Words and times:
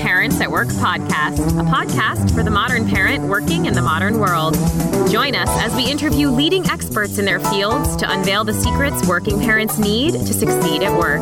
Parents 0.00 0.40
at 0.40 0.50
Work 0.50 0.68
podcast, 0.68 1.38
a 1.60 1.62
podcast 1.62 2.34
for 2.34 2.42
the 2.42 2.50
modern 2.50 2.88
parent 2.88 3.24
working 3.24 3.66
in 3.66 3.74
the 3.74 3.82
modern 3.82 4.18
world. 4.18 4.54
Join 5.10 5.34
us 5.34 5.50
as 5.60 5.74
we 5.76 5.90
interview 5.90 6.30
leading 6.30 6.64
experts 6.70 7.18
in 7.18 7.26
their 7.26 7.38
fields 7.38 7.96
to 7.96 8.10
unveil 8.10 8.42
the 8.42 8.54
secrets 8.54 9.06
working 9.06 9.38
parents 9.38 9.78
need 9.78 10.12
to 10.12 10.32
succeed 10.32 10.82
at 10.82 10.98
work. 10.98 11.20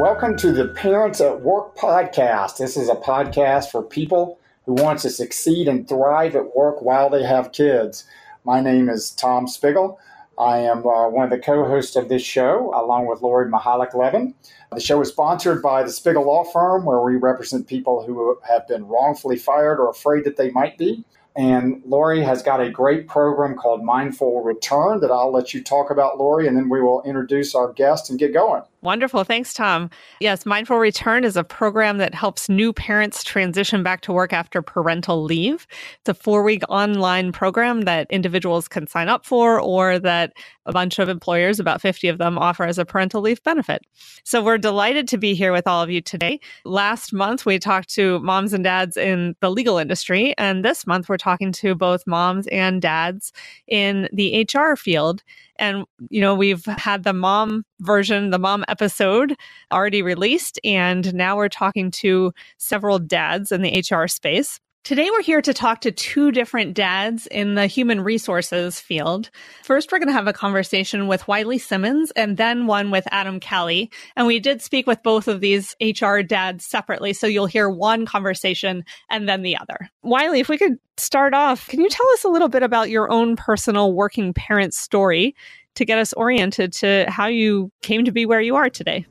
Welcome 0.00 0.36
to 0.38 0.50
the 0.50 0.66
Parents 0.66 1.20
at 1.20 1.42
Work 1.42 1.76
podcast. 1.76 2.58
This 2.58 2.76
is 2.76 2.88
a 2.88 2.96
podcast 2.96 3.70
for 3.70 3.84
people 3.84 4.40
who 4.64 4.74
want 4.74 4.98
to 5.00 5.10
succeed 5.10 5.68
and 5.68 5.88
thrive 5.88 6.34
at 6.34 6.56
work 6.56 6.82
while 6.82 7.08
they 7.08 7.22
have 7.22 7.52
kids. 7.52 8.04
My 8.42 8.60
name 8.60 8.88
is 8.88 9.12
Tom 9.12 9.46
Spiegel. 9.46 10.00
I 10.38 10.58
am 10.58 10.86
uh, 10.86 11.08
one 11.08 11.24
of 11.24 11.30
the 11.30 11.38
co 11.38 11.64
hosts 11.64 11.96
of 11.96 12.08
this 12.08 12.22
show, 12.22 12.72
along 12.74 13.06
with 13.06 13.22
Lori 13.22 13.50
Mihalich-Levin. 13.50 14.34
The 14.72 14.80
show 14.80 15.00
is 15.00 15.08
sponsored 15.08 15.62
by 15.62 15.82
the 15.82 15.90
Spiegel 15.90 16.26
Law 16.26 16.44
Firm, 16.44 16.84
where 16.84 17.00
we 17.00 17.16
represent 17.16 17.66
people 17.66 18.04
who 18.04 18.38
have 18.46 18.66
been 18.68 18.86
wrongfully 18.86 19.36
fired 19.36 19.78
or 19.78 19.88
afraid 19.88 20.24
that 20.24 20.36
they 20.36 20.50
might 20.50 20.76
be. 20.76 21.04
And 21.36 21.82
Lori 21.84 22.22
has 22.22 22.42
got 22.42 22.62
a 22.62 22.70
great 22.70 23.08
program 23.08 23.56
called 23.56 23.84
Mindful 23.84 24.42
Return 24.42 25.00
that 25.00 25.10
I'll 25.10 25.32
let 25.32 25.52
you 25.52 25.62
talk 25.62 25.90
about, 25.90 26.18
Lori, 26.18 26.46
and 26.46 26.56
then 26.56 26.70
we 26.70 26.80
will 26.80 27.02
introduce 27.02 27.54
our 27.54 27.72
guest 27.72 28.08
and 28.08 28.18
get 28.18 28.32
going. 28.32 28.62
Wonderful. 28.86 29.24
Thanks, 29.24 29.52
Tom. 29.52 29.90
Yes, 30.20 30.46
Mindful 30.46 30.78
Return 30.78 31.24
is 31.24 31.36
a 31.36 31.42
program 31.42 31.98
that 31.98 32.14
helps 32.14 32.48
new 32.48 32.72
parents 32.72 33.24
transition 33.24 33.82
back 33.82 34.00
to 34.02 34.12
work 34.12 34.32
after 34.32 34.62
parental 34.62 35.24
leave. 35.24 35.66
It's 35.98 36.08
a 36.08 36.14
four 36.14 36.44
week 36.44 36.62
online 36.68 37.32
program 37.32 37.80
that 37.80 38.06
individuals 38.10 38.68
can 38.68 38.86
sign 38.86 39.08
up 39.08 39.26
for 39.26 39.60
or 39.60 39.98
that 39.98 40.34
a 40.66 40.72
bunch 40.72 41.00
of 41.00 41.08
employers, 41.08 41.58
about 41.58 41.80
50 41.80 42.06
of 42.06 42.18
them, 42.18 42.38
offer 42.38 42.62
as 42.62 42.78
a 42.78 42.84
parental 42.84 43.22
leave 43.22 43.42
benefit. 43.42 43.82
So 44.22 44.40
we're 44.40 44.56
delighted 44.56 45.08
to 45.08 45.18
be 45.18 45.34
here 45.34 45.50
with 45.50 45.66
all 45.66 45.82
of 45.82 45.90
you 45.90 46.00
today. 46.00 46.38
Last 46.64 47.12
month, 47.12 47.44
we 47.44 47.58
talked 47.58 47.88
to 47.94 48.20
moms 48.20 48.52
and 48.52 48.62
dads 48.62 48.96
in 48.96 49.34
the 49.40 49.50
legal 49.50 49.78
industry. 49.78 50.32
And 50.38 50.64
this 50.64 50.86
month, 50.86 51.08
we're 51.08 51.16
talking 51.16 51.50
to 51.52 51.74
both 51.74 52.06
moms 52.06 52.46
and 52.48 52.80
dads 52.80 53.32
in 53.66 54.08
the 54.12 54.46
HR 54.48 54.76
field. 54.76 55.24
And, 55.58 55.84
you 56.10 56.20
know, 56.20 56.34
we've 56.34 56.64
had 56.64 57.04
the 57.04 57.12
mom 57.12 57.64
version, 57.80 58.30
the 58.30 58.38
mom 58.38 58.64
episode 58.68 59.36
already 59.72 60.02
released. 60.02 60.58
And 60.64 61.12
now 61.14 61.36
we're 61.36 61.48
talking 61.48 61.90
to 61.92 62.32
several 62.58 62.98
dads 62.98 63.52
in 63.52 63.62
the 63.62 63.84
HR 63.90 64.06
space. 64.06 64.60
Today, 64.86 65.10
we're 65.10 65.20
here 65.20 65.42
to 65.42 65.52
talk 65.52 65.80
to 65.80 65.90
two 65.90 66.30
different 66.30 66.72
dads 66.72 67.26
in 67.26 67.56
the 67.56 67.66
human 67.66 68.02
resources 68.02 68.78
field. 68.78 69.30
First, 69.64 69.90
we're 69.90 69.98
going 69.98 70.06
to 70.06 70.12
have 70.12 70.28
a 70.28 70.32
conversation 70.32 71.08
with 71.08 71.26
Wiley 71.26 71.58
Simmons 71.58 72.12
and 72.12 72.36
then 72.36 72.68
one 72.68 72.92
with 72.92 73.02
Adam 73.10 73.40
Kelly. 73.40 73.90
And 74.14 74.28
we 74.28 74.38
did 74.38 74.62
speak 74.62 74.86
with 74.86 75.02
both 75.02 75.26
of 75.26 75.40
these 75.40 75.74
HR 75.80 76.20
dads 76.20 76.64
separately. 76.64 77.14
So 77.14 77.26
you'll 77.26 77.46
hear 77.46 77.68
one 77.68 78.06
conversation 78.06 78.84
and 79.10 79.28
then 79.28 79.42
the 79.42 79.56
other. 79.56 79.90
Wiley, 80.04 80.38
if 80.38 80.48
we 80.48 80.56
could 80.56 80.78
start 80.98 81.34
off, 81.34 81.66
can 81.66 81.80
you 81.80 81.88
tell 81.88 82.08
us 82.10 82.22
a 82.22 82.28
little 82.28 82.48
bit 82.48 82.62
about 82.62 82.88
your 82.88 83.10
own 83.10 83.34
personal 83.34 83.92
working 83.92 84.32
parent 84.32 84.72
story 84.72 85.34
to 85.74 85.84
get 85.84 85.98
us 85.98 86.12
oriented 86.12 86.72
to 86.74 87.06
how 87.08 87.26
you 87.26 87.72
came 87.82 88.04
to 88.04 88.12
be 88.12 88.24
where 88.24 88.40
you 88.40 88.54
are 88.54 88.70
today? 88.70 89.04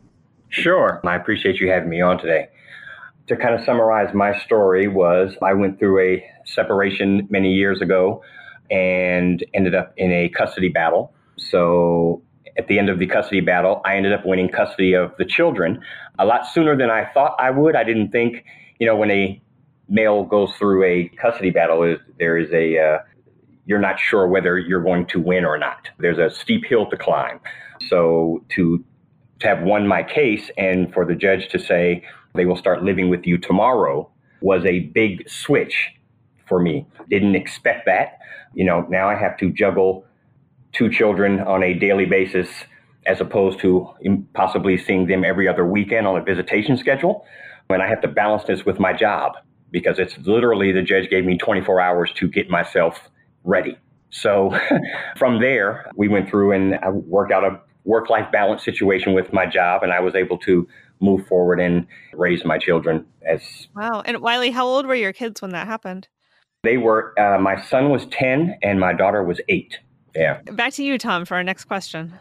Sure. 0.47 1.01
I 1.03 1.17
appreciate 1.17 1.59
you 1.59 1.69
having 1.69 1.89
me 1.89 1.99
on 1.99 2.17
today 2.17 2.47
to 3.27 3.35
kind 3.35 3.55
of 3.55 3.65
summarize 3.65 4.13
my 4.13 4.37
story 4.39 4.87
was 4.87 5.35
I 5.41 5.53
went 5.53 5.79
through 5.79 5.99
a 5.99 6.23
separation 6.45 7.27
many 7.29 7.53
years 7.53 7.81
ago 7.81 8.21
and 8.69 9.43
ended 9.53 9.75
up 9.75 9.93
in 9.97 10.11
a 10.11 10.29
custody 10.29 10.69
battle. 10.69 11.13
So 11.37 12.21
at 12.57 12.67
the 12.67 12.79
end 12.79 12.89
of 12.89 12.99
the 12.99 13.07
custody 13.07 13.41
battle, 13.41 13.81
I 13.83 13.97
ended 13.97 14.13
up 14.13 14.25
winning 14.25 14.49
custody 14.49 14.93
of 14.93 15.11
the 15.17 15.25
children 15.25 15.81
a 16.19 16.25
lot 16.25 16.47
sooner 16.47 16.77
than 16.77 16.89
I 16.89 17.09
thought 17.13 17.35
I 17.39 17.51
would. 17.51 17.75
I 17.75 17.83
didn't 17.83 18.11
think, 18.11 18.45
you 18.79 18.87
know, 18.87 18.95
when 18.95 19.11
a 19.11 19.41
male 19.89 20.23
goes 20.23 20.53
through 20.57 20.83
a 20.83 21.09
custody 21.21 21.49
battle, 21.49 21.97
there 22.17 22.37
is 22.37 22.51
a 22.53 22.79
uh, 22.79 22.97
you're 23.65 23.79
not 23.79 23.99
sure 23.99 24.27
whether 24.27 24.57
you're 24.57 24.83
going 24.83 25.07
to 25.07 25.19
win 25.19 25.43
or 25.43 25.57
not. 25.57 25.89
There's 25.97 26.19
a 26.19 26.29
steep 26.29 26.65
hill 26.65 26.89
to 26.89 26.97
climb. 26.97 27.39
So 27.89 28.43
to 28.49 28.83
to 29.39 29.47
have 29.47 29.63
won 29.63 29.87
my 29.87 30.03
case 30.03 30.49
and 30.57 30.93
for 30.93 31.05
the 31.05 31.15
judge 31.15 31.49
to 31.49 31.59
say 31.59 32.03
they 32.35 32.45
will 32.45 32.57
start 32.57 32.83
living 32.83 33.09
with 33.09 33.25
you 33.25 33.37
tomorrow 33.37 34.09
was 34.41 34.63
a 34.65 34.81
big 34.93 35.27
switch 35.29 35.91
for 36.47 36.59
me. 36.59 36.85
Didn't 37.09 37.35
expect 37.35 37.85
that. 37.85 38.19
You 38.53 38.65
know, 38.65 38.85
now 38.89 39.09
I 39.09 39.15
have 39.15 39.37
to 39.37 39.51
juggle 39.51 40.05
two 40.71 40.89
children 40.89 41.39
on 41.39 41.63
a 41.63 41.73
daily 41.73 42.05
basis 42.05 42.47
as 43.05 43.21
opposed 43.21 43.59
to 43.59 43.89
possibly 44.33 44.77
seeing 44.77 45.07
them 45.07 45.23
every 45.23 45.47
other 45.47 45.65
weekend 45.65 46.07
on 46.07 46.17
a 46.17 46.23
visitation 46.23 46.77
schedule. 46.77 47.25
And 47.69 47.81
I 47.81 47.87
have 47.87 48.01
to 48.01 48.07
balance 48.07 48.43
this 48.43 48.65
with 48.65 48.79
my 48.79 48.93
job 48.93 49.33
because 49.71 49.99
it's 49.99 50.17
literally 50.19 50.71
the 50.71 50.81
judge 50.81 51.09
gave 51.09 51.25
me 51.25 51.37
24 51.37 51.81
hours 51.81 52.11
to 52.15 52.27
get 52.27 52.49
myself 52.49 53.09
ready. 53.43 53.77
So 54.09 54.57
from 55.17 55.39
there, 55.39 55.89
we 55.95 56.07
went 56.07 56.29
through 56.29 56.53
and 56.53 56.75
I 56.75 56.89
worked 56.89 57.31
out 57.31 57.43
a 57.43 57.59
work 57.85 58.09
life 58.09 58.31
balance 58.31 58.65
situation 58.65 59.13
with 59.13 59.31
my 59.31 59.45
job, 59.45 59.83
and 59.83 59.93
I 59.93 59.99
was 59.99 60.15
able 60.15 60.37
to 60.39 60.67
move 60.99 61.25
forward 61.27 61.59
and 61.59 61.85
raise 62.13 62.45
my 62.45 62.57
children 62.57 63.05
as 63.27 63.67
wow 63.75 64.01
and 64.05 64.21
wiley 64.21 64.51
how 64.51 64.65
old 64.65 64.85
were 64.85 64.95
your 64.95 65.13
kids 65.13 65.41
when 65.41 65.51
that 65.51 65.67
happened 65.67 66.07
they 66.63 66.77
were 66.77 67.17
uh, 67.19 67.37
my 67.39 67.61
son 67.61 67.89
was 67.89 68.05
10 68.07 68.57
and 68.61 68.79
my 68.79 68.93
daughter 68.93 69.23
was 69.23 69.39
8 69.49 69.77
yeah 70.15 70.41
back 70.51 70.73
to 70.73 70.83
you 70.83 70.97
tom 70.97 71.25
for 71.25 71.35
our 71.35 71.43
next 71.43 71.65
question 71.65 72.13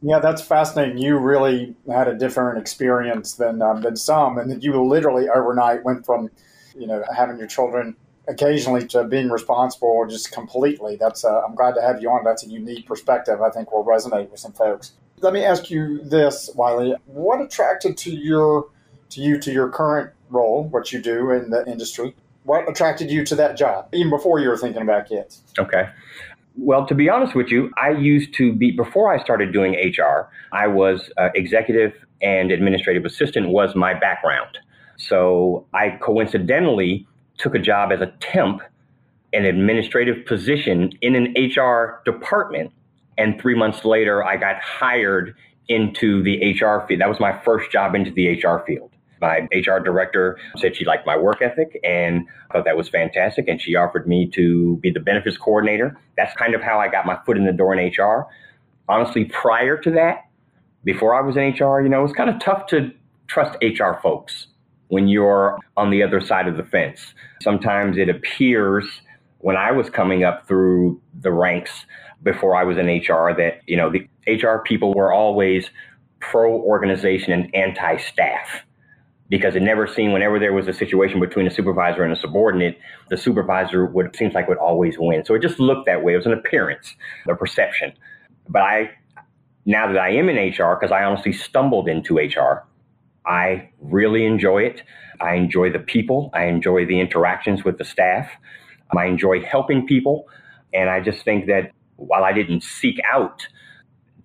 yeah, 0.00 0.20
that's 0.20 0.40
fascinating. 0.40 0.98
You 0.98 1.18
really 1.18 1.74
had 1.90 2.06
a 2.06 2.14
different 2.14 2.60
experience 2.60 3.34
than 3.34 3.60
um, 3.62 3.82
than 3.82 3.96
some, 3.96 4.38
and 4.38 4.50
that 4.50 4.62
you 4.62 4.80
literally 4.80 5.28
overnight 5.28 5.84
went 5.84 6.06
from, 6.06 6.30
you 6.76 6.86
know, 6.86 7.02
having 7.16 7.36
your 7.36 7.48
children 7.48 7.96
occasionally 8.28 8.86
to 8.86 9.04
being 9.04 9.28
responsible 9.28 10.06
just 10.08 10.30
completely. 10.30 10.96
That's 10.96 11.24
uh, 11.24 11.42
I'm 11.42 11.56
glad 11.56 11.74
to 11.74 11.82
have 11.82 12.00
you 12.00 12.10
on. 12.10 12.22
That's 12.22 12.44
a 12.44 12.48
unique 12.48 12.86
perspective. 12.86 13.40
I 13.42 13.50
think 13.50 13.72
will 13.72 13.84
resonate 13.84 14.30
with 14.30 14.38
some 14.38 14.52
folks. 14.52 14.92
Let 15.20 15.32
me 15.32 15.44
ask 15.44 15.70
you 15.70 16.02
this, 16.04 16.50
Wiley. 16.54 16.94
What 17.06 17.40
attracted 17.40 17.96
to 17.98 18.10
your 18.10 18.68
to 19.10 19.20
you 19.20 19.38
to 19.40 19.52
your 19.52 19.68
current 19.70 20.12
role, 20.30 20.64
what 20.64 20.92
you 20.92 21.00
do 21.00 21.30
in 21.30 21.50
the 21.50 21.66
industry? 21.66 22.14
What 22.44 22.68
attracted 22.68 23.10
you 23.10 23.24
to 23.26 23.34
that 23.36 23.56
job, 23.56 23.88
even 23.92 24.10
before 24.10 24.38
you 24.38 24.48
were 24.48 24.56
thinking 24.56 24.82
about 24.82 25.08
kids? 25.08 25.42
Okay. 25.58 25.88
Well, 26.56 26.86
to 26.86 26.94
be 26.94 27.08
honest 27.08 27.34
with 27.34 27.48
you, 27.48 27.70
I 27.80 27.90
used 27.90 28.34
to 28.34 28.52
be 28.52 28.70
before 28.72 29.12
I 29.12 29.22
started 29.22 29.52
doing 29.52 29.74
HR. 29.74 30.28
I 30.52 30.66
was 30.66 31.10
uh, 31.16 31.28
executive 31.34 31.92
and 32.20 32.50
administrative 32.50 33.04
assistant 33.04 33.48
was 33.48 33.74
my 33.74 33.94
background. 33.94 34.58
So 34.96 35.66
I 35.72 35.98
coincidentally 36.02 37.06
took 37.38 37.54
a 37.54 37.60
job 37.60 37.92
as 37.92 38.00
a 38.00 38.12
temp, 38.20 38.62
an 39.32 39.44
administrative 39.44 40.26
position 40.26 40.90
in 41.00 41.14
an 41.14 41.34
HR 41.38 42.02
department 42.04 42.72
and 43.18 43.40
three 43.40 43.54
months 43.54 43.84
later, 43.84 44.24
I 44.24 44.36
got 44.36 44.62
hired 44.62 45.34
into 45.68 46.22
the 46.22 46.52
HR 46.52 46.86
field. 46.86 47.00
That 47.00 47.08
was 47.08 47.20
my 47.20 47.38
first 47.42 47.70
job 47.70 47.94
into 47.94 48.10
the 48.10 48.42
HR 48.42 48.64
field. 48.66 48.90
My 49.20 49.48
HR 49.52 49.80
director 49.80 50.38
said 50.56 50.76
she 50.76 50.84
liked 50.84 51.04
my 51.04 51.18
work 51.18 51.42
ethic 51.42 51.78
and 51.82 52.24
thought 52.52 52.64
that 52.64 52.76
was 52.76 52.88
fantastic. 52.88 53.48
And 53.48 53.60
she 53.60 53.74
offered 53.74 54.06
me 54.06 54.30
to 54.30 54.76
be 54.76 54.90
the 54.90 55.00
benefits 55.00 55.36
coordinator. 55.36 55.98
That's 56.16 56.34
kind 56.36 56.54
of 56.54 56.62
how 56.62 56.78
I 56.78 56.88
got 56.88 57.04
my 57.04 57.18
foot 57.26 57.36
in 57.36 57.44
the 57.44 57.52
door 57.52 57.74
in 57.74 57.92
HR. 57.92 58.26
Honestly, 58.88 59.24
prior 59.24 59.76
to 59.76 59.90
that, 59.90 60.28
before 60.84 61.14
I 61.14 61.20
was 61.20 61.36
in 61.36 61.50
HR, 61.52 61.80
you 61.80 61.88
know, 61.88 61.98
it 61.98 62.04
was 62.04 62.12
kind 62.12 62.30
of 62.30 62.40
tough 62.40 62.66
to 62.68 62.92
trust 63.26 63.58
HR 63.60 63.94
folks 64.00 64.46
when 64.86 65.08
you're 65.08 65.58
on 65.76 65.90
the 65.90 66.02
other 66.02 66.20
side 66.20 66.46
of 66.46 66.56
the 66.56 66.64
fence. 66.64 67.12
Sometimes 67.42 67.98
it 67.98 68.08
appears 68.08 69.02
when 69.38 69.56
I 69.56 69.72
was 69.72 69.88
coming 69.90 70.24
up 70.24 70.46
through 70.46 71.00
the 71.20 71.32
ranks 71.32 71.70
before 72.22 72.56
I 72.56 72.64
was 72.64 72.76
in 72.76 72.86
HR 72.86 73.34
that, 73.36 73.60
you 73.66 73.76
know, 73.76 73.90
the 73.90 74.08
HR 74.26 74.62
people 74.64 74.94
were 74.94 75.12
always 75.12 75.70
pro 76.20 76.52
organization 76.52 77.32
and 77.32 77.54
anti 77.54 77.96
staff 77.96 78.64
because 79.28 79.54
it 79.54 79.62
never 79.62 79.86
seemed 79.86 80.12
whenever 80.12 80.38
there 80.38 80.52
was 80.52 80.66
a 80.68 80.72
situation 80.72 81.20
between 81.20 81.46
a 81.46 81.50
supervisor 81.50 82.02
and 82.02 82.12
a 82.12 82.16
subordinate, 82.16 82.78
the 83.10 83.16
supervisor 83.16 83.84
would 83.84 84.06
it 84.06 84.16
seems 84.16 84.34
like 84.34 84.48
would 84.48 84.58
always 84.58 84.96
win. 84.98 85.24
So 85.24 85.34
it 85.34 85.42
just 85.42 85.60
looked 85.60 85.86
that 85.86 86.02
way. 86.02 86.14
It 86.14 86.16
was 86.16 86.26
an 86.26 86.32
appearance, 86.32 86.94
a 87.28 87.34
perception. 87.34 87.92
But 88.48 88.62
I 88.62 88.90
now 89.66 89.86
that 89.86 89.98
I 89.98 90.10
am 90.12 90.30
in 90.30 90.36
HR, 90.36 90.76
because 90.76 90.90
I 90.90 91.04
honestly 91.04 91.32
stumbled 91.32 91.88
into 91.88 92.16
HR, 92.16 92.66
I 93.26 93.68
really 93.80 94.24
enjoy 94.24 94.62
it. 94.62 94.82
I 95.20 95.34
enjoy 95.34 95.70
the 95.70 95.78
people. 95.78 96.30
I 96.32 96.44
enjoy 96.44 96.86
the 96.86 96.98
interactions 97.00 97.64
with 97.64 97.76
the 97.76 97.84
staff. 97.84 98.30
I 98.96 99.06
enjoy 99.06 99.42
helping 99.42 99.86
people. 99.86 100.28
And 100.72 100.88
I 100.88 101.00
just 101.00 101.24
think 101.24 101.46
that 101.46 101.72
while 101.96 102.24
I 102.24 102.32
didn't 102.32 102.62
seek 102.62 103.00
out 103.10 103.46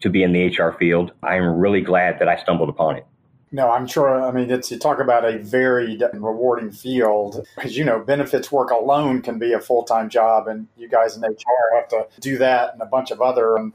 to 0.01 0.09
be 0.09 0.23
in 0.23 0.33
the 0.33 0.47
HR 0.47 0.75
field, 0.77 1.11
I'm 1.23 1.57
really 1.57 1.81
glad 1.81 2.19
that 2.19 2.27
I 2.27 2.41
stumbled 2.41 2.69
upon 2.69 2.97
it. 2.97 3.05
No, 3.51 3.69
I'm 3.69 3.85
sure. 3.85 4.19
I 4.23 4.31
mean, 4.31 4.49
it's 4.49 4.71
you 4.71 4.79
talk 4.79 4.99
about 4.99 5.23
a 5.25 5.37
very 5.37 5.95
rewarding 6.13 6.71
field. 6.71 7.45
As 7.63 7.77
you 7.77 7.85
know, 7.85 7.99
benefits 7.99 8.51
work 8.51 8.71
alone 8.71 9.21
can 9.21 9.37
be 9.37 9.53
a 9.53 9.59
full 9.59 9.83
time 9.83 10.09
job, 10.09 10.47
and 10.47 10.67
you 10.75 10.89
guys 10.89 11.15
in 11.15 11.23
HR 11.23 11.75
have 11.75 11.87
to 11.89 12.07
do 12.19 12.39
that 12.39 12.73
and 12.73 12.81
a 12.81 12.85
bunch 12.87 13.11
of 13.11 13.21
other, 13.21 13.59
um, 13.59 13.71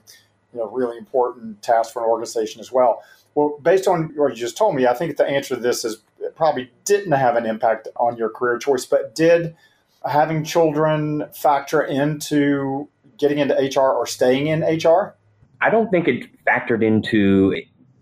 you 0.52 0.58
know, 0.58 0.68
really 0.68 0.98
important 0.98 1.62
tasks 1.62 1.92
for 1.92 2.02
an 2.02 2.08
organization 2.10 2.60
as 2.60 2.72
well. 2.72 3.04
Well, 3.36 3.56
based 3.62 3.86
on 3.86 4.10
what 4.16 4.30
you 4.30 4.36
just 4.36 4.56
told 4.56 4.74
me, 4.74 4.88
I 4.88 4.94
think 4.94 5.16
the 5.16 5.24
answer 5.24 5.54
to 5.54 5.60
this 5.60 5.84
is 5.84 5.98
probably 6.34 6.72
didn't 6.84 7.12
have 7.12 7.36
an 7.36 7.46
impact 7.46 7.86
on 7.96 8.16
your 8.16 8.30
career 8.30 8.58
choice, 8.58 8.84
but 8.84 9.14
did 9.14 9.54
having 10.08 10.44
children 10.44 11.24
factor 11.34 11.82
into 11.82 12.88
getting 13.18 13.38
into 13.38 13.54
HR 13.54 13.92
or 13.92 14.06
staying 14.06 14.46
in 14.46 14.62
HR? 14.62 15.16
I 15.60 15.70
don't 15.70 15.90
think 15.90 16.08
it 16.08 16.26
factored 16.46 16.84
into, 16.84 17.54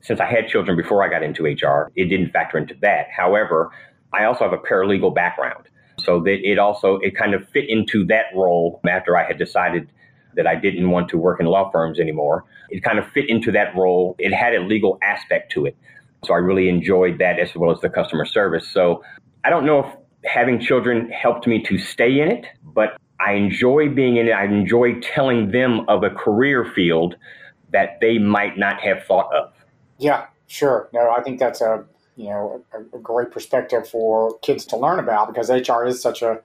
since 0.03 0.21
I 0.21 0.27
had 0.27 0.49
children 0.49 0.77
before 0.77 1.03
I 1.03 1.09
got 1.09 1.23
into 1.23 1.45
HR, 1.45 1.91
it 1.97 2.07
didn't 2.07 2.31
factor 2.31 2.59
into 2.59 2.75
that. 2.83 3.07
However, 3.11 3.71
I 4.13 4.25
also 4.25 4.45
have 4.45 4.53
a 4.53 4.59
paralegal 4.59 5.15
background. 5.15 5.69
So 5.99 6.21
that 6.21 6.39
it 6.43 6.59
also, 6.59 6.99
it 6.99 7.17
kind 7.17 7.33
of 7.33 7.49
fit 7.49 7.69
into 7.69 8.05
that 8.07 8.27
role 8.35 8.81
after 8.87 9.17
I 9.17 9.25
had 9.27 9.39
decided 9.39 9.89
that 10.35 10.47
I 10.47 10.55
didn't 10.55 10.91
want 10.91 11.09
to 11.09 11.19
work 11.19 11.41
in 11.41 11.47
law 11.47 11.71
firms 11.71 11.99
anymore. 11.99 12.45
It 12.69 12.83
kind 12.83 12.99
of 12.99 13.09
fit 13.13 13.31
into 13.31 13.51
that 13.53 13.75
role. 13.75 14.15
It 14.19 14.35
had 14.35 14.55
a 14.55 14.61
legal 14.61 14.99
aspect 15.03 15.53
to 15.53 15.65
it. 15.65 15.75
So 16.25 16.35
I 16.35 16.37
really 16.37 16.69
enjoyed 16.69 17.19
that 17.19 17.39
as 17.39 17.55
well 17.55 17.71
as 17.71 17.81
the 17.81 17.89
customer 17.89 18.27
service. 18.27 18.69
So 18.69 19.03
I 19.45 19.51
don't 19.51 19.65
know 19.65 19.81
if 19.81 19.87
having 20.27 20.61
children 20.61 21.11
helped 21.11 21.47
me 21.47 21.63
to 21.63 21.79
stay 21.79 22.21
in 22.21 22.29
it, 22.29 22.47
but 22.63 22.99
I 23.21 23.33
enjoy 23.33 23.89
being 23.89 24.17
in 24.17 24.29
it. 24.29 24.33
I 24.33 24.45
enjoy 24.45 25.01
telling 25.01 25.51
them 25.51 25.89
of 25.89 26.03
a 26.03 26.11
career 26.11 26.65
field 26.65 27.17
that 27.73 27.99
they 28.01 28.19
might 28.19 28.59
not 28.59 28.81
have 28.81 29.05
thought 29.05 29.33
of. 29.35 29.53
Yeah, 29.99 30.27
sure. 30.47 30.89
No, 30.93 31.11
I 31.11 31.23
think 31.23 31.39
that's 31.39 31.61
a 31.61 31.85
you 32.17 32.29
know 32.29 32.63
a, 32.73 32.97
a 32.97 33.01
great 33.01 33.31
perspective 33.31 33.89
for 33.89 34.39
kids 34.41 34.65
to 34.67 34.77
learn 34.77 34.99
about 34.99 35.29
because 35.29 35.51
HR 35.51 35.85
is 35.85 36.01
such 36.01 36.23
a 36.23 36.41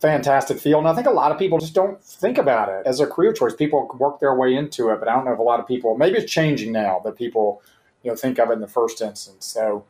fantastic 0.00 0.58
field. 0.58 0.80
And 0.80 0.88
I 0.88 0.94
think 0.94 1.06
a 1.06 1.10
lot 1.10 1.32
of 1.32 1.38
people 1.38 1.58
just 1.58 1.74
don't 1.74 2.02
think 2.02 2.36
about 2.36 2.68
it 2.68 2.86
as 2.86 3.00
a 3.00 3.06
career 3.06 3.32
choice. 3.32 3.54
People 3.54 3.88
work 3.98 4.20
their 4.20 4.34
way 4.34 4.54
into 4.54 4.90
it, 4.90 4.98
but 4.98 5.08
I 5.08 5.14
don't 5.14 5.24
know 5.24 5.32
if 5.32 5.38
a 5.38 5.42
lot 5.42 5.60
of 5.60 5.66
people, 5.66 5.96
maybe 5.96 6.18
it's 6.18 6.30
changing 6.30 6.72
now 6.72 7.00
that 7.04 7.16
people, 7.16 7.62
you 8.02 8.10
know, 8.10 8.16
think 8.16 8.38
of 8.38 8.50
it 8.50 8.54
in 8.54 8.60
the 8.60 8.68
first 8.68 9.00
instance. 9.00 9.46
So, 9.46 9.84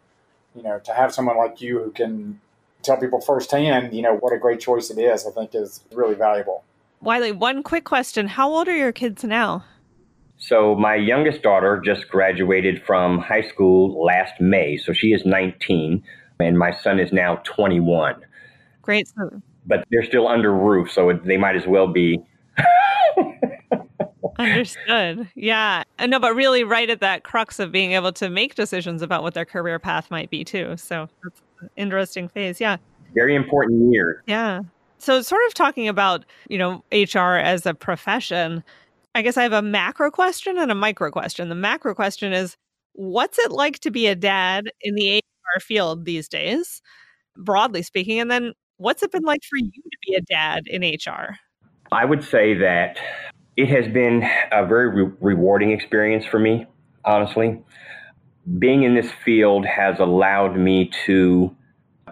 you 0.55 0.63
know, 0.63 0.79
to 0.79 0.93
have 0.93 1.13
someone 1.13 1.37
like 1.37 1.61
you 1.61 1.83
who 1.83 1.91
can 1.91 2.41
tell 2.85 2.97
people 2.97 3.21
firsthand, 3.21 3.95
you 3.95 4.03
know, 4.03 4.17
what 4.17 4.33
a 4.33 4.39
great 4.39 4.61
choice 4.61 4.91
it 4.91 4.99
is, 4.99 5.27
I 5.27 5.31
think 5.31 5.55
is 5.55 5.83
really 5.93 6.15
valuable. 6.15 6.65
Wiley, 7.01 7.33
one 7.33 7.63
quick 7.63 7.85
question. 7.85 8.29
How 8.29 8.51
old 8.51 8.69
are 8.69 8.77
your 8.77 8.93
kids 8.93 9.25
now? 9.25 9.65
So, 10.39 10.75
my 10.75 10.97
youngest 10.97 11.43
daughter 11.43 11.81
just 11.85 12.09
graduated 12.09 12.83
from 12.85 13.19
high 13.19 13.49
school 13.49 14.05
last 14.05 14.41
May. 14.41 14.77
So, 14.77 14.93
she 14.93 15.13
is 15.13 15.25
19, 15.25 16.03
and 16.41 16.59
my 16.59 16.77
son 16.83 16.99
is 16.99 17.13
now 17.13 17.37
21. 17.45 18.17
Great. 18.83 19.09
So, 19.09 19.43
but 19.67 19.85
they're 19.91 20.05
still 20.05 20.29
under 20.29 20.53
roof, 20.53 20.91
so 20.91 21.19
they 21.25 21.37
might 21.37 21.57
as 21.57 21.67
well 21.67 21.87
be. 21.87 22.23
Understood. 24.39 25.29
Yeah. 25.35 25.85
No, 26.07 26.19
but 26.19 26.35
really 26.35 26.65
right 26.65 26.91
at 26.91 27.01
that 27.01 27.23
crux 27.23 27.59
of 27.59 27.71
being 27.71 27.93
able 27.93 28.13
to 28.15 28.29
make 28.29 28.55
decisions 28.55 29.01
about 29.01 29.23
what 29.23 29.35
their 29.35 29.45
career 29.45 29.79
path 29.79 30.11
might 30.11 30.29
be 30.29 30.45
too. 30.45 30.77
So 30.77 31.09
that's 31.23 31.41
an 31.41 31.45
interesting 31.77 32.29
phase. 32.29 32.61
Yeah. 32.61 32.77
Very 33.15 33.35
important 33.35 33.93
year. 33.93 34.23
Yeah. 34.27 34.63
So 34.99 35.21
sort 35.23 35.43
of 35.47 35.55
talking 35.55 35.89
about, 35.89 36.25
you 36.49 36.59
know, 36.59 36.83
HR 36.93 37.37
as 37.37 37.67
a 37.67 37.75
profession, 37.75 38.65
I 39.15 39.23
guess 39.23 39.37
I 39.37 39.43
have 39.43 39.53
a 39.53 39.63
macro 39.63 40.11
question 40.11 40.59
and 40.59 40.71
a 40.71 40.75
micro 40.75 41.11
question. 41.11 41.49
The 41.49 41.55
macro 41.55 41.95
question 41.95 42.33
is 42.33 42.57
what's 42.95 43.39
it 43.39 43.53
like 43.53 43.81
to 43.81 43.91
be 43.91 44.07
a 44.07 44.15
dad 44.15 44.71
in 44.81 44.95
the 44.95 45.19
HR 45.19 45.61
field 45.61 46.05
these 46.05 46.29
days, 46.29 46.81
broadly 47.37 47.83
speaking? 47.83 48.21
And 48.21 48.31
then 48.31 48.53
what's 48.79 49.03
it 49.03 49.13
been 49.13 49.25
like 49.25 49.43
for 49.45 49.59
you 49.59 49.71
to 49.71 49.99
be 50.07 50.15
a 50.15 50.21
dad 50.23 50.67
in 50.67 50.83
HR? 50.83 51.37
I 51.93 52.05
would 52.05 52.25
say 52.25 52.55
that 52.55 52.99
it 53.57 53.69
has 53.69 53.87
been 53.93 54.29
a 54.51 54.67
very 54.67 54.89
re- 54.89 55.13
rewarding 55.21 55.71
experience 55.71 56.25
for 56.25 56.39
me, 56.39 56.67
honestly. 57.05 57.63
Being 58.59 58.83
in 58.83 58.95
this 58.95 59.11
field 59.25 59.65
has 59.67 59.99
allowed 59.99 60.57
me 60.57 60.91
to 61.07 61.55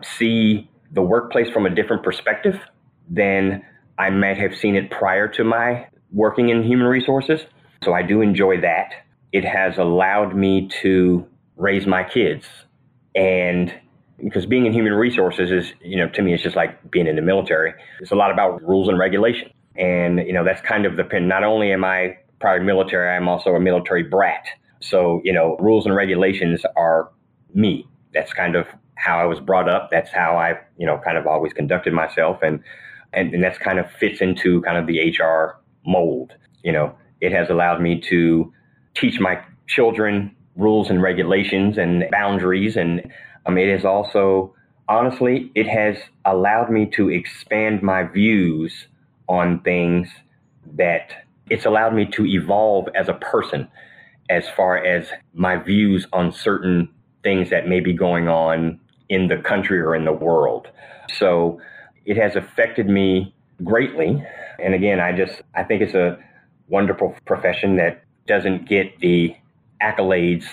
see 0.02 0.70
the 0.92 1.02
workplace 1.02 1.50
from 1.50 1.66
a 1.66 1.70
different 1.70 2.02
perspective 2.02 2.58
than 3.08 3.62
I 3.98 4.10
might 4.10 4.38
have 4.38 4.56
seen 4.56 4.76
it 4.76 4.90
prior 4.90 5.28
to 5.28 5.44
my 5.44 5.86
working 6.10 6.48
in 6.48 6.62
human 6.62 6.86
resources. 6.86 7.40
So 7.84 7.92
I 7.92 8.02
do 8.02 8.20
enjoy 8.20 8.60
that. 8.60 8.92
It 9.32 9.44
has 9.44 9.78
allowed 9.78 10.34
me 10.34 10.68
to 10.82 11.26
raise 11.56 11.86
my 11.86 12.04
kids. 12.04 12.46
And 13.14 13.72
because 14.22 14.46
being 14.46 14.66
in 14.66 14.72
human 14.72 14.92
resources 14.92 15.50
is, 15.50 15.72
you 15.82 15.96
know, 15.96 16.08
to 16.10 16.22
me, 16.22 16.32
it's 16.32 16.42
just 16.42 16.56
like 16.56 16.90
being 16.90 17.06
in 17.06 17.16
the 17.16 17.22
military. 17.22 17.74
It's 18.00 18.10
a 18.10 18.14
lot 18.14 18.30
about 18.30 18.62
rules 18.62 18.88
and 18.88 18.98
regulation. 18.98 19.50
And, 19.76 20.18
you 20.18 20.32
know, 20.32 20.44
that's 20.44 20.60
kind 20.60 20.86
of 20.86 20.96
the 20.96 21.04
pin. 21.04 21.28
Not 21.28 21.44
only 21.44 21.72
am 21.72 21.84
I 21.84 22.18
prior 22.40 22.62
military, 22.62 23.14
I'm 23.14 23.28
also 23.28 23.50
a 23.50 23.60
military 23.60 24.02
brat. 24.02 24.44
So, 24.82 25.20
you 25.24 25.32
know, 25.32 25.56
rules 25.58 25.86
and 25.86 25.94
regulations 25.94 26.62
are 26.76 27.10
me. 27.54 27.86
That's 28.12 28.32
kind 28.32 28.56
of 28.56 28.66
how 28.96 29.18
I 29.18 29.24
was 29.24 29.40
brought 29.40 29.68
up. 29.68 29.90
That's 29.90 30.10
how 30.10 30.36
I, 30.36 30.58
you 30.76 30.86
know, 30.86 31.00
kind 31.04 31.16
of 31.16 31.26
always 31.26 31.52
conducted 31.52 31.92
myself. 31.92 32.38
And, 32.42 32.62
and, 33.12 33.34
and 33.34 33.42
that's 33.42 33.58
kind 33.58 33.78
of 33.78 33.90
fits 33.92 34.20
into 34.20 34.62
kind 34.62 34.76
of 34.76 34.86
the 34.86 35.10
HR 35.10 35.58
mold. 35.86 36.32
You 36.62 36.72
know, 36.72 36.94
it 37.20 37.32
has 37.32 37.50
allowed 37.50 37.80
me 37.80 38.00
to 38.08 38.52
teach 38.94 39.20
my 39.20 39.42
children 39.66 40.34
rules 40.56 40.90
and 40.90 41.02
regulations 41.02 41.78
and 41.78 42.04
boundaries. 42.10 42.76
And 42.76 43.10
um, 43.46 43.58
it 43.58 43.70
has 43.70 43.84
also, 43.84 44.54
honestly, 44.88 45.50
it 45.54 45.66
has 45.66 45.96
allowed 46.24 46.70
me 46.70 46.86
to 46.90 47.08
expand 47.08 47.82
my 47.82 48.02
views 48.04 48.86
on 49.28 49.60
things 49.60 50.08
that 50.74 51.12
it's 51.50 51.64
allowed 51.64 51.94
me 51.94 52.06
to 52.06 52.26
evolve 52.26 52.88
as 52.94 53.08
a 53.08 53.14
person 53.14 53.68
as 54.32 54.48
far 54.48 54.82
as 54.82 55.08
my 55.34 55.56
views 55.56 56.06
on 56.12 56.32
certain 56.32 56.88
things 57.22 57.50
that 57.50 57.68
may 57.68 57.80
be 57.80 57.92
going 57.92 58.28
on 58.28 58.80
in 59.10 59.28
the 59.28 59.36
country 59.36 59.78
or 59.78 59.94
in 59.94 60.06
the 60.06 60.12
world. 60.12 60.68
So 61.18 61.60
it 62.06 62.16
has 62.16 62.34
affected 62.34 62.88
me 62.88 63.34
greatly. 63.62 64.24
And 64.58 64.74
again, 64.74 65.00
I 65.00 65.12
just 65.12 65.42
I 65.54 65.64
think 65.64 65.82
it's 65.82 65.94
a 65.94 66.18
wonderful 66.68 67.14
profession 67.26 67.76
that 67.76 68.02
doesn't 68.26 68.66
get 68.66 68.98
the 69.00 69.36
accolades 69.82 70.46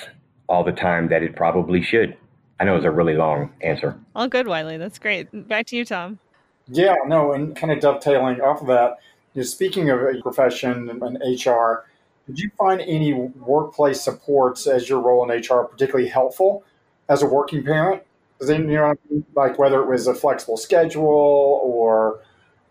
all 0.49 0.65
the 0.65 0.73
time 0.73 1.07
that 1.07 1.23
it 1.23 1.37
probably 1.37 1.81
should. 1.81 2.17
I 2.59 2.65
know 2.65 2.75
it's 2.75 2.85
a 2.85 2.91
really 2.91 3.15
long 3.15 3.51
answer. 3.61 3.97
All 4.13 4.27
good, 4.27 4.47
Wiley. 4.47 4.77
That's 4.77 4.99
great. 4.99 5.47
Back 5.47 5.67
to 5.67 5.77
you, 5.77 5.85
Tom. 5.85 6.19
Yeah, 6.67 6.95
no, 7.07 7.31
and 7.31 7.55
kind 7.55 7.71
of 7.71 7.79
dovetailing 7.79 8.41
off 8.41 8.59
of 8.61 8.67
that, 8.67 8.97
you 9.33 9.41
know, 9.41 9.45
speaking 9.45 9.89
of 9.89 10.01
a 10.01 10.21
profession 10.21 10.89
and 10.89 11.17
HR, 11.23 11.85
did 12.29 12.39
you 12.39 12.51
find 12.57 12.79
any 12.81 13.13
workplace 13.13 14.01
supports 14.01 14.67
as 14.67 14.87
your 14.87 15.01
role 15.01 15.29
in 15.29 15.35
HR 15.35 15.63
particularly 15.63 16.07
helpful 16.07 16.63
as 17.09 17.23
a 17.23 17.25
working 17.25 17.63
parent? 17.63 18.03
Then, 18.39 18.69
you 18.69 18.75
know, 18.75 18.93
like 19.35 19.57
whether 19.57 19.81
it 19.81 19.87
was 19.87 20.05
a 20.05 20.13
flexible 20.13 20.55
schedule 20.55 21.59
or, 21.63 22.21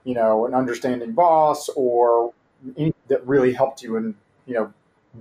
you 0.05 0.15
know, 0.15 0.47
an 0.47 0.55
understanding 0.55 1.13
boss 1.13 1.69
or 1.77 2.33
anything 2.77 2.95
that 3.09 3.27
really 3.27 3.53
helped 3.53 3.83
you 3.83 3.97
and, 3.97 4.15
you 4.47 4.55
know, 4.55 4.73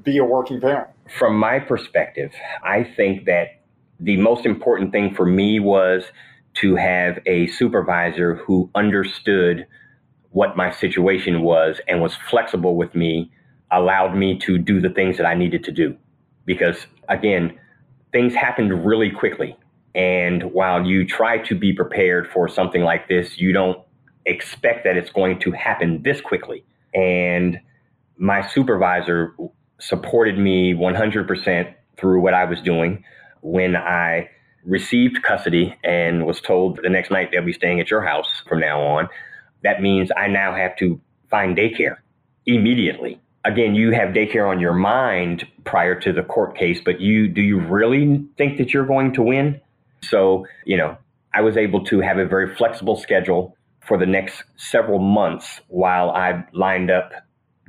be 0.03 0.17
a 0.19 0.23
working 0.23 0.61
parent? 0.61 0.87
From 1.17 1.37
my 1.37 1.59
perspective, 1.59 2.31
I 2.63 2.83
think 2.83 3.25
that 3.25 3.61
the 3.99 4.17
most 4.17 4.45
important 4.45 4.91
thing 4.91 5.15
for 5.15 5.25
me 5.25 5.59
was 5.59 6.03
to 6.55 6.75
have 6.75 7.19
a 7.25 7.47
supervisor 7.47 8.35
who 8.35 8.69
understood 8.75 9.65
what 10.31 10.55
my 10.55 10.71
situation 10.71 11.41
was 11.41 11.81
and 11.87 12.01
was 12.01 12.15
flexible 12.29 12.75
with 12.75 12.93
me, 12.93 13.31
allowed 13.71 14.15
me 14.15 14.37
to 14.39 14.57
do 14.57 14.79
the 14.79 14.89
things 14.89 15.17
that 15.17 15.25
I 15.25 15.33
needed 15.33 15.63
to 15.65 15.71
do. 15.71 15.95
Because 16.45 16.87
again, 17.09 17.57
things 18.11 18.33
happened 18.33 18.85
really 18.85 19.11
quickly. 19.11 19.57
And 19.95 20.51
while 20.53 20.85
you 20.85 21.05
try 21.05 21.39
to 21.39 21.55
be 21.55 21.73
prepared 21.73 22.29
for 22.31 22.47
something 22.47 22.83
like 22.83 23.07
this, 23.07 23.37
you 23.37 23.51
don't 23.51 23.79
expect 24.25 24.83
that 24.83 24.95
it's 24.95 25.09
going 25.09 25.39
to 25.39 25.51
happen 25.51 26.01
this 26.03 26.21
quickly. 26.21 26.63
And 26.93 27.59
my 28.17 28.47
supervisor 28.47 29.35
supported 29.79 30.37
me 30.37 30.73
100% 30.73 31.73
through 31.97 32.21
what 32.21 32.33
I 32.33 32.45
was 32.45 32.61
doing 32.61 33.03
when 33.41 33.75
I 33.75 34.29
received 34.65 35.23
custody 35.23 35.75
and 35.83 36.25
was 36.25 36.41
told 36.41 36.79
the 36.83 36.89
next 36.89 37.09
night 37.09 37.29
they'll 37.31 37.41
be 37.41 37.53
staying 37.53 37.79
at 37.79 37.89
your 37.89 38.01
house 38.01 38.43
from 38.47 38.59
now 38.59 38.81
on, 38.81 39.07
that 39.63 39.81
means 39.81 40.11
I 40.15 40.27
now 40.27 40.53
have 40.53 40.75
to 40.77 40.99
find 41.29 41.57
daycare 41.57 41.97
immediately. 42.45 43.19
Again, 43.47 43.75
you 43.75 43.91
have 43.91 44.09
daycare 44.09 44.49
on 44.49 44.59
your 44.59 44.73
mind 44.73 45.47
prior 45.63 45.97
to 46.01 46.11
the 46.11 46.21
court 46.21 46.57
case, 46.57 46.81
but 46.83 46.99
you 46.99 47.29
do 47.29 47.41
you 47.41 47.59
really 47.59 48.25
think 48.37 48.57
that 48.57 48.73
you're 48.73 48.85
going 48.85 49.13
to 49.13 49.21
win? 49.21 49.61
So, 50.01 50.45
you 50.65 50.75
know, 50.75 50.97
I 51.33 51.39
was 51.39 51.55
able 51.55 51.85
to 51.85 52.01
have 52.01 52.17
a 52.17 52.25
very 52.25 52.53
flexible 52.55 52.97
schedule 52.97 53.55
for 53.79 53.97
the 53.97 54.05
next 54.05 54.43
several 54.57 54.99
months 54.99 55.61
while 55.69 56.09
I 56.09 56.43
lined 56.51 56.91
up 56.91 57.13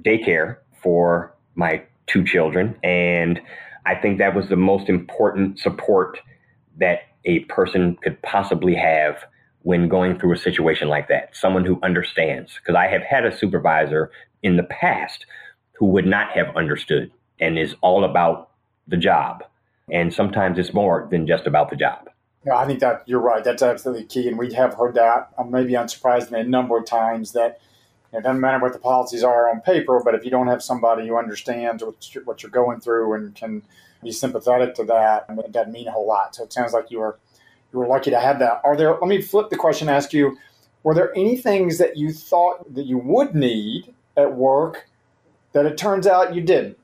daycare 0.04 0.56
for 0.82 1.32
my 1.54 1.84
two 2.08 2.24
children. 2.24 2.74
And 2.82 3.40
I 3.86 3.94
think 3.94 4.18
that 4.18 4.34
was 4.34 4.48
the 4.48 4.56
most 4.56 4.88
important 4.88 5.60
support 5.60 6.18
that 6.78 7.02
a 7.24 7.40
person 7.44 7.96
could 8.02 8.20
possibly 8.22 8.74
have 8.74 9.24
when 9.62 9.88
going 9.88 10.18
through 10.18 10.32
a 10.34 10.38
situation 10.38 10.88
like 10.88 11.06
that. 11.08 11.36
Someone 11.36 11.64
who 11.64 11.78
understands. 11.84 12.54
Because 12.58 12.74
I 12.74 12.88
have 12.88 13.02
had 13.02 13.24
a 13.24 13.36
supervisor 13.36 14.10
in 14.42 14.56
the 14.56 14.64
past 14.64 15.24
who 15.78 15.86
would 15.86 16.06
not 16.06 16.30
have 16.32 16.56
understood 16.56 17.10
and 17.40 17.58
is 17.58 17.74
all 17.80 18.04
about 18.04 18.50
the 18.86 18.96
job. 18.96 19.44
And 19.90 20.12
sometimes 20.12 20.58
it's 20.58 20.74
more 20.74 21.06
than 21.10 21.26
just 21.26 21.46
about 21.46 21.70
the 21.70 21.76
job. 21.76 22.08
Yeah, 22.44 22.56
I 22.56 22.66
think 22.66 22.80
that 22.80 23.02
you're 23.06 23.20
right. 23.20 23.42
That's 23.42 23.62
absolutely 23.62 24.04
key. 24.04 24.28
And 24.28 24.38
we 24.38 24.52
have 24.54 24.74
heard 24.74 24.94
that, 24.94 25.30
uh, 25.38 25.44
maybe 25.44 25.72
unsurprisingly, 25.72 26.40
a 26.40 26.44
number 26.44 26.76
of 26.78 26.86
times 26.86 27.32
that 27.32 27.60
it 28.12 28.22
doesn't 28.22 28.40
matter 28.40 28.58
what 28.58 28.72
the 28.72 28.78
policies 28.78 29.22
are 29.22 29.50
on 29.50 29.60
paper, 29.60 30.00
but 30.02 30.14
if 30.14 30.24
you 30.24 30.30
don't 30.30 30.46
have 30.46 30.62
somebody 30.62 31.06
who 31.06 31.16
understands 31.18 31.84
what 31.84 32.14
you're, 32.14 32.24
what 32.24 32.42
you're 32.42 32.50
going 32.50 32.80
through 32.80 33.12
and 33.14 33.34
can 33.34 33.62
be 34.02 34.12
sympathetic 34.12 34.74
to 34.76 34.84
that, 34.84 35.26
it 35.28 35.52
doesn't 35.52 35.72
mean 35.72 35.88
a 35.88 35.92
whole 35.92 36.06
lot. 36.06 36.34
So 36.34 36.44
it 36.44 36.52
sounds 36.52 36.72
like 36.72 36.90
you 36.90 37.00
were 37.00 37.18
you 37.72 37.78
were 37.78 37.86
lucky 37.86 38.10
to 38.10 38.18
have 38.20 38.38
that. 38.38 38.62
Are 38.64 38.76
there? 38.76 38.92
Let 38.92 39.08
me 39.08 39.20
flip 39.20 39.50
the 39.50 39.56
question. 39.56 39.88
and 39.88 39.96
Ask 39.96 40.14
you: 40.14 40.38
Were 40.84 40.94
there 40.94 41.12
any 41.14 41.36
things 41.36 41.76
that 41.78 41.98
you 41.98 42.12
thought 42.12 42.74
that 42.74 42.86
you 42.86 42.96
would 42.96 43.34
need 43.34 43.92
at 44.16 44.34
work 44.34 44.88
that 45.52 45.66
it 45.66 45.76
turns 45.76 46.06
out 46.06 46.34
you 46.34 46.40
didn't? 46.40 46.78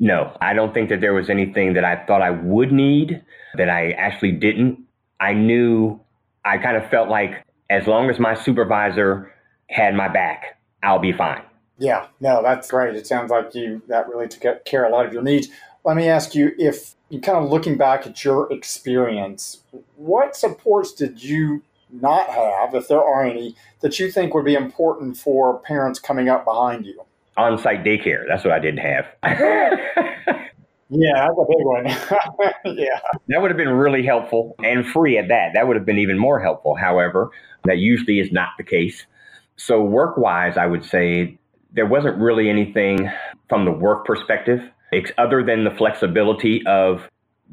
No, 0.00 0.36
I 0.40 0.54
don't 0.54 0.72
think 0.72 0.90
that 0.90 1.00
there 1.00 1.14
was 1.14 1.28
anything 1.28 1.74
that 1.74 1.84
I 1.84 2.04
thought 2.06 2.22
I 2.22 2.30
would 2.30 2.72
need 2.72 3.22
that 3.54 3.68
I 3.68 3.90
actually 3.92 4.32
didn't. 4.32 4.78
I 5.20 5.32
knew 5.32 6.00
I 6.44 6.58
kind 6.58 6.76
of 6.76 6.88
felt 6.88 7.08
like 7.08 7.44
as 7.68 7.86
long 7.86 8.08
as 8.08 8.18
my 8.18 8.34
supervisor 8.34 9.32
had 9.68 9.94
my 9.94 10.08
back, 10.08 10.58
I'll 10.82 11.00
be 11.00 11.12
fine. 11.12 11.42
Yeah, 11.78 12.06
no, 12.20 12.42
that's 12.42 12.70
great. 12.70 12.96
It 12.96 13.06
sounds 13.06 13.30
like 13.30 13.54
you 13.54 13.82
that 13.88 14.08
really 14.08 14.28
took 14.28 14.64
care 14.64 14.84
of 14.84 14.92
a 14.92 14.94
lot 14.94 15.06
of 15.06 15.12
your 15.12 15.22
needs. 15.22 15.48
Let 15.84 15.96
me 15.96 16.08
ask 16.08 16.34
you 16.34 16.52
if 16.58 16.94
you 17.08 17.20
kind 17.20 17.38
of 17.38 17.50
looking 17.50 17.76
back 17.76 18.06
at 18.06 18.24
your 18.24 18.52
experience, 18.52 19.62
what 19.96 20.36
supports 20.36 20.92
did 20.92 21.22
you 21.22 21.62
not 21.90 22.28
have, 22.28 22.74
if 22.74 22.88
there 22.88 23.02
are 23.02 23.24
any, 23.24 23.56
that 23.80 23.98
you 23.98 24.10
think 24.10 24.34
would 24.34 24.44
be 24.44 24.54
important 24.54 25.16
for 25.16 25.58
parents 25.60 25.98
coming 25.98 26.28
up 26.28 26.44
behind 26.44 26.84
you? 26.84 27.02
On 27.38 27.58
site 27.58 27.84
daycare. 27.84 28.24
That's 28.28 28.44
what 28.44 28.52
I 28.52 28.58
didn't 28.58 28.80
have. 28.80 29.06
yeah, 29.22 31.14
that's 31.14 31.38
a 31.38 31.46
big 31.48 31.64
one. 31.64 31.86
yeah. 32.76 33.00
That 33.28 33.40
would 33.40 33.50
have 33.50 33.56
been 33.56 33.70
really 33.70 34.04
helpful 34.04 34.56
and 34.62 34.86
free 34.86 35.16
at 35.18 35.28
that. 35.28 35.52
That 35.54 35.66
would 35.66 35.76
have 35.76 35.86
been 35.86 35.98
even 35.98 36.18
more 36.18 36.40
helpful. 36.40 36.74
However, 36.74 37.30
that 37.64 37.78
usually 37.78 38.18
is 38.18 38.32
not 38.32 38.50
the 38.58 38.64
case. 38.64 39.06
So, 39.56 39.82
work 39.82 40.16
wise, 40.16 40.56
I 40.56 40.66
would 40.66 40.84
say 40.84 41.38
there 41.72 41.86
wasn't 41.86 42.18
really 42.18 42.48
anything 42.48 43.10
from 43.48 43.64
the 43.64 43.72
work 43.72 44.04
perspective, 44.04 44.60
it's 44.92 45.10
other 45.18 45.44
than 45.44 45.64
the 45.64 45.70
flexibility 45.70 46.62
of 46.66 47.08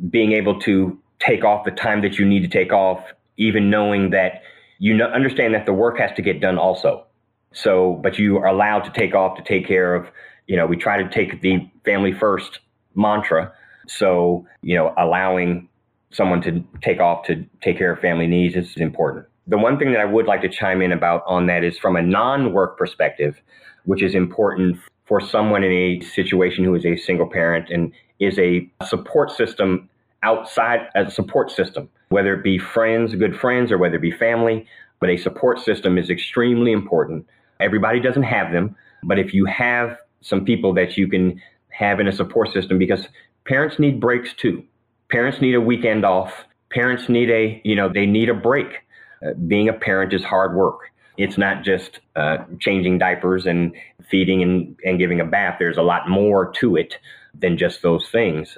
being 0.09 0.31
able 0.31 0.59
to 0.61 0.97
take 1.19 1.43
off 1.43 1.65
the 1.65 1.71
time 1.71 2.01
that 2.01 2.17
you 2.17 2.25
need 2.25 2.41
to 2.41 2.47
take 2.47 2.71
off, 2.71 3.03
even 3.37 3.69
knowing 3.69 4.11
that 4.11 4.41
you 4.79 4.93
know, 4.93 5.05
understand 5.05 5.53
that 5.53 5.65
the 5.65 5.73
work 5.73 5.97
has 5.99 6.11
to 6.15 6.21
get 6.21 6.41
done 6.41 6.57
also. 6.57 7.05
So, 7.55 7.99
but 8.03 8.19
you 8.19 8.37
are 8.37 8.47
allowed 8.47 8.81
to 8.81 8.91
take 8.91 9.15
off 9.15 9.37
to 9.37 9.43
take 9.43 9.65
care 9.65 9.95
of, 9.95 10.07
you 10.45 10.57
know, 10.57 10.65
we 10.65 10.75
try 10.75 11.01
to 11.01 11.09
take 11.09 11.41
the 11.41 11.67
family 11.85 12.11
first 12.11 12.59
mantra. 12.95 13.53
So, 13.87 14.45
you 14.61 14.75
know, 14.75 14.93
allowing 14.97 15.69
someone 16.11 16.41
to 16.41 16.63
take 16.81 16.99
off 16.99 17.25
to 17.27 17.45
take 17.61 17.77
care 17.77 17.93
of 17.93 17.99
family 17.99 18.27
needs 18.27 18.55
is 18.55 18.75
important. 18.75 19.25
The 19.47 19.57
one 19.57 19.79
thing 19.79 19.93
that 19.93 20.01
I 20.01 20.05
would 20.05 20.25
like 20.25 20.41
to 20.41 20.49
chime 20.49 20.81
in 20.81 20.91
about 20.91 21.23
on 21.27 21.45
that 21.47 21.63
is 21.63 21.77
from 21.77 21.95
a 21.95 22.01
non 22.01 22.51
work 22.51 22.77
perspective, 22.77 23.41
which 23.85 24.03
is 24.03 24.15
important 24.15 24.77
for 25.05 25.21
someone 25.21 25.63
in 25.63 25.71
a 25.71 26.01
situation 26.01 26.65
who 26.65 26.75
is 26.75 26.85
a 26.85 26.97
single 26.97 27.29
parent 27.29 27.69
and 27.69 27.93
is 28.19 28.37
a 28.37 28.69
support 28.85 29.31
system 29.31 29.89
outside 30.23 30.89
a 30.95 31.09
support 31.09 31.51
system, 31.51 31.87
whether 32.09 32.33
it 32.33 32.43
be 32.43 32.57
friends, 32.57 33.15
good 33.15 33.35
friends, 33.39 33.71
or 33.71 33.77
whether 33.77 33.95
it 33.95 34.01
be 34.01 34.11
family. 34.11 34.65
But 34.99 35.09
a 35.09 35.17
support 35.17 35.59
system 35.59 35.97
is 35.97 36.09
extremely 36.09 36.71
important. 36.71 37.25
Everybody 37.59 37.99
doesn't 37.99 38.23
have 38.23 38.51
them, 38.51 38.75
but 39.03 39.19
if 39.19 39.33
you 39.33 39.45
have 39.45 39.97
some 40.21 40.43
people 40.43 40.73
that 40.73 40.97
you 40.97 41.07
can 41.07 41.41
have 41.69 41.99
in 41.99 42.07
a 42.07 42.11
support 42.11 42.51
system, 42.51 42.77
because 42.77 43.07
parents 43.45 43.79
need 43.79 43.99
breaks 43.99 44.33
too. 44.33 44.63
Parents 45.09 45.41
need 45.41 45.55
a 45.55 45.61
weekend 45.61 46.03
off. 46.03 46.45
Parents 46.71 47.09
need 47.09 47.29
a, 47.29 47.61
you 47.63 47.75
know, 47.75 47.89
they 47.89 48.05
need 48.05 48.29
a 48.29 48.33
break 48.33 48.81
uh, 49.25 49.33
being 49.47 49.69
a 49.69 49.73
parent 49.73 50.13
is 50.13 50.23
hard 50.23 50.55
work. 50.55 50.91
It's 51.17 51.37
not 51.37 51.63
just 51.63 51.99
uh, 52.15 52.37
changing 52.59 52.97
diapers 52.97 53.45
and 53.45 53.73
feeding 54.09 54.41
and, 54.41 54.77
and 54.83 54.99
giving 54.99 55.21
a 55.21 55.25
bath. 55.25 55.57
There's 55.59 55.77
a 55.77 55.81
lot 55.81 56.09
more 56.09 56.51
to 56.53 56.75
it 56.75 56.97
than 57.33 57.57
just 57.57 57.81
those 57.81 58.09
things. 58.09 58.57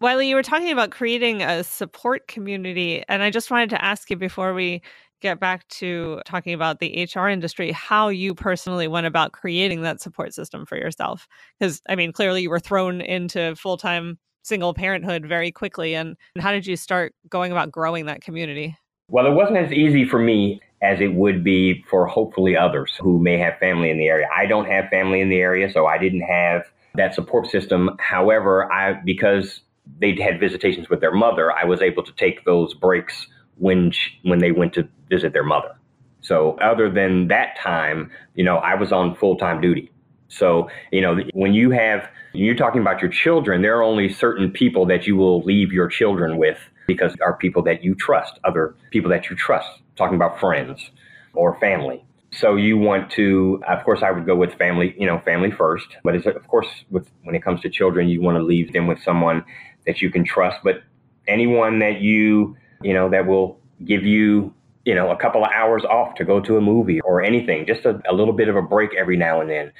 Wiley, 0.00 0.28
you 0.28 0.34
were 0.34 0.42
talking 0.42 0.72
about 0.72 0.90
creating 0.90 1.42
a 1.42 1.62
support 1.62 2.26
community, 2.26 3.04
and 3.08 3.22
I 3.22 3.30
just 3.30 3.52
wanted 3.52 3.70
to 3.70 3.84
ask 3.84 4.10
you 4.10 4.16
before 4.16 4.52
we 4.52 4.82
get 5.22 5.40
back 5.40 5.66
to 5.68 6.20
talking 6.26 6.52
about 6.52 6.80
the 6.80 7.08
HR 7.14 7.28
industry, 7.28 7.72
how 7.72 8.08
you 8.08 8.34
personally 8.34 8.88
went 8.88 9.06
about 9.06 9.32
creating 9.32 9.82
that 9.82 10.00
support 10.00 10.34
system 10.34 10.66
for 10.66 10.76
yourself. 10.76 11.26
Because, 11.58 11.80
I 11.88 11.94
mean, 11.94 12.12
clearly 12.12 12.42
you 12.42 12.50
were 12.50 12.60
thrown 12.60 13.00
into 13.00 13.54
full 13.56 13.78
time 13.78 14.18
single 14.42 14.74
parenthood 14.74 15.24
very 15.24 15.52
quickly. 15.52 15.94
And, 15.94 16.16
and 16.34 16.42
how 16.42 16.50
did 16.50 16.66
you 16.66 16.76
start 16.76 17.14
going 17.28 17.52
about 17.52 17.70
growing 17.70 18.06
that 18.06 18.20
community? 18.20 18.76
Well, 19.08 19.26
it 19.26 19.34
wasn't 19.34 19.58
as 19.58 19.72
easy 19.72 20.04
for 20.04 20.18
me 20.18 20.60
as 20.82 21.00
it 21.00 21.14
would 21.14 21.44
be 21.44 21.84
for 21.88 22.06
hopefully 22.06 22.56
others 22.56 22.92
who 23.00 23.20
may 23.20 23.38
have 23.38 23.58
family 23.58 23.90
in 23.90 23.98
the 23.98 24.08
area. 24.08 24.26
I 24.36 24.46
don't 24.46 24.66
have 24.66 24.88
family 24.88 25.20
in 25.20 25.28
the 25.28 25.38
area, 25.38 25.70
so 25.70 25.86
I 25.86 25.96
didn't 25.96 26.22
have 26.22 26.64
that 26.94 27.14
support 27.14 27.48
system. 27.48 27.90
However, 28.00 28.70
I 28.70 28.94
because 29.04 29.60
they 29.98 30.16
had 30.20 30.40
visitations 30.40 30.88
with 30.88 31.00
their 31.00 31.12
mother, 31.12 31.52
I 31.52 31.64
was 31.64 31.80
able 31.82 32.02
to 32.04 32.12
take 32.12 32.44
those 32.44 32.74
breaks 32.74 33.28
when 33.62 33.92
she, 33.92 34.10
when 34.24 34.40
they 34.40 34.50
went 34.50 34.72
to 34.74 34.88
visit 35.08 35.32
their 35.32 35.44
mother. 35.44 35.72
So 36.20 36.58
other 36.60 36.90
than 36.90 37.28
that 37.28 37.56
time, 37.56 38.10
you 38.34 38.42
know, 38.42 38.56
I 38.56 38.74
was 38.74 38.90
on 38.90 39.14
full-time 39.14 39.60
duty. 39.60 39.90
So, 40.26 40.68
you 40.90 41.00
know, 41.00 41.20
when 41.32 41.54
you 41.54 41.70
have 41.70 42.08
you're 42.32 42.56
talking 42.56 42.80
about 42.80 43.00
your 43.00 43.10
children, 43.10 43.62
there 43.62 43.76
are 43.76 43.82
only 43.82 44.08
certain 44.12 44.50
people 44.50 44.86
that 44.86 45.06
you 45.06 45.14
will 45.16 45.42
leave 45.42 45.70
your 45.70 45.86
children 45.86 46.38
with 46.38 46.58
because 46.86 47.14
are 47.20 47.36
people 47.36 47.62
that 47.62 47.84
you 47.84 47.94
trust, 47.94 48.40
other 48.42 48.74
people 48.90 49.10
that 49.10 49.30
you 49.30 49.36
trust, 49.36 49.68
talking 49.96 50.16
about 50.16 50.40
friends 50.40 50.90
or 51.34 51.58
family. 51.60 52.04
So 52.32 52.56
you 52.56 52.78
want 52.78 53.10
to, 53.12 53.62
of 53.68 53.84
course, 53.84 54.02
I 54.02 54.10
would 54.10 54.24
go 54.26 54.34
with 54.34 54.54
family, 54.54 54.94
you 54.98 55.06
know, 55.06 55.20
family 55.20 55.50
first. 55.50 55.86
But 56.02 56.16
it's, 56.16 56.26
of 56.26 56.48
course, 56.48 56.68
with 56.90 57.06
when 57.22 57.34
it 57.34 57.44
comes 57.44 57.60
to 57.60 57.70
children, 57.70 58.08
you 58.08 58.22
want 58.22 58.38
to 58.38 58.42
leave 58.42 58.72
them 58.72 58.86
with 58.86 59.00
someone 59.02 59.44
that 59.86 60.00
you 60.00 60.10
can 60.10 60.24
trust. 60.24 60.58
But 60.64 60.82
anyone 61.28 61.78
that 61.80 62.00
you, 62.00 62.56
you 62.82 62.94
know, 62.94 63.08
that 63.10 63.26
will 63.26 63.58
give 63.84 64.04
you, 64.04 64.52
you 64.84 64.94
know, 64.94 65.10
a 65.10 65.16
couple 65.16 65.44
of 65.44 65.50
hours 65.52 65.84
off 65.84 66.14
to 66.16 66.24
go 66.24 66.40
to 66.40 66.56
a 66.56 66.60
movie 66.60 67.00
or 67.02 67.22
anything, 67.22 67.66
just 67.66 67.84
a, 67.84 68.00
a 68.08 68.14
little 68.14 68.34
bit 68.34 68.48
of 68.48 68.56
a 68.56 68.62
break 68.62 68.94
every 68.94 69.16
now 69.16 69.40
and 69.40 69.50
then. 69.50 69.72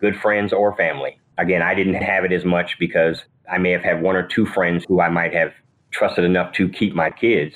Good 0.00 0.16
friends 0.16 0.52
or 0.52 0.76
family. 0.76 1.18
Again, 1.38 1.62
I 1.62 1.74
didn't 1.74 1.94
have 1.94 2.24
it 2.24 2.32
as 2.32 2.44
much 2.44 2.76
because 2.78 3.24
I 3.50 3.58
may 3.58 3.70
have 3.70 3.82
had 3.82 4.02
one 4.02 4.16
or 4.16 4.26
two 4.26 4.46
friends 4.46 4.84
who 4.86 5.00
I 5.00 5.08
might 5.08 5.32
have 5.34 5.52
trusted 5.90 6.24
enough 6.24 6.52
to 6.54 6.68
keep 6.68 6.94
my 6.94 7.10
kids. 7.10 7.54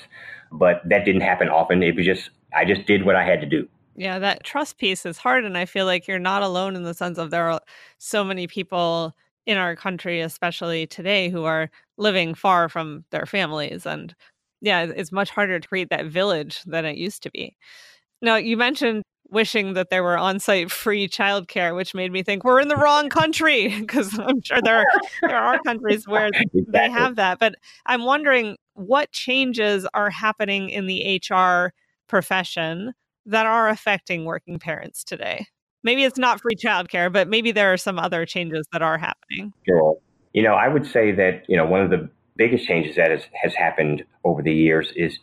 But 0.51 0.81
that 0.85 1.05
didn't 1.05 1.21
happen 1.21 1.49
often. 1.49 1.81
It 1.83 1.95
was 1.95 2.05
just, 2.05 2.29
I 2.55 2.65
just 2.65 2.85
did 2.85 3.05
what 3.05 3.15
I 3.15 3.23
had 3.23 3.41
to 3.41 3.47
do. 3.47 3.67
Yeah, 3.95 4.19
that 4.19 4.43
trust 4.43 4.77
piece 4.77 5.05
is 5.05 5.17
hard. 5.17 5.45
And 5.45 5.57
I 5.57 5.65
feel 5.65 5.85
like 5.85 6.07
you're 6.07 6.19
not 6.19 6.43
alone 6.43 6.75
in 6.75 6.83
the 6.83 6.93
sense 6.93 7.17
of 7.17 7.29
there 7.29 7.49
are 7.49 7.61
so 7.97 8.23
many 8.23 8.47
people 8.47 9.15
in 9.45 9.57
our 9.57 9.75
country, 9.75 10.21
especially 10.21 10.87
today, 10.87 11.29
who 11.29 11.43
are 11.43 11.69
living 11.97 12.33
far 12.33 12.69
from 12.69 13.03
their 13.11 13.25
families. 13.25 13.85
And 13.85 14.15
yeah, 14.63 14.87
it's 14.95 15.11
much 15.11 15.29
harder 15.29 15.59
to 15.59 15.67
create 15.67 15.89
that 15.89 16.05
village 16.05 16.63
than 16.65 16.85
it 16.85 16.97
used 16.97 17.21
to 17.23 17.31
be. 17.31 17.57
Now, 18.21 18.37
you 18.37 18.55
mentioned 18.55 19.03
wishing 19.29 19.73
that 19.73 19.89
there 19.89 20.03
were 20.03 20.17
on-site 20.17 20.71
free 20.71 21.09
childcare, 21.09 21.75
which 21.75 21.93
made 21.93 22.13
me 22.13 22.23
think 22.23 22.45
we're 22.45 22.61
in 22.61 22.69
the 22.69 22.77
wrong 22.77 23.09
country 23.09 23.67
because 23.79 24.17
I'm 24.17 24.41
sure 24.41 24.61
there 24.63 24.79
are, 24.79 25.01
there 25.21 25.37
are 25.37 25.59
countries 25.63 26.07
where 26.07 26.27
exactly. 26.27 26.63
they 26.69 26.89
have 26.89 27.17
that. 27.17 27.39
But 27.39 27.55
I'm 27.85 28.05
wondering 28.05 28.55
what 28.73 29.11
changes 29.11 29.85
are 29.93 30.09
happening 30.09 30.69
in 30.69 30.87
the 30.87 31.21
HR 31.29 31.73
profession 32.07 32.93
that 33.25 33.45
are 33.45 33.67
affecting 33.67 34.23
working 34.23 34.59
parents 34.59 35.03
today. 35.03 35.45
Maybe 35.83 36.05
it's 36.05 36.17
not 36.17 36.39
free 36.39 36.55
childcare, 36.55 37.11
but 37.11 37.27
maybe 37.27 37.51
there 37.51 37.73
are 37.73 37.77
some 37.77 37.99
other 37.99 38.25
changes 38.25 38.65
that 38.71 38.81
are 38.81 38.97
happening. 38.97 39.51
Sure. 39.67 39.97
You 40.31 40.43
know, 40.43 40.53
I 40.53 40.69
would 40.69 40.87
say 40.87 41.11
that, 41.11 41.43
you 41.49 41.57
know, 41.57 41.65
one 41.65 41.81
of 41.81 41.89
the 41.89 42.09
biggest 42.37 42.65
changes 42.65 42.95
that 42.95 43.11
has, 43.11 43.23
has 43.41 43.53
happened 43.53 44.03
over 44.23 44.41
the 44.41 44.53
years 44.53 44.91
is 44.95 45.19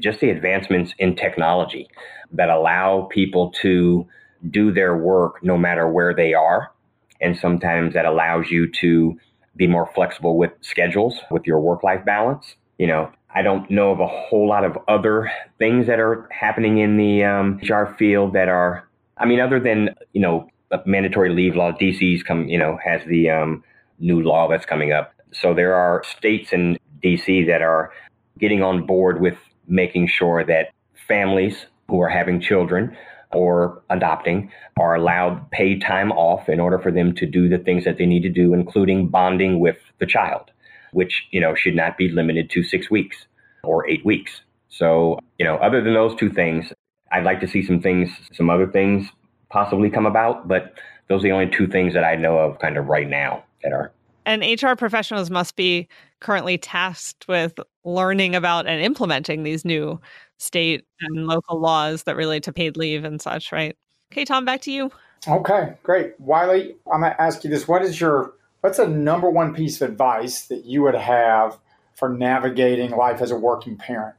just 0.00 0.20
the 0.20 0.30
advancements 0.30 0.92
in 0.98 1.16
technology 1.16 1.88
that 2.32 2.50
allow 2.50 3.08
people 3.12 3.50
to 3.62 4.06
do 4.50 4.72
their 4.72 4.96
work 4.96 5.42
no 5.42 5.56
matter 5.56 5.88
where 5.88 6.14
they 6.14 6.34
are. 6.34 6.72
And 7.20 7.38
sometimes 7.38 7.94
that 7.94 8.04
allows 8.04 8.50
you 8.50 8.70
to 8.80 9.16
be 9.56 9.66
more 9.66 9.90
flexible 9.94 10.36
with 10.36 10.50
schedules, 10.60 11.16
with 11.30 11.46
your 11.46 11.60
work 11.60 11.82
life 11.82 12.04
balance. 12.04 12.56
You 12.78 12.88
know, 12.88 13.12
I 13.34 13.42
don't 13.42 13.70
know 13.70 13.92
of 13.92 14.00
a 14.00 14.06
whole 14.06 14.48
lot 14.48 14.64
of 14.64 14.76
other 14.88 15.30
things 15.58 15.86
that 15.86 16.00
are 16.00 16.28
happening 16.30 16.78
in 16.78 16.96
the 16.96 17.24
um, 17.24 17.60
HR 17.62 17.94
field 17.96 18.32
that 18.32 18.48
are, 18.48 18.88
I 19.16 19.26
mean, 19.26 19.40
other 19.40 19.60
than, 19.60 19.90
you 20.12 20.20
know, 20.20 20.48
mandatory 20.86 21.30
leave 21.30 21.54
law, 21.54 21.72
DC's 21.72 22.22
come, 22.22 22.48
you 22.48 22.58
know, 22.58 22.78
has 22.84 23.00
the 23.06 23.30
um, 23.30 23.62
new 24.00 24.20
law 24.22 24.48
that's 24.48 24.66
coming 24.66 24.92
up. 24.92 25.12
So 25.32 25.54
there 25.54 25.74
are 25.74 26.02
states 26.04 26.52
in 26.52 26.78
DC 27.02 27.46
that 27.46 27.62
are 27.62 27.92
getting 28.38 28.62
on 28.62 28.86
board 28.86 29.20
with 29.20 29.36
making 29.66 30.08
sure 30.08 30.44
that 30.44 30.70
families 31.06 31.66
who 31.88 32.00
are 32.00 32.08
having 32.08 32.40
children 32.40 32.96
or 33.32 33.82
adopting 33.90 34.50
are 34.78 34.94
allowed 34.94 35.50
paid 35.50 35.80
time 35.80 36.12
off 36.12 36.48
in 36.48 36.60
order 36.60 36.78
for 36.78 36.90
them 36.90 37.14
to 37.14 37.26
do 37.26 37.48
the 37.48 37.58
things 37.58 37.84
that 37.84 37.98
they 37.98 38.06
need 38.06 38.22
to 38.22 38.28
do, 38.28 38.54
including 38.54 39.08
bonding 39.08 39.60
with 39.60 39.76
the 39.98 40.06
child, 40.06 40.50
which, 40.92 41.26
you 41.30 41.40
know, 41.40 41.54
should 41.54 41.74
not 41.74 41.96
be 41.96 42.08
limited 42.08 42.48
to 42.50 42.62
six 42.62 42.90
weeks 42.90 43.26
or 43.64 43.88
eight 43.88 44.04
weeks. 44.04 44.42
So, 44.68 45.18
you 45.38 45.44
know, 45.44 45.56
other 45.56 45.82
than 45.82 45.94
those 45.94 46.14
two 46.16 46.30
things, 46.30 46.72
I'd 47.12 47.24
like 47.24 47.40
to 47.40 47.48
see 47.48 47.64
some 47.64 47.80
things, 47.80 48.10
some 48.32 48.50
other 48.50 48.66
things 48.66 49.08
possibly 49.50 49.90
come 49.90 50.06
about, 50.06 50.48
but 50.48 50.74
those 51.08 51.20
are 51.20 51.28
the 51.28 51.32
only 51.32 51.48
two 51.48 51.66
things 51.66 51.94
that 51.94 52.04
I 52.04 52.16
know 52.16 52.38
of 52.38 52.58
kind 52.58 52.76
of 52.76 52.86
right 52.86 53.08
now 53.08 53.44
that 53.62 53.72
are. 53.72 53.92
And 54.26 54.42
HR 54.42 54.74
professionals 54.74 55.30
must 55.30 55.56
be 55.56 55.88
currently 56.20 56.56
tasked 56.58 57.26
with 57.28 57.54
learning 57.84 58.34
about 58.34 58.66
and 58.66 58.82
implementing 58.82 59.42
these 59.42 59.64
new 59.64 60.00
state 60.38 60.84
and 61.00 61.26
local 61.26 61.60
laws 61.60 62.04
that 62.04 62.16
relate 62.16 62.42
to 62.44 62.52
paid 62.52 62.76
leave 62.76 63.04
and 63.04 63.20
such, 63.20 63.52
right? 63.52 63.76
Okay, 64.12 64.24
Tom, 64.24 64.44
back 64.44 64.60
to 64.62 64.72
you. 64.72 64.90
Okay, 65.26 65.74
great. 65.82 66.18
Wiley, 66.18 66.76
I'm 66.92 67.00
going 67.00 67.12
to 67.12 67.22
ask 67.22 67.44
you 67.44 67.50
this. 67.50 67.66
What 67.66 67.82
is 67.82 68.00
your, 68.00 68.34
what's 68.60 68.78
the 68.78 68.86
number 68.86 69.30
one 69.30 69.54
piece 69.54 69.80
of 69.80 69.90
advice 69.90 70.46
that 70.46 70.64
you 70.64 70.82
would 70.82 70.94
have 70.94 71.58
for 71.94 72.08
navigating 72.08 72.90
life 72.90 73.20
as 73.20 73.30
a 73.30 73.36
working 73.36 73.76
parent? 73.76 74.14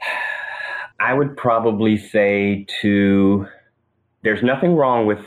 I 1.00 1.12
would 1.12 1.36
probably 1.36 1.98
say 1.98 2.66
to, 2.80 3.46
there's 4.22 4.42
nothing 4.42 4.74
wrong 4.74 5.06
with 5.06 5.18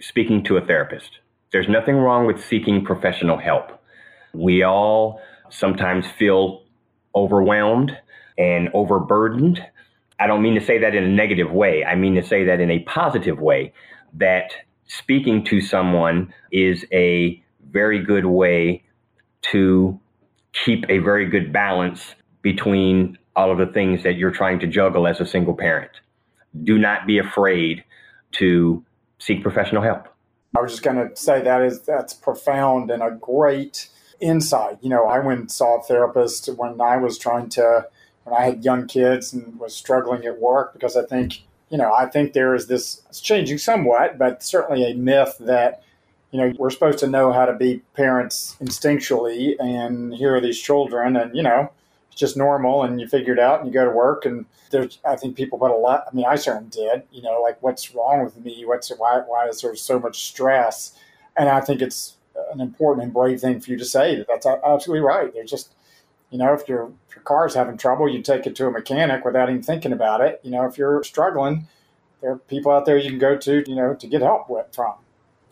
speaking 0.00 0.44
to 0.44 0.56
a 0.56 0.60
therapist. 0.60 1.18
There's 1.52 1.68
nothing 1.68 1.96
wrong 1.96 2.26
with 2.26 2.44
seeking 2.44 2.84
professional 2.84 3.38
help. 3.38 3.82
We 4.34 4.62
all 4.62 5.20
sometimes 5.50 6.06
feel 6.18 6.62
overwhelmed 7.14 7.96
and 8.36 8.68
overburdened. 8.74 9.64
I 10.20 10.26
don't 10.26 10.42
mean 10.42 10.54
to 10.54 10.64
say 10.64 10.78
that 10.78 10.94
in 10.94 11.04
a 11.04 11.08
negative 11.08 11.50
way. 11.50 11.84
I 11.84 11.94
mean 11.94 12.14
to 12.16 12.22
say 12.22 12.44
that 12.44 12.60
in 12.60 12.70
a 12.70 12.80
positive 12.80 13.40
way, 13.40 13.72
that 14.14 14.52
speaking 14.86 15.44
to 15.44 15.60
someone 15.60 16.32
is 16.52 16.84
a 16.92 17.42
very 17.70 18.02
good 18.02 18.26
way 18.26 18.84
to 19.42 19.98
keep 20.64 20.84
a 20.88 20.98
very 20.98 21.26
good 21.26 21.52
balance 21.52 22.14
between 22.42 23.16
all 23.36 23.50
of 23.50 23.58
the 23.58 23.66
things 23.66 24.02
that 24.02 24.16
you're 24.16 24.30
trying 24.30 24.58
to 24.60 24.66
juggle 24.66 25.06
as 25.06 25.20
a 25.20 25.26
single 25.26 25.54
parent. 25.54 25.90
Do 26.64 26.78
not 26.78 27.06
be 27.06 27.18
afraid 27.18 27.84
to 28.32 28.84
seek 29.18 29.42
professional 29.42 29.82
help. 29.82 30.08
I 30.56 30.60
was 30.60 30.72
just 30.72 30.82
going 30.82 30.96
to 30.96 31.14
say 31.16 31.42
that 31.42 31.62
is 31.62 31.82
that's 31.82 32.14
profound 32.14 32.90
and 32.90 33.02
a 33.02 33.10
great 33.10 33.88
insight. 34.20 34.78
You 34.80 34.90
know, 34.90 35.04
I 35.04 35.18
went 35.18 35.40
and 35.40 35.50
saw 35.50 35.78
a 35.78 35.82
therapist 35.82 36.48
when 36.56 36.80
I 36.80 36.96
was 36.96 37.18
trying 37.18 37.48
to 37.50 37.86
when 38.24 38.38
I 38.38 38.44
had 38.44 38.64
young 38.64 38.86
kids 38.86 39.32
and 39.32 39.58
was 39.58 39.74
struggling 39.74 40.24
at 40.24 40.40
work 40.40 40.72
because 40.72 40.96
I 40.96 41.04
think, 41.04 41.42
you 41.70 41.78
know, 41.78 41.92
I 41.92 42.06
think 42.06 42.32
there 42.32 42.54
is 42.54 42.66
this 42.66 43.02
it's 43.08 43.20
changing 43.20 43.58
somewhat, 43.58 44.18
but 44.18 44.42
certainly 44.42 44.90
a 44.90 44.94
myth 44.94 45.36
that 45.40 45.82
you 46.30 46.40
know 46.40 46.52
we're 46.58 46.70
supposed 46.70 46.98
to 46.98 47.06
know 47.06 47.32
how 47.32 47.46
to 47.46 47.54
be 47.54 47.78
parents 47.94 48.56
instinctually 48.60 49.54
and 49.58 50.14
here 50.14 50.36
are 50.36 50.40
these 50.40 50.60
children 50.60 51.16
and 51.16 51.34
you 51.34 51.42
know 51.42 51.70
just 52.18 52.36
normal 52.36 52.82
and 52.82 53.00
you 53.00 53.06
figure 53.06 53.32
it 53.32 53.38
out 53.38 53.60
and 53.60 53.68
you 53.68 53.72
go 53.72 53.84
to 53.84 53.90
work 53.90 54.26
and 54.26 54.44
there's 54.70 54.98
I 55.04 55.16
think 55.16 55.36
people 55.36 55.58
put 55.58 55.70
a 55.70 55.76
lot 55.76 56.04
I 56.10 56.14
mean 56.14 56.26
I 56.26 56.36
certainly 56.36 56.68
did 56.70 57.04
you 57.10 57.22
know 57.22 57.40
like 57.40 57.62
what's 57.62 57.94
wrong 57.94 58.24
with 58.24 58.36
me? 58.44 58.64
What's 58.66 58.90
why 58.90 59.22
why 59.26 59.48
is 59.48 59.60
there 59.60 59.74
so 59.76 59.98
much 59.98 60.26
stress? 60.26 60.94
And 61.36 61.48
I 61.48 61.60
think 61.60 61.80
it's 61.80 62.16
an 62.52 62.60
important 62.60 63.04
and 63.04 63.12
brave 63.12 63.40
thing 63.40 63.60
for 63.60 63.70
you 63.70 63.78
to 63.78 63.84
say 63.84 64.16
that 64.16 64.26
that's 64.28 64.46
absolutely 64.46 65.00
right. 65.00 65.32
There's 65.32 65.50
just 65.50 65.74
you 66.30 66.38
know 66.38 66.52
if 66.52 66.68
your 66.68 66.92
if 67.08 67.16
your 67.16 67.22
car's 67.22 67.54
having 67.54 67.78
trouble 67.78 68.08
you 68.08 68.22
take 68.22 68.46
it 68.46 68.56
to 68.56 68.66
a 68.66 68.70
mechanic 68.70 69.24
without 69.24 69.48
even 69.48 69.62
thinking 69.62 69.92
about 69.92 70.20
it. 70.20 70.40
You 70.42 70.50
know 70.50 70.66
if 70.66 70.76
you're 70.76 71.02
struggling 71.04 71.68
there 72.20 72.32
are 72.32 72.38
people 72.38 72.72
out 72.72 72.84
there 72.84 72.98
you 72.98 73.10
can 73.10 73.18
go 73.18 73.36
to 73.36 73.64
you 73.66 73.74
know 73.74 73.94
to 73.94 74.06
get 74.06 74.22
help 74.22 74.50
with 74.50 74.66
from. 74.74 74.94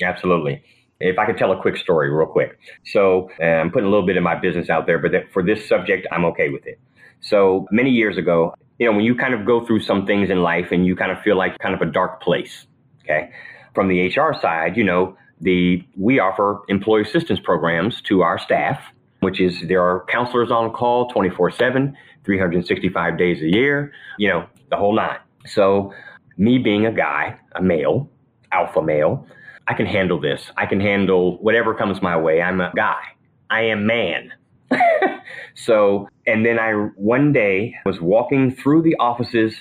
Absolutely. 0.02 0.62
If 1.00 1.18
I 1.18 1.26
could 1.26 1.36
tell 1.36 1.52
a 1.52 1.60
quick 1.60 1.76
story, 1.76 2.10
real 2.10 2.26
quick. 2.26 2.58
So 2.86 3.30
uh, 3.40 3.44
I'm 3.44 3.70
putting 3.70 3.86
a 3.86 3.90
little 3.90 4.06
bit 4.06 4.16
of 4.16 4.22
my 4.22 4.34
business 4.34 4.70
out 4.70 4.86
there, 4.86 4.98
but 4.98 5.12
for 5.32 5.42
this 5.42 5.68
subject, 5.68 6.06
I'm 6.10 6.24
okay 6.26 6.48
with 6.48 6.66
it. 6.66 6.80
So 7.20 7.66
many 7.70 7.90
years 7.90 8.16
ago, 8.16 8.54
you 8.78 8.86
know, 8.86 8.92
when 8.92 9.04
you 9.04 9.14
kind 9.14 9.34
of 9.34 9.46
go 9.46 9.64
through 9.64 9.80
some 9.80 10.06
things 10.06 10.30
in 10.30 10.42
life 10.42 10.68
and 10.70 10.86
you 10.86 10.96
kind 10.96 11.12
of 11.12 11.20
feel 11.22 11.36
like 11.36 11.58
kind 11.58 11.74
of 11.74 11.80
a 11.80 11.90
dark 11.90 12.22
place, 12.22 12.66
okay? 13.04 13.30
From 13.74 13.88
the 13.88 14.06
HR 14.06 14.34
side, 14.40 14.76
you 14.76 14.84
know, 14.84 15.16
the 15.40 15.82
we 15.96 16.18
offer 16.18 16.62
employee 16.68 17.02
assistance 17.02 17.40
programs 17.40 18.00
to 18.02 18.22
our 18.22 18.38
staff, 18.38 18.80
which 19.20 19.40
is 19.40 19.62
there 19.68 19.82
are 19.82 20.04
counselors 20.08 20.50
on 20.50 20.72
call 20.72 21.10
24/7, 21.10 21.94
365 22.24 23.18
days 23.18 23.42
a 23.42 23.48
year, 23.48 23.92
you 24.18 24.28
know, 24.28 24.46
the 24.70 24.76
whole 24.76 24.94
nine. 24.94 25.18
So 25.46 25.92
me 26.36 26.58
being 26.58 26.86
a 26.86 26.92
guy, 26.92 27.38
a 27.54 27.62
male, 27.62 28.10
alpha 28.52 28.82
male, 28.82 29.26
I 29.68 29.74
can 29.74 29.86
handle 29.86 30.20
this. 30.20 30.50
I 30.56 30.66
can 30.66 30.80
handle 30.80 31.38
whatever 31.38 31.74
comes 31.74 32.00
my 32.00 32.16
way. 32.16 32.40
I'm 32.40 32.60
a 32.60 32.72
guy. 32.76 33.02
I 33.50 33.62
am 33.62 33.86
man. 33.86 34.32
so, 35.54 36.08
and 36.26 36.44
then 36.46 36.58
I 36.58 36.72
one 36.96 37.32
day 37.32 37.74
was 37.84 38.00
walking 38.00 38.54
through 38.54 38.82
the 38.82 38.96
offices 38.96 39.54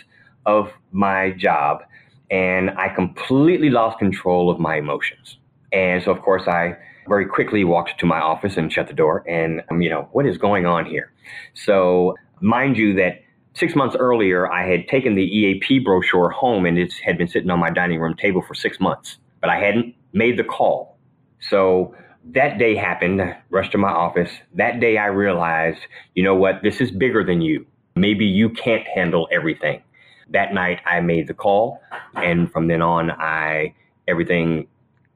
of 0.46 0.72
my 0.92 1.32
job 1.32 1.82
and 2.30 2.72
I 2.72 2.90
completely 2.90 3.70
lost 3.70 4.00
control 4.00 4.50
of 4.50 4.60
my 4.60 4.78
emotions. 4.78 5.38
And 5.72 6.04
so, 6.04 6.12
of 6.12 6.22
course, 6.22 6.48
I 6.48 6.78
very 7.08 7.26
quickly 7.26 7.64
walked 7.64 8.00
to 8.00 8.06
my 8.06 8.20
office 8.20 8.58
and 8.58 8.72
shut 8.72 8.88
the 8.88 8.94
door. 8.94 9.24
And, 9.28 9.62
um, 9.70 9.82
you 9.82 9.90
know, 9.90 10.08
what 10.12 10.26
is 10.26 10.38
going 10.38 10.66
on 10.66 10.86
here? 10.86 11.12
So, 11.54 12.16
mind 12.42 12.78
you, 12.78 12.94
that 12.96 13.22
six 13.54 13.76
months 13.76 13.96
earlier, 13.96 14.52
I 14.52 14.68
had 14.68 14.88
taken 14.88 15.16
the 15.16 15.24
EAP 15.24 15.80
brochure 15.80 16.30
home 16.30 16.66
and 16.66 16.78
it 16.78 16.94
had 17.04 17.18
been 17.18 17.28
sitting 17.28 17.50
on 17.50 17.60
my 17.60 17.70
dining 17.70 18.00
room 18.00 18.16
table 18.16 18.42
for 18.42 18.54
six 18.54 18.80
months 18.80 19.18
but 19.46 19.52
I 19.52 19.60
hadn't 19.60 19.94
made 20.12 20.40
the 20.40 20.44
call. 20.44 20.98
So 21.40 21.94
that 22.32 22.58
day 22.58 22.76
happened, 22.76 23.22
rushed 23.52 23.74
to 23.74 23.78
my 23.78 23.92
office. 23.92 24.32
That 24.56 24.80
day 24.80 24.98
I 24.98 25.06
realized, 25.06 25.82
you 26.16 26.24
know 26.24 26.34
what, 26.34 26.64
this 26.64 26.82
is 26.82 26.90
bigger 26.90 27.24
than 27.24 27.42
you. 27.42 27.64
Maybe 27.96 28.26
you 28.26 28.50
can't 28.50 28.88
handle 28.88 29.28
everything. 29.32 29.84
That 30.32 30.52
night 30.52 30.80
I 30.88 31.00
made 31.02 31.28
the 31.28 31.36
call 31.36 31.80
and 32.16 32.52
from 32.52 32.70
then 32.70 32.82
on 32.82 33.12
I 33.12 33.76
everything 34.08 34.68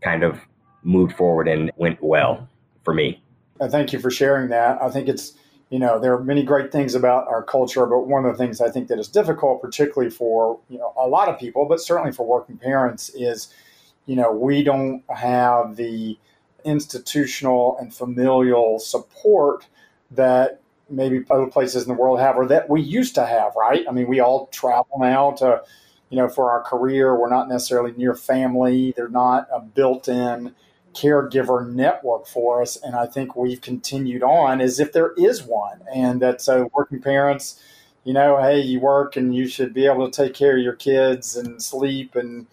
kind 0.04 0.22
of 0.22 0.38
moved 0.84 1.16
forward 1.16 1.48
and 1.48 1.72
went 1.78 1.98
well 2.04 2.48
for 2.86 2.94
me. 2.94 3.24
Thank 3.60 3.94
you 3.94 4.00
for 4.00 4.12
sharing 4.12 4.50
that. 4.50 4.80
I 4.80 4.92
think 4.92 5.10
it's 5.10 5.34
you 5.72 5.80
know 5.80 6.00
there 6.00 6.14
are 6.14 6.24
many 6.24 6.44
great 6.44 6.72
things 6.72 6.94
about 6.94 7.28
our 7.28 7.44
culture 7.44 7.86
but 7.86 8.08
one 8.08 8.26
of 8.26 8.32
the 8.32 8.38
things 8.38 8.60
i 8.60 8.72
think 8.72 8.88
that 8.88 8.98
is 8.98 9.08
difficult 9.08 9.62
particularly 9.62 10.10
for 10.10 10.60
you 10.68 10.80
know 10.80 10.92
a 10.98 11.08
lot 11.08 11.30
of 11.30 11.38
people 11.38 11.66
but 11.66 11.80
certainly 11.80 12.12
for 12.12 12.26
working 12.26 12.58
parents 12.58 13.10
is 13.10 13.54
you 14.10 14.16
know, 14.16 14.32
we 14.32 14.64
don't 14.64 15.04
have 15.16 15.76
the 15.76 16.18
institutional 16.66 17.78
and 17.80 17.94
familial 17.94 18.80
support 18.80 19.68
that 20.10 20.62
maybe 20.90 21.24
other 21.30 21.46
places 21.46 21.84
in 21.84 21.90
the 21.90 21.94
world 21.94 22.20
have 22.20 22.36
or 22.36 22.48
that 22.48 22.68
we 22.68 22.82
used 22.82 23.14
to 23.14 23.24
have, 23.24 23.56
right? 23.56 23.86
I 23.88 23.92
mean, 23.92 24.08
we 24.08 24.20
all 24.20 24.48
travel 24.48 24.98
now 24.98 25.34
to, 25.34 25.62
you 26.10 26.18
know, 26.18 26.28
for 26.28 26.50
our 26.50 26.64
career. 26.64 27.16
We're 27.16 27.30
not 27.30 27.50
necessarily 27.50 27.92
near 27.98 28.16
family. 28.16 28.96
They're 28.98 29.10
not 29.10 29.48
a 29.54 29.60
built 29.60 30.08
in 30.08 30.56
caregiver 30.96 31.72
network 31.72 32.26
for 32.26 32.64
us. 32.64 32.78
And 32.78 32.96
I 32.96 33.06
think 33.06 33.36
we've 33.36 33.62
continued 33.62 34.24
on 34.24 34.60
as 34.60 34.80
if 34.80 34.92
there 34.92 35.14
is 35.18 35.44
one. 35.44 35.82
And 35.94 36.20
that 36.24 36.42
so 36.42 36.72
working 36.74 37.00
parents, 37.00 37.62
you 38.04 38.14
know, 38.14 38.42
hey, 38.42 38.60
you 38.60 38.80
work 38.80 39.16
and 39.16 39.36
you 39.36 39.48
should 39.48 39.72
be 39.72 39.86
able 39.86 40.10
to 40.10 40.24
take 40.24 40.34
care 40.34 40.58
of 40.58 40.64
your 40.64 40.74
kids 40.74 41.36
and 41.36 41.62
sleep 41.62 42.16
and, 42.16 42.48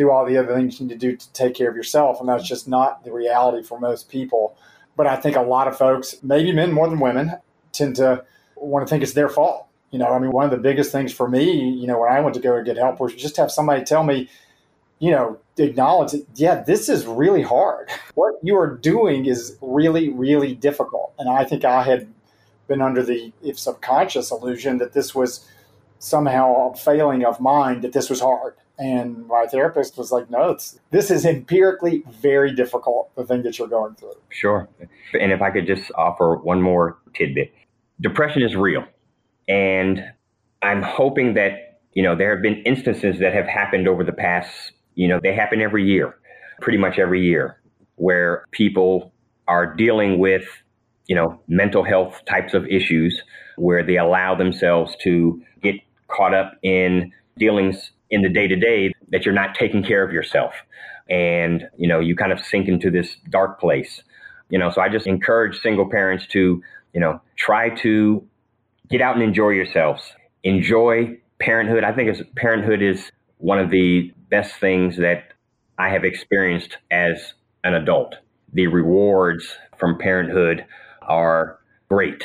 do 0.00 0.10
all 0.10 0.24
the 0.24 0.38
other 0.38 0.54
things 0.54 0.80
you 0.80 0.86
need 0.86 0.92
to 0.94 0.98
do 0.98 1.16
to 1.16 1.32
take 1.32 1.54
care 1.54 1.68
of 1.68 1.76
yourself. 1.76 2.20
And 2.20 2.28
that's 2.28 2.48
just 2.48 2.66
not 2.66 3.04
the 3.04 3.12
reality 3.12 3.62
for 3.62 3.78
most 3.78 4.08
people. 4.08 4.56
But 4.96 5.06
I 5.06 5.16
think 5.16 5.36
a 5.36 5.42
lot 5.42 5.68
of 5.68 5.76
folks, 5.76 6.16
maybe 6.22 6.52
men 6.52 6.72
more 6.72 6.88
than 6.88 7.00
women, 7.00 7.36
tend 7.72 7.96
to 7.96 8.24
want 8.56 8.86
to 8.86 8.90
think 8.90 9.02
it's 9.02 9.12
their 9.12 9.28
fault. 9.28 9.66
You 9.90 9.98
know, 9.98 10.06
I 10.06 10.18
mean, 10.18 10.30
one 10.30 10.44
of 10.44 10.50
the 10.50 10.56
biggest 10.56 10.90
things 10.90 11.12
for 11.12 11.28
me, 11.28 11.68
you 11.68 11.86
know, 11.86 12.00
when 12.00 12.10
I 12.10 12.20
went 12.20 12.34
to 12.34 12.40
go 12.40 12.62
get 12.62 12.76
help 12.76 12.98
was 13.00 13.14
just 13.14 13.36
have 13.36 13.50
somebody 13.50 13.84
tell 13.84 14.04
me, 14.04 14.28
you 15.00 15.10
know, 15.10 15.38
acknowledge 15.58 16.14
yeah, 16.34 16.62
this 16.62 16.88
is 16.88 17.06
really 17.06 17.42
hard. 17.42 17.90
What 18.14 18.34
you 18.42 18.56
are 18.56 18.76
doing 18.76 19.26
is 19.26 19.58
really, 19.60 20.08
really 20.08 20.54
difficult. 20.54 21.12
And 21.18 21.28
I 21.28 21.44
think 21.44 21.64
I 21.64 21.82
had 21.82 22.08
been 22.68 22.80
under 22.80 23.02
the, 23.02 23.32
if 23.42 23.58
subconscious 23.58 24.30
illusion 24.30 24.78
that 24.78 24.92
this 24.92 25.14
was 25.14 25.46
somehow 25.98 26.70
a 26.70 26.76
failing 26.76 27.24
of 27.24 27.40
mine, 27.40 27.82
that 27.82 27.92
this 27.92 28.08
was 28.08 28.20
hard. 28.20 28.54
And 28.80 29.26
my 29.26 29.46
therapist 29.46 29.98
was 29.98 30.10
like, 30.10 30.30
no, 30.30 30.50
it's, 30.50 30.80
this 30.90 31.10
is 31.10 31.26
empirically 31.26 32.02
very 32.20 32.54
difficult, 32.54 33.14
the 33.14 33.24
thing 33.24 33.42
that 33.42 33.58
you're 33.58 33.68
going 33.68 33.94
through. 33.94 34.14
Sure. 34.30 34.68
And 35.20 35.32
if 35.32 35.42
I 35.42 35.50
could 35.50 35.66
just 35.66 35.92
offer 35.96 36.36
one 36.36 36.62
more 36.62 36.98
tidbit 37.14 37.52
depression 38.00 38.42
is 38.42 38.56
real. 38.56 38.84
And 39.48 40.02
I'm 40.62 40.82
hoping 40.82 41.34
that, 41.34 41.80
you 41.92 42.02
know, 42.02 42.16
there 42.16 42.34
have 42.34 42.42
been 42.42 42.62
instances 42.64 43.18
that 43.20 43.34
have 43.34 43.46
happened 43.46 43.88
over 43.88 44.04
the 44.04 44.12
past, 44.12 44.72
you 44.94 45.08
know, 45.08 45.20
they 45.22 45.34
happen 45.34 45.60
every 45.60 45.84
year, 45.84 46.16
pretty 46.60 46.78
much 46.78 46.98
every 46.98 47.22
year, 47.22 47.60
where 47.96 48.44
people 48.52 49.12
are 49.48 49.74
dealing 49.74 50.18
with, 50.18 50.44
you 51.06 51.16
know, 51.16 51.40
mental 51.48 51.82
health 51.82 52.20
types 52.26 52.54
of 52.54 52.66
issues 52.66 53.22
where 53.56 53.82
they 53.82 53.96
allow 53.96 54.34
themselves 54.34 54.94
to 55.02 55.42
get 55.62 55.74
caught 56.08 56.34
up 56.34 56.54
in 56.62 57.12
dealings 57.38 57.90
in 58.10 58.22
the 58.22 58.28
day 58.28 58.46
to 58.48 58.56
day 58.56 58.92
that 59.10 59.24
you're 59.24 59.34
not 59.34 59.54
taking 59.54 59.82
care 59.82 60.02
of 60.02 60.12
yourself. 60.12 60.52
And, 61.08 61.68
you 61.76 61.88
know, 61.88 62.00
you 62.00 62.16
kind 62.16 62.32
of 62.32 62.40
sink 62.40 62.68
into 62.68 62.90
this 62.90 63.16
dark 63.30 63.60
place. 63.60 64.02
You 64.48 64.58
know, 64.58 64.70
so 64.70 64.80
I 64.80 64.88
just 64.88 65.06
encourage 65.06 65.60
single 65.60 65.88
parents 65.88 66.26
to, 66.28 66.62
you 66.92 67.00
know, 67.00 67.20
try 67.36 67.70
to 67.82 68.26
get 68.90 69.00
out 69.00 69.14
and 69.14 69.22
enjoy 69.22 69.50
yourselves. 69.50 70.02
enjoy 70.42 71.18
parenthood. 71.38 71.84
I 71.84 71.92
think 71.92 72.16
parenthood 72.36 72.82
is 72.82 73.10
one 73.38 73.58
of 73.58 73.70
the 73.70 74.12
best 74.30 74.54
things 74.60 74.96
that 74.98 75.32
I 75.78 75.88
have 75.90 76.04
experienced 76.04 76.76
as 76.90 77.34
an 77.64 77.74
adult. 77.74 78.16
The 78.52 78.66
rewards 78.66 79.46
from 79.78 79.98
parenthood 79.98 80.64
are 81.02 81.58
great, 81.88 82.24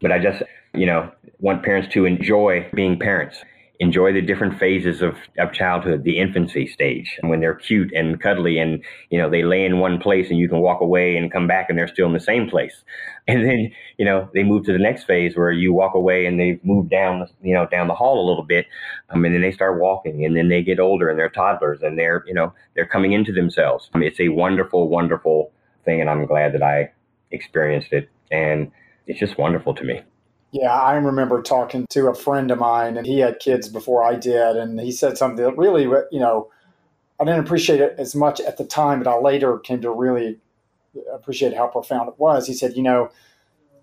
but 0.00 0.12
I 0.12 0.18
just, 0.18 0.42
you 0.72 0.86
know, 0.86 1.10
want 1.40 1.62
parents 1.62 1.92
to 1.94 2.06
enjoy 2.06 2.68
being 2.74 2.98
parents 2.98 3.38
enjoy 3.80 4.12
the 4.12 4.22
different 4.22 4.58
phases 4.58 5.02
of, 5.02 5.16
of 5.38 5.52
childhood, 5.52 6.04
the 6.04 6.18
infancy 6.18 6.66
stage, 6.66 7.18
when 7.22 7.40
they're 7.40 7.56
cute 7.56 7.92
and 7.92 8.20
cuddly 8.20 8.58
and, 8.58 8.82
you 9.10 9.18
know, 9.18 9.28
they 9.28 9.42
lay 9.42 9.64
in 9.64 9.80
one 9.80 9.98
place 9.98 10.30
and 10.30 10.38
you 10.38 10.48
can 10.48 10.60
walk 10.60 10.80
away 10.80 11.16
and 11.16 11.32
come 11.32 11.48
back 11.48 11.68
and 11.68 11.76
they're 11.76 11.88
still 11.88 12.06
in 12.06 12.12
the 12.12 12.20
same 12.20 12.48
place. 12.48 12.84
And 13.26 13.42
then, 13.42 13.72
you 13.96 14.04
know, 14.04 14.28
they 14.34 14.42
move 14.42 14.66
to 14.66 14.72
the 14.74 14.78
next 14.78 15.04
phase 15.04 15.34
where 15.34 15.50
you 15.50 15.72
walk 15.72 15.94
away 15.94 16.26
and 16.26 16.38
they've 16.38 16.62
moved 16.62 16.90
down, 16.90 17.26
you 17.42 17.54
know, 17.54 17.66
down 17.66 17.88
the 17.88 17.94
hall 17.94 18.22
a 18.22 18.28
little 18.28 18.44
bit. 18.44 18.66
Um, 19.08 19.24
and 19.24 19.34
then 19.34 19.40
they 19.40 19.50
start 19.50 19.80
walking 19.80 20.26
and 20.26 20.36
then 20.36 20.50
they 20.50 20.62
get 20.62 20.78
older 20.78 21.08
and 21.08 21.18
they're 21.18 21.30
toddlers 21.30 21.80
and 21.80 21.98
they're, 21.98 22.22
you 22.26 22.34
know, 22.34 22.52
they're 22.74 22.84
coming 22.84 23.12
into 23.12 23.32
themselves. 23.32 23.88
I 23.94 23.98
mean, 23.98 24.08
it's 24.08 24.20
a 24.20 24.28
wonderful, 24.28 24.90
wonderful 24.90 25.52
thing. 25.86 26.02
And 26.02 26.10
I'm 26.10 26.26
glad 26.26 26.52
that 26.52 26.62
I 26.62 26.92
experienced 27.30 27.94
it. 27.94 28.10
And 28.30 28.70
it's 29.06 29.20
just 29.20 29.38
wonderful 29.38 29.74
to 29.74 29.84
me. 29.84 30.02
Yeah, 30.54 30.72
I 30.72 30.94
remember 30.94 31.42
talking 31.42 31.84
to 31.90 32.06
a 32.06 32.14
friend 32.14 32.48
of 32.52 32.60
mine, 32.60 32.96
and 32.96 33.04
he 33.04 33.18
had 33.18 33.40
kids 33.40 33.68
before 33.68 34.04
I 34.04 34.14
did, 34.14 34.54
and 34.56 34.78
he 34.78 34.92
said 34.92 35.18
something 35.18 35.44
that 35.44 35.58
really, 35.58 35.82
you 35.82 36.20
know, 36.20 36.48
I 37.20 37.24
didn't 37.24 37.40
appreciate 37.40 37.80
it 37.80 37.96
as 37.98 38.14
much 38.14 38.40
at 38.40 38.56
the 38.56 38.64
time, 38.64 39.02
but 39.02 39.10
I 39.10 39.18
later 39.18 39.58
came 39.58 39.82
to 39.82 39.90
really 39.90 40.38
appreciate 41.12 41.56
how 41.56 41.66
profound 41.66 42.08
it 42.08 42.20
was. 42.20 42.46
He 42.46 42.54
said, 42.54 42.76
you 42.76 42.84
know, 42.84 43.10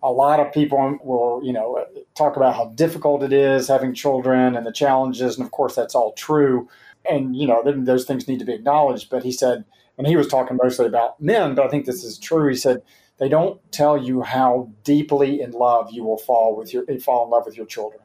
a 0.02 0.10
lot 0.14 0.40
of 0.40 0.54
people 0.54 0.98
will, 1.04 1.42
you 1.44 1.52
know, 1.52 1.86
talk 2.16 2.38
about 2.38 2.56
how 2.56 2.68
difficult 2.70 3.22
it 3.22 3.34
is 3.34 3.68
having 3.68 3.94
children 3.94 4.56
and 4.56 4.66
the 4.66 4.72
challenges, 4.72 5.36
and 5.36 5.46
of 5.46 5.52
course 5.52 5.76
that's 5.76 5.94
all 5.94 6.14
true, 6.14 6.70
and 7.10 7.36
you 7.36 7.48
know, 7.48 7.62
those 7.66 8.06
things 8.06 8.30
need 8.30 8.40
to 8.40 8.46
be 8.46 8.54
acknowledged. 8.54 9.10
But 9.10 9.24
he 9.24 9.34
said, 9.34 9.66
and 9.98 10.08
he 10.08 10.16
was 10.16 10.28
talking 10.30 10.58
mostly 10.64 10.86
about 10.86 11.20
men, 11.20 11.54
but 11.54 11.66
I 11.66 11.70
think 11.70 11.86
this 11.86 12.06
is 12.06 12.18
true. 12.18 12.48
He 12.48 12.56
said 12.56 12.82
they 13.22 13.30
don't 13.30 13.62
tell 13.72 14.00
you 14.00 14.24
how 14.24 14.72
deeply 14.84 15.42
in 15.42 15.52
love 15.52 15.92
you 15.92 16.04
will 16.04 16.18
fall 16.18 16.56
with 16.58 16.74
your 16.74 16.84
fall 17.00 17.26
in 17.26 17.30
love 17.30 17.46
with 17.46 17.56
your 17.56 17.68
children. 17.68 18.02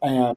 And 0.00 0.36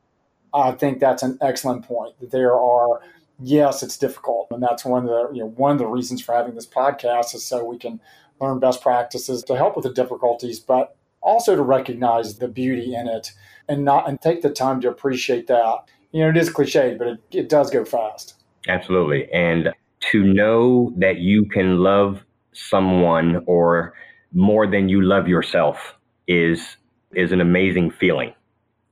I 0.52 0.72
think 0.72 1.00
that's 1.00 1.22
an 1.22 1.38
excellent 1.42 1.86
point. 1.86 2.16
There 2.32 2.60
are 2.60 3.02
yes, 3.40 3.84
it's 3.84 3.98
difficult, 3.98 4.48
and 4.50 4.64
that's 4.64 4.84
one 4.84 5.04
of 5.04 5.10
the 5.10 5.30
you 5.32 5.42
know 5.42 5.50
one 5.50 5.74
of 5.74 5.78
the 5.78 5.86
reasons 5.86 6.24
for 6.24 6.34
having 6.34 6.56
this 6.56 6.66
podcast 6.66 7.36
is 7.36 7.46
so 7.46 7.64
we 7.64 7.78
can 7.78 8.02
learn 8.42 8.60
best 8.60 8.82
practices 8.82 9.44
to 9.44 9.56
help 9.56 9.76
with 9.76 9.84
the 9.84 9.94
difficulties, 9.94 10.60
but 10.60 10.98
also 11.22 11.56
to 11.56 11.62
recognize 11.62 12.40
the 12.40 12.48
beauty 12.48 12.96
in 12.96 13.08
it 13.08 13.32
and 13.70 13.86
not 13.86 14.10
and 14.10 14.20
take 14.22 14.42
the 14.42 14.50
time 14.50 14.82
to 14.82 14.90
appreciate 14.90 15.46
that. 15.46 15.84
You 16.12 16.22
know, 16.22 16.30
it 16.30 16.38
is 16.38 16.50
cliche, 16.50 16.96
but 16.98 17.08
it, 17.08 17.20
it 17.32 17.48
does 17.48 17.70
go 17.70 17.86
fast. 17.86 18.34
Absolutely. 18.68 19.32
And 19.32 19.70
to 20.12 20.24
know 20.24 20.94
that 20.98 21.20
you 21.20 21.46
can 21.46 21.78
love 21.78 22.24
someone 22.54 23.44
or 23.46 23.94
more 24.36 24.68
than 24.68 24.90
you 24.90 25.02
love 25.02 25.28
yourself 25.28 25.96
is 26.28 26.78
is 27.14 27.32
an 27.32 27.42
amazing 27.42 27.90
feeling. 27.90 28.34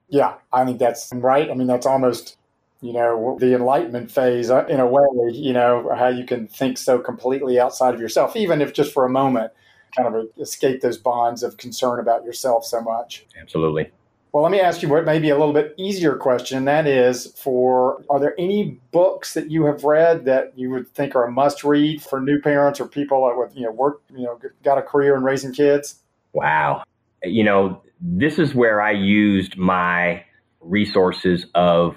Yeah, 0.08 0.36
I 0.51 0.63
think 0.65 0.79
that's 0.79 1.12
right. 1.13 1.51
I 1.51 1.53
mean, 1.53 1.67
that's 1.67 1.86
almost 1.86 2.38
you 2.82 2.93
know 2.93 3.38
the 3.39 3.53
enlightenment 3.53 4.10
phase 4.10 4.49
uh, 4.49 4.65
in 4.65 4.79
a 4.79 4.88
way. 4.88 5.03
You 5.32 5.53
know 5.53 5.93
how 5.95 6.08
you 6.08 6.25
can 6.25 6.47
think 6.47 6.77
so 6.77 6.97
completely 6.97 7.60
outside 7.60 7.93
of 7.93 7.99
yourself, 7.99 8.36
even 8.36 8.62
if 8.62 8.73
just 8.73 8.93
for 8.93 9.06
a 9.06 9.10
moment, 9.10 9.51
kind 9.95 10.15
of 10.15 10.27
escape 10.39 10.82
those 10.82 10.97
bonds 10.97 11.43
of 11.43 11.58
concern 11.58 11.99
about 11.99 12.23
yourself 12.23 12.65
so 12.65 12.82
much. 12.82 13.25
Absolutely. 13.39 13.91
Well, 14.34 14.41
let 14.41 14.52
me 14.52 14.60
ask 14.60 14.82
you 14.82 14.89
what 14.89 15.06
may 15.06 15.19
be 15.19 15.30
a 15.30 15.38
little 15.38 15.54
bit 15.54 15.76
easier 15.78 16.15
question. 16.15 16.58
And 16.58 16.67
that 16.67 16.88
is 16.88 17.28
for 17.38 18.04
are 18.10 18.19
there 18.19 18.34
any 18.39 18.80
books 18.91 19.36
that 19.36 19.52
you 19.52 19.65
have 19.65 19.84
read 19.84 20.26
that 20.26 20.58
you 20.58 20.72
would 20.72 20.89
think 20.89 21.15
are 21.15 21.26
a 21.26 21.32
must 21.32 21.63
read 21.63 22.02
for 22.02 22.19
new 22.19 22.41
parents 22.41 22.80
or 22.80 22.88
people 22.88 23.28
that 23.28 23.38
with, 23.38 23.56
you 23.56 23.62
know, 23.62 23.72
work, 23.72 24.02
you 24.10 24.24
know, 24.24 24.39
got 24.63 24.80
a 24.80 24.82
career 24.82 25.15
in 25.15 25.22
raising 25.22 25.54
kids? 25.54 26.00
Wow. 26.34 26.84
You 27.22 27.43
know, 27.43 27.84
this 28.02 28.39
is 28.39 28.56
where 28.56 28.82
I 28.82 28.91
used 28.91 29.56
my 29.56 30.26
resources 30.62 31.46
of 31.54 31.96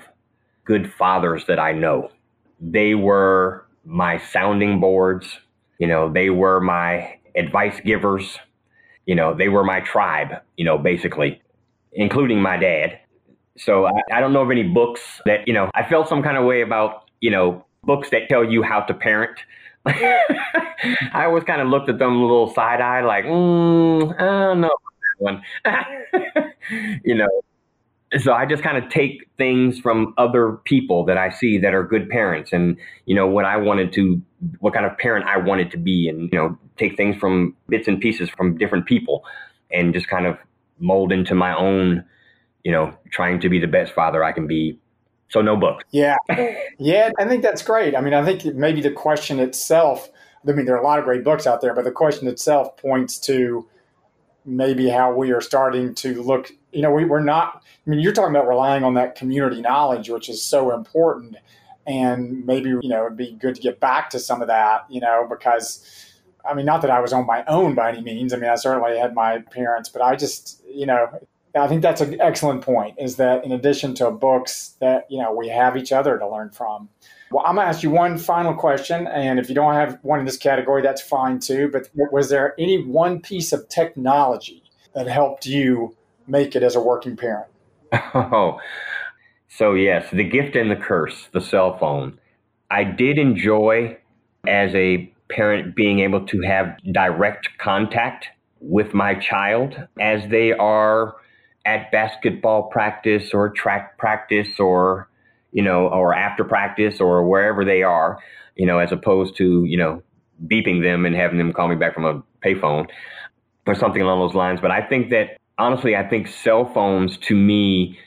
good 0.66 0.92
fathers 0.92 1.46
that 1.48 1.58
I 1.58 1.72
know. 1.72 2.10
They 2.60 2.94
were 2.94 3.64
my 3.86 4.18
sounding 4.18 4.78
boards, 4.78 5.38
you 5.78 5.86
know, 5.86 6.12
they 6.12 6.28
were 6.28 6.60
my 6.60 7.18
advice 7.34 7.80
givers, 7.82 8.38
you 9.06 9.14
know, 9.14 9.34
they 9.34 9.48
were 9.48 9.64
my 9.64 9.80
tribe, 9.80 10.42
you 10.58 10.64
know, 10.66 10.76
basically 10.76 11.40
including 11.96 12.40
my 12.40 12.56
dad. 12.56 13.00
So 13.58 13.86
I, 13.86 13.92
I 14.12 14.20
don't 14.20 14.32
know 14.32 14.42
of 14.42 14.50
any 14.50 14.62
books 14.62 15.00
that, 15.24 15.46
you 15.48 15.54
know, 15.54 15.70
I 15.74 15.88
felt 15.88 16.08
some 16.08 16.22
kind 16.22 16.36
of 16.36 16.44
way 16.44 16.60
about, 16.60 17.10
you 17.20 17.30
know, 17.30 17.64
books 17.84 18.10
that 18.10 18.28
tell 18.28 18.44
you 18.44 18.62
how 18.62 18.80
to 18.80 18.94
parent. 18.94 19.38
I 19.86 21.24
always 21.24 21.44
kind 21.44 21.60
of 21.60 21.68
looked 21.68 21.88
at 21.88 21.98
them 21.98 22.12
a 22.12 22.20
little 22.22 22.52
side 22.52 22.80
eye, 22.80 23.02
like, 23.02 23.24
mm, 23.24 24.14
I 24.20 24.24
don't 24.24 24.60
know 24.60 24.70
one. 25.18 25.42
you 27.04 27.14
know, 27.14 27.28
so 28.18 28.32
I 28.32 28.46
just 28.46 28.62
kind 28.62 28.82
of 28.82 28.90
take 28.90 29.28
things 29.36 29.78
from 29.78 30.14
other 30.16 30.52
people 30.64 31.04
that 31.06 31.18
I 31.18 31.30
see 31.30 31.58
that 31.58 31.74
are 31.74 31.82
good 31.82 32.08
parents, 32.08 32.52
and 32.52 32.76
you 33.06 33.14
know 33.14 33.26
what 33.26 33.44
I 33.44 33.56
wanted 33.56 33.92
to, 33.94 34.20
what 34.60 34.74
kind 34.74 34.86
of 34.86 34.96
parent 34.98 35.26
I 35.26 35.38
wanted 35.38 35.70
to 35.72 35.78
be, 35.78 36.08
and 36.08 36.30
you 36.32 36.38
know, 36.38 36.58
take 36.76 36.96
things 36.96 37.16
from 37.16 37.56
bits 37.68 37.88
and 37.88 38.00
pieces 38.00 38.30
from 38.30 38.58
different 38.58 38.86
people, 38.86 39.24
and 39.72 39.92
just 39.92 40.08
kind 40.08 40.26
of 40.26 40.38
mold 40.78 41.12
into 41.12 41.34
my 41.34 41.56
own, 41.56 42.04
you 42.64 42.72
know, 42.72 42.94
trying 43.10 43.40
to 43.40 43.48
be 43.48 43.58
the 43.58 43.66
best 43.66 43.92
father 43.92 44.22
I 44.22 44.32
can 44.32 44.46
be. 44.46 44.78
So 45.28 45.42
no 45.42 45.56
book. 45.56 45.82
Yeah. 45.90 46.16
Yeah, 46.78 47.10
I 47.18 47.24
think 47.26 47.42
that's 47.42 47.62
great. 47.62 47.96
I 47.96 48.00
mean, 48.00 48.14
I 48.14 48.24
think 48.24 48.44
maybe 48.54 48.80
the 48.80 48.92
question 48.92 49.40
itself, 49.40 50.08
I 50.48 50.52
mean, 50.52 50.66
there 50.66 50.76
are 50.76 50.80
a 50.80 50.84
lot 50.84 50.98
of 50.98 51.04
great 51.04 51.24
books 51.24 51.46
out 51.46 51.60
there, 51.60 51.74
but 51.74 51.84
the 51.84 51.90
question 51.90 52.28
itself 52.28 52.76
points 52.76 53.18
to 53.20 53.68
maybe 54.44 54.88
how 54.88 55.12
we 55.12 55.32
are 55.32 55.40
starting 55.40 55.94
to 55.96 56.22
look, 56.22 56.52
you 56.70 56.82
know, 56.82 56.92
we, 56.92 57.04
we're 57.04 57.20
not, 57.20 57.62
I 57.86 57.90
mean, 57.90 57.98
you're 57.98 58.12
talking 58.12 58.34
about 58.34 58.46
relying 58.46 58.84
on 58.84 58.94
that 58.94 59.16
community 59.16 59.60
knowledge, 59.60 60.08
which 60.08 60.28
is 60.28 60.42
so 60.42 60.72
important. 60.72 61.36
And 61.86 62.46
maybe, 62.46 62.70
you 62.70 62.88
know, 62.88 63.06
it'd 63.06 63.16
be 63.16 63.32
good 63.32 63.56
to 63.56 63.60
get 63.60 63.80
back 63.80 64.10
to 64.10 64.20
some 64.20 64.42
of 64.42 64.48
that, 64.48 64.86
you 64.88 65.00
know, 65.00 65.26
because 65.28 66.05
I 66.48 66.54
mean, 66.54 66.66
not 66.66 66.82
that 66.82 66.90
I 66.90 67.00
was 67.00 67.12
on 67.12 67.26
my 67.26 67.44
own 67.46 67.74
by 67.74 67.90
any 67.90 68.00
means. 68.00 68.32
I 68.32 68.36
mean, 68.36 68.50
I 68.50 68.54
certainly 68.56 68.98
had 68.98 69.14
my 69.14 69.38
parents, 69.38 69.88
but 69.88 70.02
I 70.02 70.16
just, 70.16 70.62
you 70.68 70.86
know, 70.86 71.08
I 71.54 71.68
think 71.68 71.82
that's 71.82 72.00
an 72.00 72.20
excellent 72.20 72.62
point 72.62 72.96
is 72.98 73.16
that 73.16 73.44
in 73.44 73.52
addition 73.52 73.94
to 73.94 74.10
books 74.10 74.74
that, 74.80 75.06
you 75.10 75.18
know, 75.18 75.32
we 75.32 75.48
have 75.48 75.76
each 75.76 75.92
other 75.92 76.18
to 76.18 76.28
learn 76.28 76.50
from. 76.50 76.88
Well, 77.30 77.44
I'm 77.46 77.56
going 77.56 77.64
to 77.64 77.68
ask 77.68 77.82
you 77.82 77.90
one 77.90 78.18
final 78.18 78.54
question. 78.54 79.06
And 79.06 79.38
if 79.38 79.48
you 79.48 79.54
don't 79.54 79.74
have 79.74 79.98
one 80.02 80.20
in 80.20 80.26
this 80.26 80.36
category, 80.36 80.82
that's 80.82 81.00
fine 81.00 81.38
too. 81.38 81.68
But 81.72 81.88
was 81.94 82.28
there 82.28 82.54
any 82.58 82.82
one 82.82 83.20
piece 83.20 83.52
of 83.52 83.68
technology 83.68 84.62
that 84.94 85.08
helped 85.08 85.46
you 85.46 85.96
make 86.26 86.54
it 86.54 86.62
as 86.62 86.76
a 86.76 86.80
working 86.80 87.16
parent? 87.16 87.48
Oh, 88.14 88.60
so 89.48 89.74
yes, 89.74 90.10
the 90.12 90.24
gift 90.24 90.56
and 90.56 90.70
the 90.70 90.76
curse, 90.76 91.28
the 91.32 91.40
cell 91.40 91.78
phone. 91.78 92.18
I 92.70 92.84
did 92.84 93.16
enjoy 93.16 93.96
as 94.46 94.74
a 94.74 95.10
parent 95.28 95.74
being 95.74 96.00
able 96.00 96.24
to 96.26 96.40
have 96.42 96.76
direct 96.92 97.48
contact 97.58 98.28
with 98.60 98.94
my 98.94 99.14
child 99.14 99.76
as 100.00 100.28
they 100.30 100.52
are 100.52 101.16
at 101.64 101.90
basketball 101.90 102.64
practice 102.64 103.34
or 103.34 103.50
track 103.50 103.98
practice 103.98 104.48
or 104.58 105.08
you 105.52 105.62
know 105.62 105.88
or 105.88 106.14
after 106.14 106.44
practice 106.44 107.00
or 107.00 107.26
wherever 107.26 107.64
they 107.64 107.82
are 107.82 108.18
you 108.54 108.66
know 108.66 108.78
as 108.78 108.92
opposed 108.92 109.36
to 109.36 109.64
you 109.64 109.76
know 109.76 110.02
beeping 110.46 110.82
them 110.82 111.04
and 111.04 111.14
having 111.14 111.38
them 111.38 111.52
call 111.52 111.68
me 111.68 111.76
back 111.76 111.94
from 111.94 112.04
a 112.04 112.22
payphone 112.44 112.86
or 113.66 113.74
something 113.74 114.02
along 114.02 114.20
those 114.20 114.34
lines. 114.34 114.60
But 114.60 114.70
i 114.70 114.80
think 114.80 115.10
that 115.10 115.38
honestly 115.58 115.96
i 115.96 116.08
think 116.08 116.28
cell 116.28 116.70
phones 116.72 117.16
to 117.18 117.34
me 117.34 117.98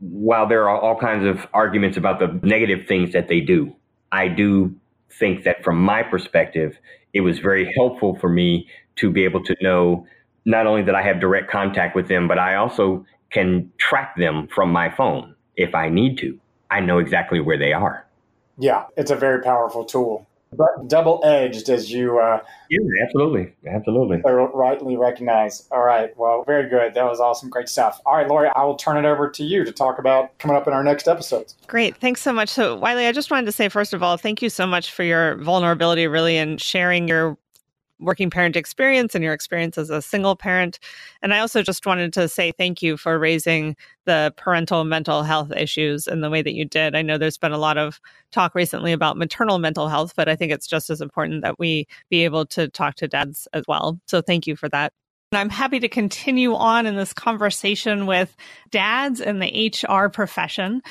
while 0.00 0.48
there 0.48 0.68
are 0.68 0.80
all 0.80 0.98
kinds 0.98 1.26
of 1.26 1.46
arguments 1.52 1.96
about 1.96 2.18
the 2.18 2.40
negative 2.42 2.86
things 2.88 3.12
that 3.12 3.28
they 3.28 3.40
do 3.40 3.74
i 4.10 4.28
do 4.28 4.74
think 5.12 5.44
that 5.44 5.62
from 5.64 5.80
my 5.80 6.02
perspective, 6.02 6.78
it 7.12 7.20
was 7.20 7.38
very 7.38 7.72
helpful 7.76 8.16
for 8.16 8.28
me 8.28 8.68
to 8.96 9.10
be 9.10 9.24
able 9.24 9.42
to 9.44 9.56
know 9.60 10.06
not 10.44 10.66
only 10.66 10.82
that 10.82 10.94
I 10.94 11.02
have 11.02 11.20
direct 11.20 11.50
contact 11.50 11.94
with 11.94 12.08
them, 12.08 12.28
but 12.28 12.38
I 12.38 12.54
also 12.56 13.04
can 13.30 13.70
track 13.78 14.16
them 14.16 14.48
from 14.48 14.70
my 14.70 14.90
phone 14.90 15.34
if 15.56 15.74
I 15.74 15.88
need 15.88 16.18
to. 16.18 16.38
I 16.70 16.80
know 16.80 16.98
exactly 16.98 17.40
where 17.40 17.58
they 17.58 17.72
are. 17.72 18.06
Yeah, 18.58 18.84
it's 18.96 19.10
a 19.10 19.16
very 19.16 19.42
powerful 19.42 19.84
tool 19.84 20.26
double 20.88 21.20
edged 21.22 21.68
as 21.68 21.90
you 21.92 22.18
uh, 22.18 22.40
yeah 22.68 22.80
absolutely. 23.04 23.54
Absolutely. 23.66 24.20
rightly 24.24 24.96
recognize. 24.96 25.68
All 25.70 25.82
right. 25.82 26.16
Well 26.16 26.44
very 26.44 26.68
good. 26.68 26.94
That 26.94 27.04
was 27.04 27.20
awesome. 27.20 27.50
Great 27.50 27.68
stuff. 27.68 28.00
All 28.04 28.16
right 28.16 28.28
lori 28.28 28.50
i 28.56 28.64
will 28.64 28.76
turn 28.76 29.02
it 29.02 29.08
over 29.08 29.30
to 29.30 29.44
you 29.44 29.64
to 29.64 29.72
talk 29.72 29.98
about 29.98 30.36
coming 30.38 30.56
up 30.56 30.66
in 30.66 30.72
our 30.72 30.82
next 30.82 31.08
episodes. 31.08 31.56
Great. 31.66 31.96
Thanks 31.96 32.20
so 32.20 32.32
much. 32.32 32.48
So 32.48 32.76
wiley 32.76 33.06
i 33.06 33.12
just 33.12 33.30
wanted 33.30 33.46
to 33.46 33.52
say 33.52 33.68
first 33.68 33.94
of 33.94 34.02
all 34.02 34.16
thank 34.16 34.42
you 34.42 34.50
so 34.50 34.66
much 34.66 34.92
for 34.92 35.04
your 35.04 35.36
vulnerability 35.36 36.06
really 36.06 36.36
and 36.36 36.60
sharing 36.60 37.08
your 37.08 37.36
working 38.00 38.30
parent 38.30 38.56
experience 38.56 39.14
and 39.14 39.22
your 39.22 39.32
experience 39.32 39.78
as 39.78 39.90
a 39.90 40.02
single 40.02 40.36
parent. 40.36 40.78
And 41.22 41.34
I 41.34 41.38
also 41.38 41.62
just 41.62 41.86
wanted 41.86 42.12
to 42.14 42.28
say 42.28 42.52
thank 42.52 42.82
you 42.82 42.96
for 42.96 43.18
raising 43.18 43.76
the 44.06 44.32
parental 44.36 44.84
mental 44.84 45.22
health 45.22 45.52
issues 45.52 46.06
in 46.06 46.20
the 46.20 46.30
way 46.30 46.42
that 46.42 46.54
you 46.54 46.64
did. 46.64 46.94
I 46.94 47.02
know 47.02 47.18
there's 47.18 47.38
been 47.38 47.52
a 47.52 47.58
lot 47.58 47.78
of 47.78 48.00
talk 48.32 48.54
recently 48.54 48.92
about 48.92 49.16
maternal 49.16 49.58
mental 49.58 49.88
health, 49.88 50.14
but 50.16 50.28
I 50.28 50.36
think 50.36 50.52
it's 50.52 50.66
just 50.66 50.90
as 50.90 51.00
important 51.00 51.42
that 51.42 51.58
we 51.58 51.86
be 52.08 52.24
able 52.24 52.46
to 52.46 52.68
talk 52.68 52.94
to 52.96 53.08
dads 53.08 53.46
as 53.52 53.64
well. 53.68 54.00
So 54.06 54.20
thank 54.20 54.46
you 54.46 54.56
for 54.56 54.68
that. 54.70 54.92
I'm 55.32 55.48
happy 55.48 55.78
to 55.78 55.88
continue 55.88 56.56
on 56.56 56.86
in 56.86 56.96
this 56.96 57.12
conversation 57.12 58.06
with 58.06 58.36
dads 58.72 59.20
in 59.20 59.38
the 59.38 59.72
HR 59.72 60.08
profession. 60.08 60.82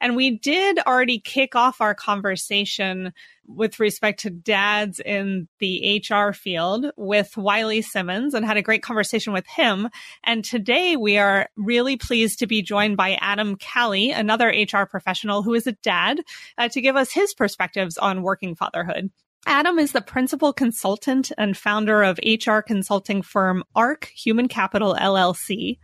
And 0.00 0.14
we 0.14 0.38
did 0.38 0.78
already 0.78 1.18
kick 1.18 1.56
off 1.56 1.80
our 1.80 1.96
conversation 1.96 3.12
with 3.48 3.80
respect 3.80 4.20
to 4.20 4.30
dads 4.30 5.00
in 5.00 5.48
the 5.58 6.00
HR 6.08 6.32
field 6.32 6.92
with 6.96 7.36
Wiley 7.36 7.82
Simmons 7.82 8.34
and 8.34 8.46
had 8.46 8.56
a 8.56 8.62
great 8.62 8.84
conversation 8.84 9.32
with 9.32 9.48
him. 9.48 9.88
And 10.22 10.44
today 10.44 10.94
we 10.96 11.18
are 11.18 11.48
really 11.56 11.96
pleased 11.96 12.38
to 12.38 12.46
be 12.46 12.62
joined 12.62 12.96
by 12.96 13.18
Adam 13.20 13.56
Calley, 13.56 14.12
another 14.12 14.50
HR 14.50 14.84
professional 14.84 15.42
who 15.42 15.54
is 15.54 15.66
a 15.66 15.72
dad, 15.72 16.20
uh, 16.56 16.68
to 16.68 16.80
give 16.80 16.94
us 16.94 17.10
his 17.10 17.34
perspectives 17.34 17.98
on 17.98 18.22
working 18.22 18.54
fatherhood. 18.54 19.10
Adam 19.46 19.78
is 19.78 19.92
the 19.92 20.00
principal 20.00 20.52
consultant 20.52 21.32
and 21.38 21.56
founder 21.56 22.02
of 22.02 22.20
HR 22.24 22.58
consulting 22.58 23.22
firm 23.22 23.64
ARC 23.74 24.06
Human 24.06 24.48
Capital 24.48 24.94
LLC. 24.94 25.78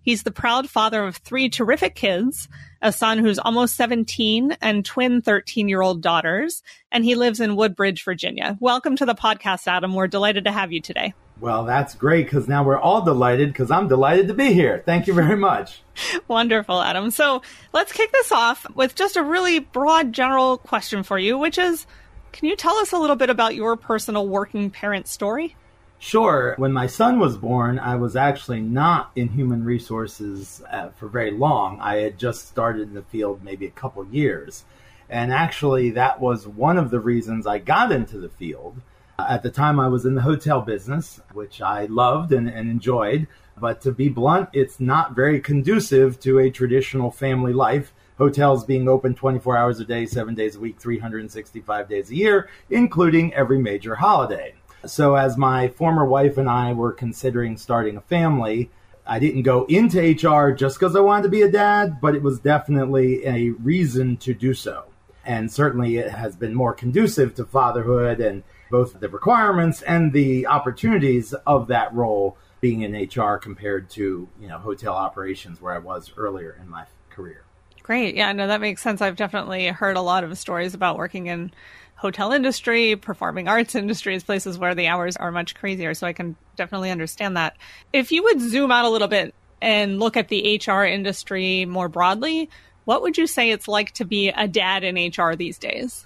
He's 0.00 0.22
the 0.22 0.30
proud 0.30 0.68
father 0.68 1.04
of 1.04 1.16
three 1.16 1.48
terrific 1.48 1.94
kids, 1.94 2.48
a 2.80 2.92
son 2.92 3.18
who's 3.18 3.38
almost 3.38 3.76
17 3.76 4.56
and 4.60 4.84
twin 4.84 5.20
13 5.20 5.68
year 5.68 5.82
old 5.82 6.00
daughters, 6.00 6.62
and 6.90 7.04
he 7.04 7.14
lives 7.14 7.40
in 7.40 7.56
Woodbridge, 7.56 8.04
Virginia. 8.04 8.56
Welcome 8.60 8.96
to 8.96 9.06
the 9.06 9.14
podcast, 9.14 9.66
Adam. 9.66 9.94
We're 9.94 10.08
delighted 10.08 10.44
to 10.44 10.52
have 10.52 10.72
you 10.72 10.80
today. 10.80 11.12
Well, 11.40 11.64
that's 11.64 11.94
great 11.94 12.26
because 12.26 12.46
now 12.46 12.62
we're 12.62 12.78
all 12.78 13.02
delighted 13.02 13.48
because 13.48 13.70
I'm 13.70 13.88
delighted 13.88 14.28
to 14.28 14.34
be 14.34 14.52
here. 14.52 14.82
Thank 14.86 15.06
you 15.08 15.12
very 15.12 15.36
much. 15.36 15.82
Wonderful, 16.28 16.80
Adam. 16.80 17.10
So 17.10 17.42
let's 17.72 17.92
kick 17.92 18.12
this 18.12 18.30
off 18.32 18.64
with 18.74 18.94
just 18.94 19.16
a 19.16 19.22
really 19.22 19.58
broad 19.58 20.12
general 20.12 20.56
question 20.56 21.02
for 21.02 21.18
you, 21.18 21.36
which 21.36 21.58
is 21.58 21.86
can 22.32 22.48
you 22.48 22.56
tell 22.56 22.76
us 22.76 22.92
a 22.92 22.98
little 22.98 23.16
bit 23.16 23.30
about 23.30 23.54
your 23.54 23.76
personal 23.76 24.26
working 24.26 24.70
parent 24.70 25.06
story? 25.06 25.54
Sure. 25.98 26.56
When 26.58 26.72
my 26.72 26.88
son 26.88 27.20
was 27.20 27.36
born, 27.36 27.78
I 27.78 27.94
was 27.94 28.16
actually 28.16 28.60
not 28.60 29.12
in 29.14 29.28
human 29.28 29.64
resources 29.64 30.60
uh, 30.68 30.88
for 30.96 31.06
very 31.06 31.30
long. 31.30 31.78
I 31.80 31.98
had 31.98 32.18
just 32.18 32.48
started 32.48 32.88
in 32.88 32.94
the 32.94 33.02
field 33.02 33.44
maybe 33.44 33.66
a 33.66 33.70
couple 33.70 34.04
years. 34.06 34.64
And 35.08 35.32
actually, 35.32 35.90
that 35.90 36.20
was 36.20 36.48
one 36.48 36.76
of 36.76 36.90
the 36.90 36.98
reasons 36.98 37.46
I 37.46 37.58
got 37.58 37.92
into 37.92 38.18
the 38.18 38.30
field. 38.30 38.80
At 39.16 39.44
the 39.44 39.50
time, 39.50 39.78
I 39.78 39.86
was 39.88 40.04
in 40.04 40.16
the 40.16 40.22
hotel 40.22 40.60
business, 40.60 41.20
which 41.34 41.60
I 41.60 41.84
loved 41.84 42.32
and, 42.32 42.48
and 42.48 42.68
enjoyed. 42.68 43.28
But 43.56 43.82
to 43.82 43.92
be 43.92 44.08
blunt, 44.08 44.48
it's 44.52 44.80
not 44.80 45.14
very 45.14 45.40
conducive 45.40 46.18
to 46.20 46.40
a 46.40 46.50
traditional 46.50 47.10
family 47.10 47.52
life 47.52 47.92
hotels 48.18 48.64
being 48.64 48.88
open 48.88 49.14
24 49.14 49.56
hours 49.56 49.80
a 49.80 49.84
day, 49.84 50.06
seven 50.06 50.34
days 50.34 50.56
a 50.56 50.60
week, 50.60 50.78
365 50.78 51.88
days 51.88 52.10
a 52.10 52.14
year, 52.14 52.48
including 52.70 53.34
every 53.34 53.58
major 53.58 53.96
holiday. 53.96 54.54
So, 54.84 55.14
as 55.14 55.36
my 55.36 55.68
former 55.68 56.04
wife 56.04 56.38
and 56.38 56.48
I 56.48 56.72
were 56.72 56.92
considering 56.92 57.56
starting 57.56 57.96
a 57.96 58.00
family, 58.00 58.70
I 59.06 59.18
didn't 59.18 59.42
go 59.42 59.64
into 59.64 60.00
HR 60.00 60.52
just 60.52 60.78
because 60.78 60.96
I 60.96 61.00
wanted 61.00 61.24
to 61.24 61.28
be 61.28 61.42
a 61.42 61.50
dad, 61.50 62.00
but 62.00 62.14
it 62.14 62.22
was 62.22 62.40
definitely 62.40 63.26
a 63.26 63.50
reason 63.50 64.16
to 64.18 64.34
do 64.34 64.54
so. 64.54 64.84
And 65.24 65.52
certainly 65.52 65.98
it 65.98 66.10
has 66.10 66.36
been 66.36 66.54
more 66.54 66.74
conducive 66.74 67.34
to 67.36 67.44
fatherhood 67.44 68.20
and 68.20 68.42
both 68.70 68.98
the 68.98 69.08
requirements 69.08 69.82
and 69.82 70.12
the 70.12 70.46
opportunities 70.46 71.32
of 71.46 71.68
that 71.68 71.92
role 71.94 72.36
being 72.60 72.82
in 72.82 72.92
HR 72.92 73.36
compared 73.36 73.90
to, 73.90 74.28
you 74.40 74.48
know, 74.48 74.58
hotel 74.58 74.94
operations 74.94 75.60
where 75.60 75.74
I 75.74 75.78
was 75.78 76.12
earlier 76.16 76.56
in 76.60 76.68
my 76.68 76.86
career. 77.10 77.44
Great. 77.82 78.14
Yeah, 78.14 78.32
no, 78.32 78.46
that 78.46 78.60
makes 78.60 78.82
sense. 78.82 79.00
I've 79.00 79.16
definitely 79.16 79.66
heard 79.66 79.96
a 79.96 80.02
lot 80.02 80.24
of 80.24 80.38
stories 80.38 80.74
about 80.74 80.96
working 80.96 81.26
in 81.26 81.50
hotel 81.96 82.32
industry, 82.32 82.96
performing 82.96 83.48
arts 83.48 83.74
industries, 83.74 84.22
places 84.24 84.58
where 84.58 84.74
the 84.74 84.88
hours 84.88 85.16
are 85.16 85.32
much 85.32 85.54
crazier. 85.54 85.94
So 85.94 86.06
I 86.06 86.12
can 86.12 86.36
definitely 86.56 86.90
understand 86.90 87.36
that. 87.36 87.56
If 87.92 88.12
you 88.12 88.22
would 88.24 88.40
zoom 88.40 88.70
out 88.70 88.84
a 88.84 88.88
little 88.88 89.08
bit 89.08 89.34
and 89.60 89.98
look 89.98 90.16
at 90.16 90.28
the 90.28 90.60
HR 90.64 90.82
industry 90.82 91.64
more 91.64 91.88
broadly, 91.88 92.50
what 92.84 93.02
would 93.02 93.18
you 93.18 93.26
say 93.26 93.50
it's 93.50 93.68
like 93.68 93.92
to 93.92 94.04
be 94.04 94.28
a 94.28 94.48
dad 94.48 94.84
in 94.84 94.96
HR 94.96 95.34
these 95.36 95.58
days? 95.58 96.04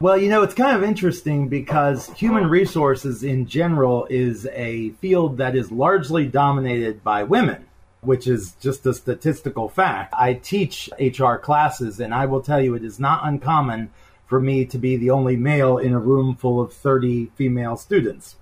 Well, 0.00 0.18
you 0.18 0.28
know, 0.28 0.42
it's 0.42 0.54
kind 0.54 0.76
of 0.76 0.82
interesting 0.82 1.48
because 1.48 2.08
human 2.10 2.48
resources 2.48 3.22
in 3.22 3.46
general 3.46 4.06
is 4.10 4.46
a 4.52 4.90
field 4.90 5.38
that 5.38 5.56
is 5.56 5.70
largely 5.70 6.26
dominated 6.26 7.02
by 7.02 7.22
women 7.22 7.64
which 8.06 8.26
is 8.26 8.54
just 8.60 8.86
a 8.86 8.94
statistical 8.94 9.68
fact. 9.68 10.14
I 10.16 10.34
teach 10.34 10.90
HR 10.98 11.36
classes, 11.36 12.00
and 12.00 12.14
I 12.14 12.26
will 12.26 12.42
tell 12.42 12.60
you 12.60 12.74
it 12.74 12.84
is 12.84 13.00
not 13.00 13.26
uncommon 13.26 13.90
for 14.26 14.40
me 14.40 14.64
to 14.66 14.78
be 14.78 14.96
the 14.96 15.10
only 15.10 15.36
male 15.36 15.78
in 15.78 15.92
a 15.92 15.98
room 15.98 16.34
full 16.34 16.60
of 16.60 16.72
30 16.72 17.26
female 17.36 17.76
students. 17.76 18.36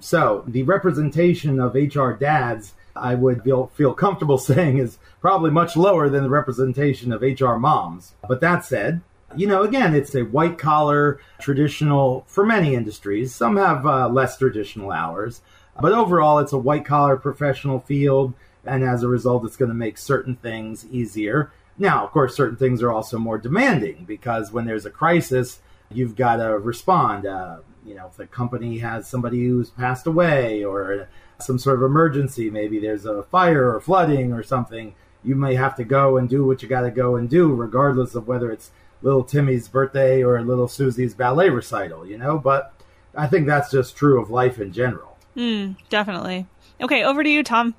So 0.00 0.44
the 0.46 0.64
representation 0.64 1.60
of 1.60 1.74
HR 1.74 2.10
dads, 2.12 2.74
I 2.94 3.14
would 3.14 3.44
feel, 3.44 3.68
feel 3.68 3.94
comfortable 3.94 4.38
saying, 4.38 4.78
is 4.78 4.98
probably 5.20 5.50
much 5.50 5.76
lower 5.76 6.08
than 6.08 6.24
the 6.24 6.30
representation 6.30 7.12
of 7.12 7.22
HR 7.22 7.54
moms. 7.54 8.14
But 8.28 8.40
that 8.40 8.64
said, 8.64 9.00
you 9.36 9.46
know, 9.46 9.62
again, 9.62 9.94
it's 9.94 10.14
a 10.14 10.24
white 10.24 10.58
collar, 10.58 11.20
traditional, 11.40 12.24
for 12.26 12.44
many 12.44 12.74
industries. 12.74 13.34
Some 13.34 13.56
have 13.56 13.86
uh, 13.86 14.08
less 14.08 14.36
traditional 14.36 14.90
hours. 14.90 15.40
But 15.80 15.92
overall, 15.92 16.38
it's 16.38 16.52
a 16.52 16.58
white 16.58 16.84
collar 16.84 17.16
professional 17.16 17.80
field 17.80 18.34
and 18.64 18.84
as 18.84 19.02
a 19.02 19.08
result, 19.08 19.44
it's 19.44 19.56
going 19.56 19.70
to 19.70 19.74
make 19.74 19.98
certain 19.98 20.36
things 20.36 20.86
easier. 20.86 21.52
Now, 21.78 22.04
of 22.04 22.10
course, 22.10 22.36
certain 22.36 22.56
things 22.56 22.82
are 22.82 22.92
also 22.92 23.18
more 23.18 23.38
demanding 23.38 24.04
because 24.04 24.52
when 24.52 24.66
there's 24.66 24.86
a 24.86 24.90
crisis, 24.90 25.60
you've 25.90 26.16
got 26.16 26.36
to 26.36 26.58
respond. 26.58 27.26
Uh, 27.26 27.58
you 27.84 27.94
know, 27.94 28.06
if 28.06 28.16
the 28.16 28.26
company 28.26 28.78
has 28.78 29.08
somebody 29.08 29.46
who's 29.46 29.70
passed 29.70 30.06
away 30.06 30.64
or 30.64 31.08
some 31.40 31.58
sort 31.58 31.76
of 31.76 31.82
emergency, 31.82 32.50
maybe 32.50 32.78
there's 32.78 33.04
a 33.04 33.24
fire 33.24 33.74
or 33.74 33.80
flooding 33.80 34.32
or 34.32 34.42
something, 34.42 34.94
you 35.24 35.34
may 35.34 35.54
have 35.54 35.76
to 35.76 35.84
go 35.84 36.16
and 36.16 36.28
do 36.28 36.44
what 36.44 36.62
you 36.62 36.68
got 36.68 36.82
to 36.82 36.90
go 36.90 37.16
and 37.16 37.28
do, 37.28 37.52
regardless 37.52 38.14
of 38.14 38.28
whether 38.28 38.50
it's 38.50 38.70
little 39.02 39.24
Timmy's 39.24 39.68
birthday 39.68 40.22
or 40.22 40.40
little 40.42 40.68
Susie's 40.68 41.14
ballet 41.14 41.50
recital, 41.50 42.06
you 42.06 42.18
know? 42.18 42.38
But 42.38 42.72
I 43.16 43.26
think 43.26 43.46
that's 43.46 43.70
just 43.70 43.96
true 43.96 44.20
of 44.20 44.30
life 44.30 44.60
in 44.60 44.72
general. 44.72 45.18
Mm, 45.36 45.76
definitely. 45.88 46.46
Okay, 46.80 47.02
over 47.04 47.22
to 47.22 47.28
you, 47.28 47.42
Tom. 47.42 47.74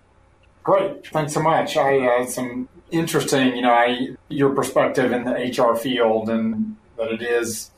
Great, 0.63 1.05
thanks 1.07 1.33
so 1.33 1.41
much. 1.41 1.75
I 1.75 1.99
uh, 1.99 2.25
some 2.25 2.69
interesting, 2.89 3.55
you 3.55 3.61
know, 3.61 3.73
I, 3.73 4.15
your 4.29 4.51
perspective 4.51 5.11
in 5.11 5.25
the 5.25 5.33
HR 5.33 5.75
field 5.75 6.29
and 6.29 6.77
that 6.97 7.11
it 7.11 7.21
is, 7.21 7.71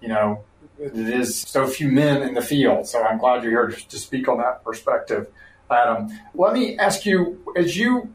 you 0.00 0.08
know, 0.08 0.42
it 0.78 0.94
is 0.94 1.38
so 1.38 1.66
few 1.66 1.88
men 1.88 2.22
in 2.22 2.34
the 2.34 2.40
field. 2.40 2.86
So 2.86 3.02
I'm 3.02 3.18
glad 3.18 3.42
you're 3.42 3.68
here 3.68 3.76
to 3.76 3.98
speak 3.98 4.28
on 4.28 4.38
that 4.38 4.64
perspective, 4.64 5.26
Adam. 5.70 6.08
Let 6.34 6.54
me 6.54 6.78
ask 6.78 7.04
you, 7.04 7.38
as 7.54 7.76
you 7.76 8.14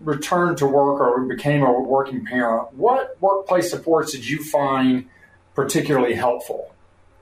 returned 0.00 0.58
to 0.58 0.66
work 0.66 1.00
or 1.00 1.20
became 1.24 1.62
a 1.62 1.72
working 1.72 2.24
parent, 2.24 2.72
what 2.74 3.20
workplace 3.20 3.70
supports 3.70 4.12
did 4.12 4.26
you 4.26 4.42
find 4.44 5.06
particularly 5.54 6.14
helpful? 6.14 6.74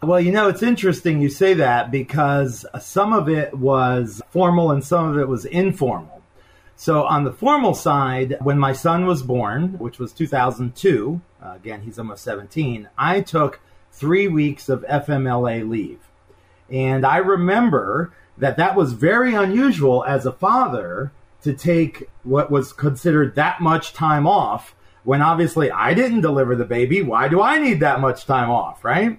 Well, 0.02 0.20
you 0.20 0.30
know, 0.30 0.48
it's 0.48 0.62
interesting 0.62 1.20
you 1.20 1.30
say 1.30 1.54
that 1.54 1.90
because 1.90 2.66
some 2.80 3.12
of 3.12 3.28
it 3.28 3.54
was 3.54 4.22
formal 4.30 4.70
and 4.70 4.84
some 4.84 5.08
of 5.08 5.18
it 5.18 5.26
was 5.26 5.44
informal. 5.46 6.15
So 6.76 7.04
on 7.04 7.24
the 7.24 7.32
formal 7.32 7.74
side, 7.74 8.36
when 8.42 8.58
my 8.58 8.72
son 8.72 9.06
was 9.06 9.22
born, 9.22 9.78
which 9.78 9.98
was 9.98 10.12
2002, 10.12 11.20
uh, 11.42 11.52
again, 11.56 11.80
he's 11.80 11.98
almost 11.98 12.22
17, 12.22 12.88
I 12.98 13.22
took 13.22 13.60
three 13.92 14.28
weeks 14.28 14.68
of 14.68 14.84
FMLA 14.84 15.66
leave. 15.68 16.00
And 16.70 17.06
I 17.06 17.16
remember 17.16 18.12
that 18.36 18.58
that 18.58 18.76
was 18.76 18.92
very 18.92 19.34
unusual 19.34 20.04
as 20.04 20.26
a 20.26 20.32
father 20.32 21.12
to 21.42 21.54
take 21.54 22.10
what 22.24 22.50
was 22.50 22.74
considered 22.74 23.36
that 23.36 23.60
much 23.60 23.94
time 23.94 24.26
off 24.26 24.74
when 25.04 25.22
obviously 25.22 25.70
I 25.70 25.94
didn't 25.94 26.20
deliver 26.20 26.56
the 26.56 26.64
baby. 26.64 27.00
Why 27.00 27.28
do 27.28 27.40
I 27.40 27.58
need 27.58 27.80
that 27.80 28.00
much 28.00 28.26
time 28.26 28.50
off, 28.50 28.84
right? 28.84 29.18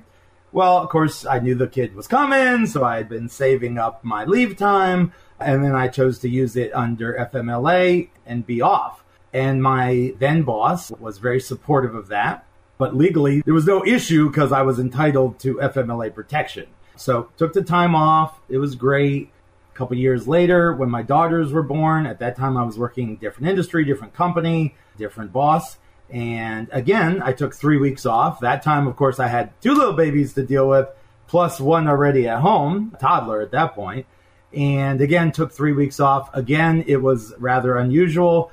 Well, 0.51 0.77
of 0.77 0.89
course, 0.89 1.25
I 1.25 1.39
knew 1.39 1.55
the 1.55 1.67
kid 1.67 1.93
was 1.93 2.07
coming, 2.07 2.67
so 2.67 2.83
I 2.83 2.97
had 2.97 3.10
been 3.10 3.29
saving 3.29 3.77
up 3.77 4.03
my 4.03 4.25
leave 4.25 4.57
time. 4.57 5.13
And 5.39 5.63
then 5.63 5.75
I 5.75 5.88
chose 5.88 6.19
to 6.19 6.29
use 6.29 6.55
it 6.55 6.73
under 6.73 7.13
FMLA 7.13 8.10
and 8.25 8.45
be 8.45 8.62
off. 8.62 9.03
And 9.33 9.62
my 9.62 10.13
then 10.19 10.43
boss 10.43 10.89
was 10.91 11.19
very 11.19 11.39
supportive 11.39 11.93
of 11.93 12.07
that. 12.07 12.45
But 12.77 12.95
legally, 12.95 13.41
there 13.41 13.53
was 13.53 13.65
no 13.65 13.86
issue 13.86 14.29
because 14.29 14.51
I 14.51 14.62
was 14.62 14.79
entitled 14.79 15.39
to 15.39 15.55
FMLA 15.55 16.13
protection. 16.13 16.67
So 16.95 17.29
took 17.38 17.53
the 17.53 17.63
time 17.63 17.93
off. 17.95 18.39
It 18.49 18.57
was 18.57 18.75
great. 18.75 19.31
A 19.73 19.77
couple 19.77 19.97
years 19.97 20.27
later, 20.27 20.73
when 20.73 20.89
my 20.89 21.03
daughters 21.03 21.51
were 21.51 21.63
born, 21.63 22.07
at 22.07 22.19
that 22.19 22.36
time 22.36 22.57
I 22.57 22.63
was 22.63 22.79
working 22.79 23.17
different 23.17 23.49
industry, 23.49 23.86
different 23.86 24.13
company, 24.13 24.75
different 24.97 25.31
boss. 25.31 25.77
And 26.10 26.70
again, 26.72 27.22
I 27.22 27.34
took 27.34 27.54
three 27.54 27.78
weeks 27.78 28.06
off. 28.06 28.39
That 28.39 28.63
time, 28.63 28.88
of 28.88 28.96
course, 28.96 29.20
I 29.20 29.28
had 29.28 29.60
two 29.62 29.74
little 29.74 29.93
babies 29.93 30.34
to 30.34 30.43
deal 30.43 30.67
with 30.70 30.88
plus 31.28 31.60
one 31.60 31.88
already 31.88 32.28
at 32.28 32.39
home, 32.39 32.96
toddler 33.00 33.41
at 33.41 33.52
that 33.52 33.76
point. 33.76 34.06
And 34.54 35.02
again, 35.02 35.32
took 35.32 35.52
three 35.52 35.74
weeks 35.74 36.00
off. 36.00 36.34
Again, 36.34 36.84
it 36.88 37.02
was 37.02 37.34
rather 37.38 37.76
unusual. 37.76 38.52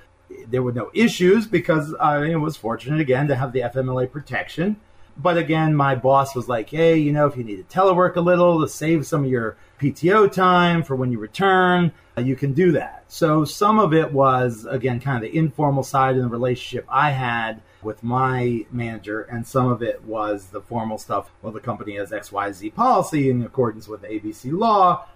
There 0.48 0.62
were 0.62 0.72
no 0.72 0.90
issues 0.92 1.46
because 1.46 1.94
I 1.94 2.34
was 2.34 2.56
fortunate 2.56 3.00
again 3.00 3.28
to 3.28 3.36
have 3.36 3.52
the 3.52 3.60
FMLA 3.60 4.10
protection. 4.10 4.76
But 5.16 5.38
again, 5.38 5.76
my 5.76 5.94
boss 5.94 6.34
was 6.34 6.48
like, 6.48 6.70
hey, 6.70 6.98
you 6.98 7.12
know, 7.12 7.26
if 7.26 7.36
you 7.36 7.44
need 7.44 7.68
to 7.68 7.76
telework 7.76 8.16
a 8.16 8.20
little 8.20 8.60
to 8.60 8.68
save 8.68 9.06
some 9.06 9.24
of 9.24 9.30
your 9.30 9.56
PTO 9.80 10.30
time 10.30 10.82
for 10.82 10.96
when 10.96 11.10
you 11.10 11.18
return, 11.18 11.92
uh, 12.16 12.20
you 12.20 12.36
can 12.36 12.52
do 12.52 12.72
that. 12.72 13.04
So 13.08 13.44
some 13.44 13.78
of 13.78 13.92
it 13.92 14.12
was, 14.12 14.66
again, 14.66 15.00
kind 15.00 15.16
of 15.16 15.30
the 15.30 15.36
informal 15.36 15.82
side 15.82 16.16
in 16.16 16.22
the 16.22 16.28
relationship 16.28 16.86
I 16.88 17.10
had 17.10 17.60
with 17.82 18.02
my 18.02 18.64
manager, 18.70 19.22
and 19.22 19.46
some 19.46 19.68
of 19.68 19.82
it 19.82 20.02
was 20.04 20.46
the 20.46 20.60
formal 20.60 20.98
stuff. 20.98 21.30
Well, 21.42 21.52
the 21.52 21.60
company 21.60 21.96
has 21.96 22.10
XYZ 22.10 22.74
policy 22.74 23.30
in 23.30 23.42
accordance 23.42 23.88
with 23.88 24.02
ABC 24.02 24.56
law. 24.56 25.06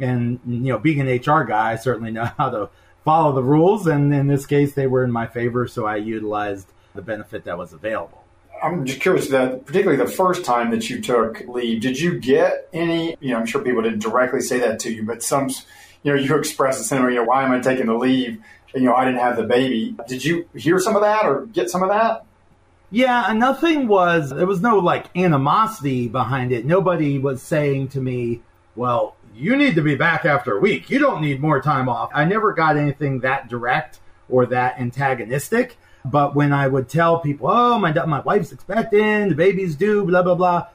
And, 0.00 0.40
you 0.46 0.72
know, 0.72 0.78
being 0.78 1.00
an 1.00 1.06
HR 1.06 1.44
guy, 1.44 1.72
I 1.72 1.76
certainly 1.76 2.10
know 2.10 2.24
how 2.38 2.50
to 2.50 2.70
follow 3.04 3.32
the 3.32 3.42
rules. 3.42 3.86
And 3.86 4.14
in 4.14 4.26
this 4.26 4.46
case, 4.46 4.74
they 4.74 4.86
were 4.86 5.04
in 5.04 5.12
my 5.12 5.26
favor, 5.26 5.68
so 5.68 5.86
I 5.86 5.96
utilized 5.96 6.68
the 6.94 7.02
benefit 7.02 7.44
that 7.44 7.58
was 7.58 7.72
available. 7.72 8.23
I'm 8.64 8.86
just 8.86 9.00
curious 9.00 9.28
that 9.28 9.66
particularly 9.66 10.02
the 10.02 10.10
first 10.10 10.44
time 10.44 10.70
that 10.70 10.88
you 10.88 11.02
took 11.02 11.46
leave, 11.46 11.82
did 11.82 12.00
you 12.00 12.18
get 12.18 12.68
any, 12.72 13.16
you 13.20 13.30
know, 13.30 13.38
I'm 13.38 13.46
sure 13.46 13.60
people 13.60 13.82
didn't 13.82 13.98
directly 13.98 14.40
say 14.40 14.58
that 14.60 14.78
to 14.80 14.92
you, 14.92 15.04
but 15.04 15.22
some, 15.22 15.50
you 16.02 16.12
know, 16.12 16.14
you 16.14 16.34
expressed 16.36 16.78
the 16.78 16.84
sentiment, 16.84 17.12
you 17.12 17.20
know, 17.20 17.26
why 17.26 17.44
am 17.44 17.52
I 17.52 17.60
taking 17.60 17.86
the 17.86 17.94
leave? 17.94 18.42
You 18.74 18.80
know, 18.80 18.94
I 18.94 19.04
didn't 19.04 19.20
have 19.20 19.36
the 19.36 19.44
baby. 19.44 19.94
Did 20.08 20.24
you 20.24 20.48
hear 20.54 20.78
some 20.78 20.96
of 20.96 21.02
that 21.02 21.26
or 21.26 21.46
get 21.46 21.68
some 21.68 21.82
of 21.82 21.90
that? 21.90 22.24
Yeah, 22.90 23.32
nothing 23.34 23.86
was, 23.86 24.30
there 24.30 24.46
was 24.46 24.60
no 24.60 24.78
like 24.78 25.14
animosity 25.16 26.08
behind 26.08 26.50
it. 26.50 26.64
Nobody 26.64 27.18
was 27.18 27.42
saying 27.42 27.88
to 27.88 28.00
me, 28.00 28.40
well, 28.76 29.14
you 29.34 29.56
need 29.56 29.74
to 29.74 29.82
be 29.82 29.94
back 29.94 30.24
after 30.24 30.56
a 30.56 30.60
week. 30.60 30.88
You 30.88 30.98
don't 30.98 31.20
need 31.20 31.40
more 31.40 31.60
time 31.60 31.88
off. 31.88 32.10
I 32.14 32.24
never 32.24 32.52
got 32.52 32.76
anything 32.76 33.20
that 33.20 33.48
direct 33.48 33.98
or 34.28 34.46
that 34.46 34.78
antagonistic. 34.78 35.76
But 36.04 36.34
when 36.34 36.52
I 36.52 36.68
would 36.68 36.88
tell 36.88 37.20
people, 37.20 37.48
"Oh, 37.50 37.78
my 37.78 37.92
my 38.04 38.20
wife's 38.20 38.52
expecting, 38.52 39.30
the 39.30 39.34
baby's 39.34 39.74
due," 39.74 40.04
blah 40.04 40.22
blah 40.22 40.34
blah, 40.34 40.66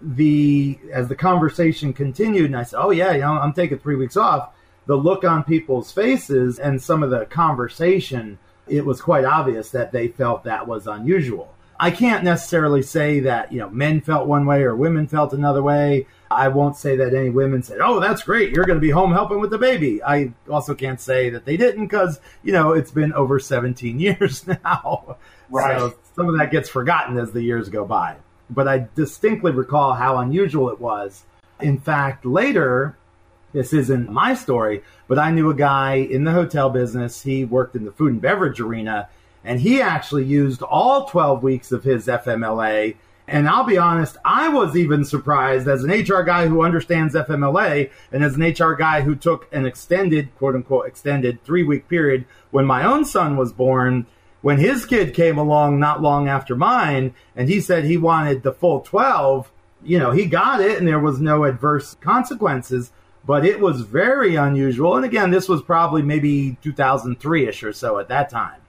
the 0.00 0.78
as 0.92 1.08
the 1.08 1.16
conversation 1.16 1.92
continued, 1.92 2.46
and 2.46 2.56
I 2.56 2.62
said, 2.62 2.78
"Oh 2.80 2.90
yeah, 2.90 3.12
you 3.12 3.20
know, 3.20 3.32
I'm 3.32 3.52
taking 3.52 3.78
three 3.78 3.96
weeks 3.96 4.16
off." 4.16 4.50
The 4.86 4.96
look 4.96 5.24
on 5.24 5.42
people's 5.42 5.90
faces 5.90 6.60
and 6.60 6.80
some 6.80 7.02
of 7.02 7.10
the 7.10 7.24
conversation, 7.26 8.38
it 8.68 8.86
was 8.86 9.00
quite 9.00 9.24
obvious 9.24 9.70
that 9.70 9.90
they 9.90 10.06
felt 10.08 10.44
that 10.44 10.68
was 10.68 10.86
unusual. 10.86 11.52
I 11.78 11.90
can't 11.90 12.24
necessarily 12.24 12.82
say 12.82 13.20
that, 13.20 13.52
you 13.52 13.58
know, 13.58 13.68
men 13.70 14.00
felt 14.00 14.26
one 14.26 14.46
way 14.46 14.62
or 14.62 14.74
women 14.74 15.06
felt 15.06 15.32
another 15.32 15.62
way. 15.62 16.06
I 16.30 16.48
won't 16.48 16.76
say 16.76 16.96
that 16.96 17.14
any 17.14 17.30
women 17.30 17.62
said, 17.62 17.78
"Oh, 17.80 18.00
that's 18.00 18.22
great. 18.22 18.52
You're 18.52 18.64
going 18.64 18.78
to 18.78 18.86
be 18.86 18.90
home 18.90 19.12
helping 19.12 19.40
with 19.40 19.50
the 19.50 19.58
baby." 19.58 20.02
I 20.02 20.32
also 20.50 20.74
can't 20.74 21.00
say 21.00 21.30
that 21.30 21.44
they 21.44 21.56
didn't 21.56 21.88
cuz, 21.88 22.20
you 22.42 22.52
know, 22.52 22.72
it's 22.72 22.90
been 22.90 23.12
over 23.12 23.38
17 23.38 24.00
years 24.00 24.46
now. 24.46 25.16
Right. 25.50 25.78
So 25.78 25.94
some 26.14 26.28
of 26.28 26.38
that 26.38 26.50
gets 26.50 26.68
forgotten 26.68 27.18
as 27.18 27.32
the 27.32 27.42
years 27.42 27.68
go 27.68 27.84
by. 27.84 28.16
But 28.48 28.68
I 28.68 28.88
distinctly 28.94 29.52
recall 29.52 29.94
how 29.94 30.18
unusual 30.18 30.70
it 30.70 30.80
was. 30.80 31.24
In 31.60 31.78
fact, 31.78 32.24
later, 32.24 32.96
this 33.52 33.72
isn't 33.72 34.10
my 34.10 34.34
story, 34.34 34.82
but 35.08 35.18
I 35.18 35.30
knew 35.30 35.50
a 35.50 35.54
guy 35.54 35.94
in 35.94 36.24
the 36.24 36.32
hotel 36.32 36.70
business. 36.70 37.22
He 37.22 37.44
worked 37.44 37.74
in 37.76 37.84
the 37.84 37.92
food 37.92 38.12
and 38.12 38.20
beverage 38.20 38.60
arena 38.60 39.08
and 39.46 39.60
he 39.60 39.80
actually 39.80 40.24
used 40.24 40.60
all 40.60 41.06
12 41.06 41.42
weeks 41.42 41.70
of 41.70 41.84
his 41.84 42.08
FMLA. 42.08 42.96
And 43.28 43.48
I'll 43.48 43.64
be 43.64 43.78
honest, 43.78 44.16
I 44.24 44.48
was 44.48 44.76
even 44.76 45.04
surprised 45.04 45.68
as 45.68 45.84
an 45.84 45.90
HR 45.90 46.22
guy 46.22 46.48
who 46.48 46.64
understands 46.64 47.14
FMLA 47.14 47.90
and 48.12 48.24
as 48.24 48.34
an 48.34 48.42
HR 48.42 48.74
guy 48.74 49.02
who 49.02 49.14
took 49.14 49.48
an 49.52 49.64
extended, 49.64 50.34
quote 50.36 50.56
unquote, 50.56 50.86
extended 50.86 51.42
three 51.44 51.62
week 51.62 51.88
period 51.88 52.24
when 52.50 52.66
my 52.66 52.84
own 52.84 53.04
son 53.04 53.36
was 53.36 53.52
born. 53.52 54.06
When 54.42 54.58
his 54.58 54.84
kid 54.84 55.14
came 55.14 55.38
along 55.38 55.78
not 55.78 56.02
long 56.02 56.28
after 56.28 56.56
mine 56.56 57.14
and 57.34 57.48
he 57.48 57.60
said 57.60 57.84
he 57.84 57.96
wanted 57.96 58.42
the 58.42 58.52
full 58.52 58.80
12, 58.80 59.50
you 59.82 59.98
know, 59.98 60.10
he 60.10 60.26
got 60.26 60.60
it 60.60 60.78
and 60.78 60.86
there 60.86 61.00
was 61.00 61.20
no 61.20 61.44
adverse 61.44 61.94
consequences, 62.00 62.90
but 63.24 63.46
it 63.46 63.60
was 63.60 63.82
very 63.82 64.34
unusual. 64.34 64.96
And 64.96 65.04
again, 65.04 65.30
this 65.30 65.48
was 65.48 65.62
probably 65.62 66.02
maybe 66.02 66.58
2003 66.62 67.46
ish 67.46 67.62
or 67.62 67.72
so 67.72 67.98
at 67.98 68.08
that 68.08 68.28
time. 68.28 68.60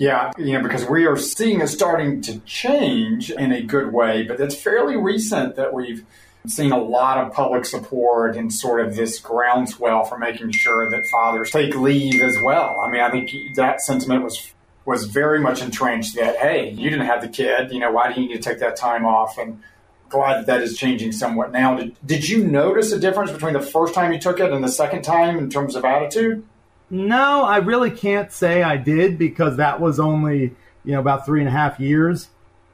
Yeah, 0.00 0.32
you 0.38 0.54
know, 0.54 0.62
because 0.62 0.86
we 0.86 1.04
are 1.04 1.18
seeing 1.18 1.60
it 1.60 1.66
starting 1.66 2.22
to 2.22 2.38
change 2.40 3.30
in 3.30 3.52
a 3.52 3.60
good 3.60 3.92
way, 3.92 4.22
but 4.22 4.40
it's 4.40 4.54
fairly 4.54 4.96
recent 4.96 5.56
that 5.56 5.74
we've 5.74 6.06
seen 6.46 6.72
a 6.72 6.78
lot 6.78 7.18
of 7.18 7.34
public 7.34 7.66
support 7.66 8.34
and 8.34 8.50
sort 8.50 8.80
of 8.80 8.96
this 8.96 9.18
groundswell 9.18 10.04
for 10.04 10.16
making 10.16 10.52
sure 10.52 10.88
that 10.88 11.04
fathers 11.08 11.50
take 11.50 11.76
leave 11.76 12.22
as 12.22 12.34
well. 12.42 12.80
I 12.82 12.90
mean, 12.90 13.02
I 13.02 13.10
think 13.10 13.30
that 13.56 13.82
sentiment 13.82 14.24
was 14.24 14.54
was 14.86 15.04
very 15.04 15.38
much 15.38 15.60
entrenched 15.60 16.16
that 16.16 16.38
hey, 16.38 16.70
you 16.70 16.88
didn't 16.88 17.04
have 17.04 17.20
the 17.20 17.28
kid, 17.28 17.70
you 17.70 17.78
know, 17.78 17.92
why 17.92 18.10
do 18.10 18.22
you 18.22 18.26
need 18.26 18.36
to 18.36 18.40
take 18.42 18.60
that 18.60 18.76
time 18.76 19.04
off? 19.04 19.36
And 19.36 19.62
glad 20.08 20.38
that 20.38 20.46
that 20.46 20.62
is 20.62 20.78
changing 20.78 21.12
somewhat 21.12 21.52
now. 21.52 21.76
Did, 21.76 21.94
did 22.06 22.26
you 22.26 22.42
notice 22.42 22.90
a 22.90 22.98
difference 22.98 23.32
between 23.32 23.52
the 23.52 23.60
first 23.60 23.92
time 23.92 24.14
you 24.14 24.18
took 24.18 24.40
it 24.40 24.50
and 24.50 24.64
the 24.64 24.68
second 24.68 25.02
time 25.02 25.36
in 25.36 25.50
terms 25.50 25.76
of 25.76 25.84
attitude? 25.84 26.42
No, 26.90 27.44
I 27.44 27.58
really 27.58 27.92
can't 27.92 28.32
say 28.32 28.64
I 28.64 28.76
did 28.76 29.16
because 29.16 29.56
that 29.56 29.80
was 29.80 30.00
only, 30.00 30.56
you 30.84 30.92
know, 30.92 30.98
about 30.98 31.24
three 31.24 31.38
and 31.38 31.48
a 31.48 31.52
half 31.52 31.78
years. 31.78 32.30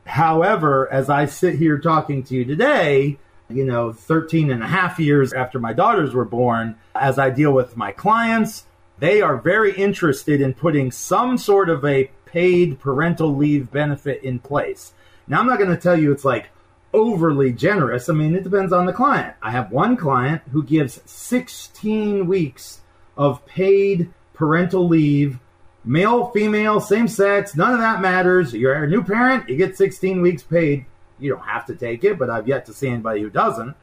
However, 0.06 0.90
as 0.90 1.10
I 1.10 1.26
sit 1.26 1.56
here 1.56 1.78
talking 1.78 2.22
to 2.24 2.34
you 2.34 2.44
today, 2.44 3.18
you 3.50 3.64
know, 3.64 3.92
13 3.92 4.50
and 4.50 4.62
a 4.62 4.66
half 4.66 4.98
years 4.98 5.34
after 5.34 5.58
my 5.58 5.74
daughters 5.74 6.14
were 6.14 6.24
born, 6.24 6.76
as 6.94 7.18
I 7.18 7.28
deal 7.28 7.52
with 7.52 7.76
my 7.76 7.92
clients, 7.92 8.64
they 8.98 9.20
are 9.20 9.36
very 9.36 9.76
interested 9.76 10.40
in 10.40 10.54
putting 10.54 10.90
some 10.90 11.36
sort 11.36 11.68
of 11.68 11.84
a 11.84 12.10
paid 12.24 12.80
parental 12.80 13.36
leave 13.36 13.70
benefit 13.70 14.22
in 14.22 14.38
place. 14.38 14.94
Now, 15.28 15.40
I'm 15.40 15.46
not 15.46 15.58
going 15.58 15.70
to 15.70 15.76
tell 15.76 15.98
you 15.98 16.12
it's 16.12 16.24
like 16.24 16.48
overly 16.94 17.52
generous. 17.52 18.08
I 18.08 18.14
mean, 18.14 18.34
it 18.34 18.44
depends 18.44 18.72
on 18.72 18.86
the 18.86 18.92
client. 18.92 19.34
I 19.42 19.50
have 19.50 19.70
one 19.70 19.96
client 19.96 20.42
who 20.52 20.62
gives 20.62 21.02
16 21.04 22.26
weeks 22.26 22.80
of 23.16 23.44
paid 23.46 24.10
parental 24.34 24.86
leave, 24.86 25.38
male, 25.84 26.28
female, 26.30 26.80
same 26.80 27.08
sex, 27.08 27.56
none 27.56 27.72
of 27.72 27.80
that 27.80 28.00
matters. 28.00 28.52
You're 28.52 28.84
a 28.84 28.88
new 28.88 29.02
parent, 29.02 29.48
you 29.48 29.56
get 29.56 29.76
16 29.76 30.20
weeks 30.20 30.42
paid. 30.42 30.84
You 31.18 31.30
don't 31.30 31.46
have 31.46 31.64
to 31.66 31.74
take 31.74 32.04
it, 32.04 32.18
but 32.18 32.28
I've 32.28 32.46
yet 32.46 32.66
to 32.66 32.74
see 32.74 32.88
anybody 32.88 33.22
who 33.22 33.30
doesn't. 33.30 33.74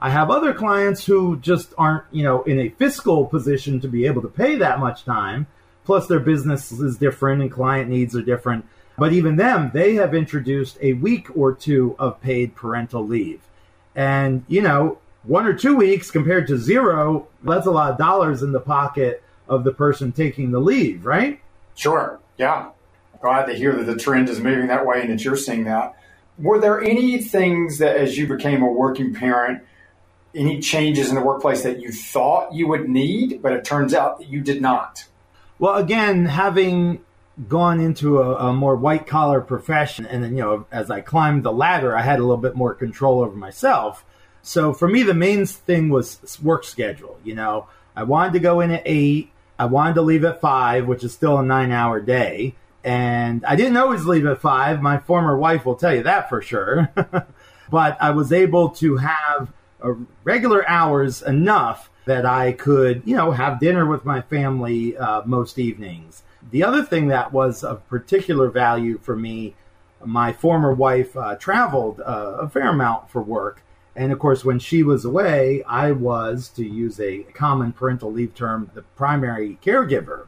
I 0.00 0.10
have 0.10 0.30
other 0.30 0.54
clients 0.54 1.04
who 1.04 1.36
just 1.36 1.74
aren't, 1.76 2.04
you 2.10 2.24
know, 2.24 2.42
in 2.42 2.58
a 2.58 2.70
fiscal 2.70 3.26
position 3.26 3.80
to 3.80 3.88
be 3.88 4.06
able 4.06 4.22
to 4.22 4.28
pay 4.28 4.56
that 4.56 4.80
much 4.80 5.04
time. 5.04 5.46
Plus, 5.84 6.06
their 6.06 6.20
business 6.20 6.72
is 6.72 6.96
different 6.96 7.42
and 7.42 7.52
client 7.52 7.90
needs 7.90 8.16
are 8.16 8.22
different. 8.22 8.64
But 8.96 9.12
even 9.12 9.36
them, 9.36 9.70
they 9.72 9.94
have 9.94 10.14
introduced 10.14 10.78
a 10.80 10.94
week 10.94 11.36
or 11.36 11.54
two 11.54 11.96
of 11.98 12.20
paid 12.20 12.54
parental 12.54 13.06
leave. 13.06 13.40
And, 13.94 14.44
you 14.48 14.62
know, 14.62 14.98
one 15.22 15.46
or 15.46 15.54
two 15.54 15.76
weeks 15.76 16.10
compared 16.10 16.46
to 16.48 16.56
zero, 16.56 17.28
that's 17.42 17.66
a 17.66 17.70
lot 17.70 17.92
of 17.92 17.98
dollars 17.98 18.42
in 18.42 18.52
the 18.52 18.60
pocket 18.60 19.22
of 19.48 19.64
the 19.64 19.72
person 19.72 20.12
taking 20.12 20.50
the 20.50 20.60
leave, 20.60 21.04
right? 21.04 21.40
Sure. 21.74 22.20
Yeah. 22.38 22.70
Glad 23.20 23.46
to 23.46 23.54
hear 23.54 23.74
that 23.74 23.84
the 23.84 23.96
trend 23.96 24.28
is 24.28 24.40
moving 24.40 24.68
that 24.68 24.86
way 24.86 25.02
and 25.02 25.10
that 25.10 25.24
you're 25.24 25.36
seeing 25.36 25.64
that. 25.64 25.94
Were 26.38 26.58
there 26.58 26.82
any 26.82 27.18
things 27.18 27.78
that, 27.78 27.96
as 27.96 28.16
you 28.16 28.26
became 28.26 28.62
a 28.62 28.66
working 28.66 29.12
parent, 29.12 29.62
any 30.34 30.60
changes 30.60 31.10
in 31.10 31.16
the 31.16 31.20
workplace 31.20 31.64
that 31.64 31.80
you 31.80 31.92
thought 31.92 32.54
you 32.54 32.66
would 32.68 32.88
need, 32.88 33.42
but 33.42 33.52
it 33.52 33.64
turns 33.64 33.92
out 33.92 34.18
that 34.18 34.28
you 34.28 34.40
did 34.40 34.62
not? 34.62 35.04
Well, 35.58 35.74
again, 35.74 36.24
having 36.24 37.04
gone 37.46 37.80
into 37.80 38.22
a, 38.22 38.48
a 38.48 38.52
more 38.54 38.76
white 38.76 39.06
collar 39.06 39.42
profession, 39.42 40.06
and 40.06 40.24
then, 40.24 40.36
you 40.36 40.42
know, 40.42 40.66
as 40.72 40.90
I 40.90 41.02
climbed 41.02 41.42
the 41.42 41.52
ladder, 41.52 41.94
I 41.94 42.02
had 42.02 42.20
a 42.20 42.22
little 42.22 42.38
bit 42.38 42.54
more 42.54 42.74
control 42.74 43.20
over 43.20 43.36
myself 43.36 44.04
so 44.42 44.72
for 44.72 44.88
me, 44.88 45.02
the 45.02 45.14
main 45.14 45.46
thing 45.46 45.88
was 45.90 46.38
work 46.42 46.64
schedule. 46.64 47.18
You 47.24 47.34
know, 47.34 47.66
I 47.94 48.04
wanted 48.04 48.32
to 48.34 48.40
go 48.40 48.60
in 48.60 48.70
at 48.70 48.82
eight. 48.86 49.30
I 49.58 49.66
wanted 49.66 49.94
to 49.94 50.02
leave 50.02 50.24
at 50.24 50.40
five, 50.40 50.86
which 50.86 51.04
is 51.04 51.12
still 51.12 51.38
a 51.38 51.42
nine 51.42 51.70
hour 51.70 52.00
day. 52.00 52.54
And 52.82 53.44
I 53.44 53.56
didn't 53.56 53.76
always 53.76 54.06
leave 54.06 54.24
at 54.26 54.40
five. 54.40 54.80
My 54.80 54.98
former 54.98 55.36
wife 55.36 55.66
will 55.66 55.74
tell 55.74 55.94
you 55.94 56.02
that 56.04 56.30
for 56.30 56.40
sure. 56.40 56.90
but 57.70 57.98
I 58.00 58.10
was 58.10 58.32
able 58.32 58.70
to 58.70 58.96
have 58.96 59.52
regular 60.24 60.66
hours 60.68 61.22
enough 61.22 61.90
that 62.06 62.24
I 62.24 62.52
could, 62.52 63.02
you 63.04 63.16
know, 63.16 63.32
have 63.32 63.60
dinner 63.60 63.86
with 63.86 64.04
my 64.04 64.22
family 64.22 64.96
uh, 64.96 65.22
most 65.24 65.58
evenings. 65.58 66.22
The 66.50 66.64
other 66.64 66.82
thing 66.82 67.08
that 67.08 67.32
was 67.32 67.62
of 67.62 67.86
particular 67.88 68.48
value 68.48 68.98
for 68.98 69.14
me, 69.14 69.54
my 70.04 70.32
former 70.32 70.72
wife 70.72 71.16
uh, 71.16 71.36
traveled 71.36 72.00
uh, 72.00 72.38
a 72.40 72.48
fair 72.48 72.68
amount 72.68 73.10
for 73.10 73.22
work. 73.22 73.62
And 73.96 74.12
of 74.12 74.18
course, 74.18 74.44
when 74.44 74.58
she 74.58 74.82
was 74.82 75.04
away, 75.04 75.62
I 75.64 75.92
was, 75.92 76.48
to 76.50 76.64
use 76.64 77.00
a 77.00 77.24
common 77.34 77.72
parental 77.72 78.12
leave 78.12 78.34
term, 78.34 78.70
the 78.74 78.82
primary 78.82 79.58
caregiver. 79.64 80.26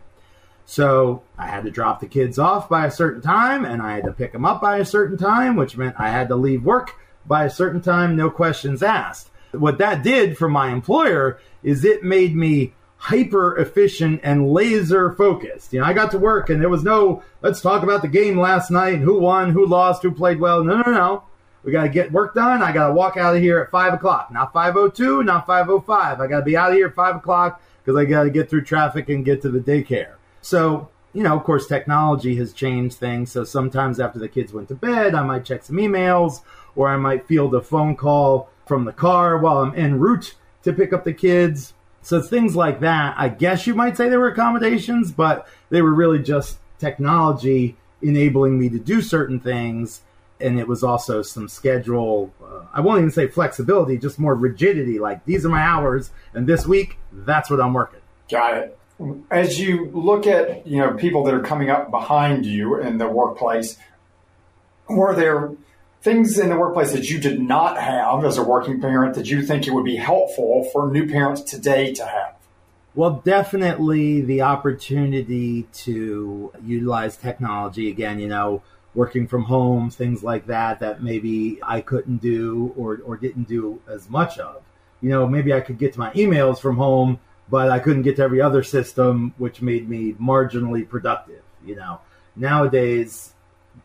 So 0.64 1.22
I 1.38 1.46
had 1.46 1.64
to 1.64 1.70
drop 1.70 2.00
the 2.00 2.06
kids 2.06 2.38
off 2.38 2.68
by 2.68 2.86
a 2.86 2.90
certain 2.90 3.20
time 3.20 3.64
and 3.64 3.82
I 3.82 3.94
had 3.94 4.04
to 4.04 4.12
pick 4.12 4.32
them 4.32 4.44
up 4.44 4.60
by 4.60 4.78
a 4.78 4.84
certain 4.84 5.18
time, 5.18 5.56
which 5.56 5.76
meant 5.76 5.96
I 5.98 6.08
had 6.08 6.28
to 6.28 6.36
leave 6.36 6.64
work 6.64 6.94
by 7.26 7.44
a 7.44 7.50
certain 7.50 7.80
time, 7.80 8.16
no 8.16 8.30
questions 8.30 8.82
asked. 8.82 9.30
What 9.52 9.78
that 9.78 10.02
did 10.02 10.38
for 10.38 10.48
my 10.48 10.70
employer 10.70 11.38
is 11.62 11.84
it 11.84 12.02
made 12.02 12.34
me 12.34 12.74
hyper 12.96 13.56
efficient 13.58 14.20
and 14.22 14.50
laser 14.50 15.12
focused. 15.12 15.72
You 15.72 15.80
know, 15.80 15.86
I 15.86 15.92
got 15.92 16.12
to 16.12 16.18
work 16.18 16.50
and 16.50 16.60
there 16.60 16.68
was 16.68 16.84
no, 16.84 17.22
let's 17.42 17.60
talk 17.60 17.82
about 17.82 18.02
the 18.02 18.08
game 18.08 18.38
last 18.38 18.70
night 18.70 18.98
who 18.98 19.18
won, 19.18 19.50
who 19.50 19.66
lost, 19.66 20.02
who 20.02 20.10
played 20.12 20.40
well. 20.40 20.64
No, 20.64 20.80
no, 20.80 20.92
no. 20.92 21.24
We 21.64 21.72
got 21.72 21.84
to 21.84 21.88
get 21.88 22.10
work 22.10 22.34
done. 22.34 22.62
I 22.62 22.72
got 22.72 22.88
to 22.88 22.94
walk 22.94 23.16
out 23.16 23.36
of 23.36 23.42
here 23.42 23.60
at 23.60 23.70
five 23.70 23.94
o'clock, 23.94 24.32
not 24.32 24.52
502, 24.52 25.22
not 25.22 25.46
505. 25.46 26.20
I 26.20 26.26
got 26.26 26.38
to 26.38 26.44
be 26.44 26.56
out 26.56 26.70
of 26.70 26.76
here 26.76 26.88
at 26.88 26.94
five 26.94 27.16
o'clock 27.16 27.62
because 27.84 27.98
I 27.98 28.04
got 28.04 28.24
to 28.24 28.30
get 28.30 28.50
through 28.50 28.64
traffic 28.64 29.08
and 29.08 29.24
get 29.24 29.42
to 29.42 29.48
the 29.48 29.60
daycare. 29.60 30.14
So, 30.40 30.88
you 31.12 31.22
know, 31.22 31.36
of 31.36 31.44
course, 31.44 31.66
technology 31.66 32.36
has 32.36 32.52
changed 32.52 32.96
things. 32.96 33.30
So 33.30 33.44
sometimes 33.44 34.00
after 34.00 34.18
the 34.18 34.28
kids 34.28 34.52
went 34.52 34.68
to 34.68 34.74
bed, 34.74 35.14
I 35.14 35.22
might 35.22 35.44
check 35.44 35.64
some 35.64 35.76
emails 35.76 36.40
or 36.74 36.88
I 36.88 36.96
might 36.96 37.28
field 37.28 37.54
a 37.54 37.60
phone 37.60 37.96
call 37.96 38.48
from 38.66 38.84
the 38.84 38.92
car 38.92 39.38
while 39.38 39.58
I'm 39.58 39.74
en 39.76 39.98
route 39.98 40.34
to 40.64 40.72
pick 40.72 40.92
up 40.92 41.04
the 41.04 41.12
kids 41.12 41.74
so 42.02 42.20
things 42.20 42.56
like 42.56 42.80
that, 42.80 43.14
I 43.16 43.28
guess 43.28 43.66
you 43.66 43.74
might 43.74 43.96
say 43.96 44.08
they 44.08 44.16
were 44.16 44.28
accommodations, 44.28 45.12
but 45.12 45.46
they 45.70 45.80
were 45.80 45.94
really 45.94 46.18
just 46.18 46.58
technology 46.78 47.76
enabling 48.02 48.58
me 48.58 48.68
to 48.70 48.80
do 48.80 49.00
certain 49.00 49.38
things. 49.38 50.02
And 50.42 50.58
it 50.58 50.66
was 50.66 50.82
also 50.82 51.22
some 51.22 51.48
schedule, 51.48 52.32
uh, 52.42 52.64
I 52.72 52.80
won't 52.80 52.98
even 52.98 53.10
say 53.10 53.28
flexibility, 53.28 53.96
just 53.96 54.18
more 54.18 54.34
rigidity. 54.34 54.98
Like 54.98 55.24
these 55.24 55.46
are 55.46 55.48
my 55.48 55.62
hours, 55.62 56.10
and 56.34 56.46
this 56.46 56.66
week, 56.66 56.98
that's 57.12 57.50
what 57.50 57.60
I'm 57.60 57.72
working. 57.72 58.00
Got 58.30 58.56
it. 58.58 58.78
As 59.30 59.58
you 59.58 59.90
look 59.92 60.26
at 60.26 60.66
you 60.66 60.78
know 60.78 60.94
people 60.94 61.24
that 61.24 61.34
are 61.34 61.42
coming 61.42 61.70
up 61.70 61.90
behind 61.90 62.44
you 62.44 62.80
in 62.80 62.98
the 62.98 63.08
workplace, 63.08 63.76
were 64.88 65.14
there 65.14 65.52
things 66.02 66.38
in 66.38 66.48
the 66.48 66.56
workplace 66.56 66.92
that 66.92 67.08
you 67.08 67.18
did 67.18 67.40
not 67.40 67.80
have 67.80 68.24
as 68.24 68.36
a 68.36 68.42
working 68.42 68.80
parent 68.80 69.14
that 69.14 69.30
you 69.30 69.42
think 69.42 69.66
it 69.66 69.72
would 69.72 69.84
be 69.84 69.96
helpful 69.96 70.68
for 70.72 70.90
new 70.90 71.08
parents 71.08 71.42
today 71.42 71.92
to 71.94 72.04
have? 72.04 72.34
Well, 72.94 73.22
definitely 73.24 74.20
the 74.20 74.42
opportunity 74.42 75.62
to 75.72 76.52
utilize 76.62 77.16
technology 77.16 77.88
again, 77.88 78.18
you 78.18 78.28
know, 78.28 78.62
working 78.94 79.26
from 79.26 79.44
home, 79.44 79.90
things 79.90 80.22
like 80.22 80.46
that, 80.46 80.80
that 80.80 81.02
maybe 81.02 81.58
I 81.62 81.80
couldn't 81.80 82.18
do 82.18 82.74
or, 82.76 83.00
or 83.04 83.16
didn't 83.16 83.48
do 83.48 83.80
as 83.88 84.10
much 84.10 84.38
of. 84.38 84.62
You 85.00 85.10
know, 85.10 85.26
maybe 85.26 85.52
I 85.52 85.60
could 85.60 85.78
get 85.78 85.94
to 85.94 85.98
my 85.98 86.12
emails 86.12 86.60
from 86.60 86.76
home, 86.76 87.18
but 87.48 87.70
I 87.70 87.78
couldn't 87.78 88.02
get 88.02 88.16
to 88.16 88.22
every 88.22 88.40
other 88.40 88.62
system, 88.62 89.34
which 89.38 89.62
made 89.62 89.88
me 89.88 90.12
marginally 90.14 90.88
productive. 90.88 91.42
You 91.64 91.76
know, 91.76 92.00
nowadays 92.36 93.32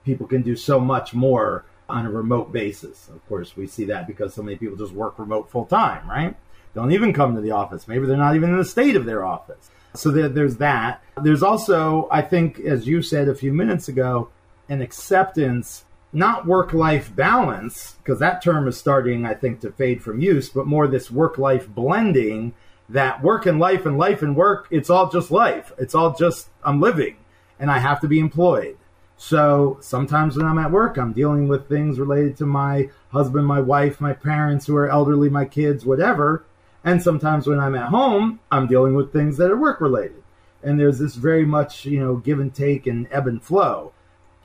people 0.03 0.27
can 0.27 0.41
do 0.41 0.55
so 0.55 0.79
much 0.79 1.13
more 1.13 1.65
on 1.89 2.05
a 2.05 2.11
remote 2.11 2.51
basis. 2.51 3.07
Of 3.07 3.25
course, 3.27 3.55
we 3.55 3.67
see 3.67 3.85
that 3.85 4.07
because 4.07 4.33
so 4.33 4.43
many 4.43 4.57
people 4.57 4.77
just 4.77 4.93
work 4.93 5.17
remote 5.17 5.49
full 5.49 5.65
time, 5.65 6.07
right? 6.09 6.35
Don't 6.75 6.91
even 6.91 7.13
come 7.13 7.35
to 7.35 7.41
the 7.41 7.51
office. 7.51 7.87
Maybe 7.87 8.05
they're 8.05 8.17
not 8.17 8.35
even 8.35 8.51
in 8.51 8.57
the 8.57 8.65
state 8.65 8.95
of 8.95 9.05
their 9.05 9.25
office. 9.25 9.69
So 9.95 10.11
there, 10.11 10.29
there's 10.29 10.57
that. 10.57 11.01
There's 11.23 11.41
also, 11.41 12.07
I 12.11 12.21
think, 12.21 12.59
as 12.59 12.85
you 12.85 13.01
said 13.01 13.27
a 13.27 13.35
few 13.35 13.51
minutes 13.51 13.87
ago, 13.87 14.29
an 14.69 14.81
acceptance, 14.81 15.85
not 16.13 16.45
work 16.45 16.73
life 16.73 17.15
balance, 17.15 17.95
because 18.03 18.19
that 18.19 18.41
term 18.41 18.67
is 18.67 18.77
starting, 18.77 19.25
I 19.25 19.33
think, 19.33 19.61
to 19.61 19.71
fade 19.71 20.03
from 20.03 20.19
use, 20.19 20.49
but 20.49 20.67
more 20.67 20.87
this 20.87 21.11
work 21.11 21.37
life 21.37 21.67
blending 21.67 22.53
that 22.89 23.21
work 23.21 23.45
and 23.45 23.59
life 23.59 23.85
and 23.85 23.97
life 23.97 24.21
and 24.21 24.35
work, 24.35 24.67
it's 24.71 24.89
all 24.89 25.09
just 25.09 25.31
life. 25.31 25.73
It's 25.77 25.93
all 25.93 26.13
just, 26.13 26.47
I'm 26.63 26.79
living 26.79 27.17
and 27.59 27.69
I 27.69 27.79
have 27.79 27.99
to 28.01 28.07
be 28.07 28.19
employed. 28.19 28.77
So 29.17 29.77
sometimes 29.81 30.37
when 30.37 30.45
I'm 30.45 30.59
at 30.59 30.71
work, 30.71 30.97
I'm 30.97 31.11
dealing 31.11 31.47
with 31.47 31.67
things 31.67 31.99
related 31.99 32.37
to 32.37 32.45
my 32.45 32.89
husband, 33.09 33.47
my 33.47 33.59
wife, 33.59 33.99
my 33.99 34.13
parents 34.13 34.67
who 34.67 34.75
are 34.75 34.89
elderly, 34.89 35.29
my 35.29 35.45
kids, 35.45 35.85
whatever. 35.85 36.45
And 36.83 37.01
sometimes 37.01 37.47
when 37.47 37.59
I'm 37.59 37.75
at 37.75 37.89
home, 37.89 38.39
I'm 38.51 38.67
dealing 38.67 38.93
with 38.93 39.11
things 39.11 39.37
that 39.37 39.51
are 39.51 39.57
work 39.57 39.81
related. 39.81 40.23
And 40.63 40.79
there's 40.79 40.99
this 40.99 41.15
very 41.15 41.45
much, 41.45 41.85
you 41.85 41.99
know, 41.99 42.17
give 42.17 42.39
and 42.39 42.53
take 42.53 42.85
and 42.85 43.07
ebb 43.11 43.27
and 43.27 43.43
flow. 43.43 43.91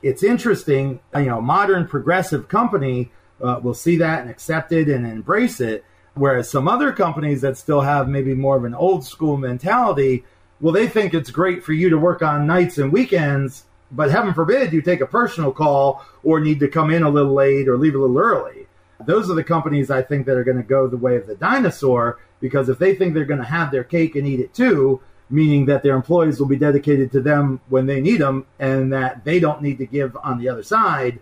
It's 0.03 0.21
interesting, 0.21 0.99
you 1.15 1.25
know, 1.25 1.41
modern 1.41 1.87
progressive 1.87 2.47
company 2.47 3.11
uh, 3.41 3.59
will 3.63 3.73
see 3.73 3.97
that 3.97 4.21
and 4.21 4.29
accept 4.29 4.71
it 4.71 4.89
and 4.89 5.07
embrace 5.07 5.59
it. 5.59 5.83
Whereas 6.13 6.49
some 6.49 6.67
other 6.67 6.91
companies 6.91 7.41
that 7.41 7.57
still 7.57 7.81
have 7.81 8.07
maybe 8.07 8.35
more 8.35 8.55
of 8.55 8.65
an 8.65 8.75
old 8.75 9.03
school 9.03 9.37
mentality, 9.37 10.23
well, 10.61 10.73
they 10.73 10.87
think 10.87 11.13
it's 11.13 11.31
great 11.31 11.63
for 11.63 11.73
you 11.73 11.89
to 11.89 11.97
work 11.97 12.21
on 12.21 12.45
nights 12.45 12.77
and 12.77 12.93
weekends 12.93 13.65
but 13.93 14.11
heaven 14.11 14.33
forbid 14.33 14.73
you 14.73 14.81
take 14.81 15.01
a 15.01 15.05
personal 15.05 15.51
call 15.51 16.03
or 16.23 16.39
need 16.39 16.59
to 16.59 16.67
come 16.67 16.91
in 16.91 17.03
a 17.03 17.09
little 17.09 17.33
late 17.33 17.67
or 17.67 17.77
leave 17.77 17.95
a 17.95 17.99
little 17.99 18.17
early. 18.17 18.67
Those 19.05 19.29
are 19.29 19.35
the 19.35 19.43
companies 19.43 19.91
I 19.91 20.01
think 20.01 20.25
that 20.25 20.37
are 20.37 20.43
going 20.43 20.57
to 20.57 20.63
go 20.63 20.87
the 20.87 20.97
way 20.97 21.15
of 21.15 21.27
the 21.27 21.35
dinosaur 21.35 22.19
because 22.39 22.69
if 22.69 22.79
they 22.79 22.95
think 22.95 23.13
they're 23.13 23.25
going 23.25 23.39
to 23.39 23.45
have 23.45 23.71
their 23.71 23.83
cake 23.83 24.15
and 24.15 24.27
eat 24.27 24.39
it 24.39 24.53
too, 24.53 25.01
meaning 25.33 25.65
that 25.65 25.81
their 25.81 25.95
employees 25.95 26.39
will 26.39 26.47
be 26.47 26.55
dedicated 26.55 27.11
to 27.11 27.19
them 27.19 27.59
when 27.69 27.87
they 27.87 27.99
need 27.99 28.17
them 28.17 28.45
and 28.59 28.93
that 28.93 29.25
they 29.25 29.39
don't 29.39 29.61
need 29.61 29.79
to 29.79 29.85
give 29.85 30.15
on 30.23 30.37
the 30.37 30.47
other 30.47 30.63
side, 30.63 31.19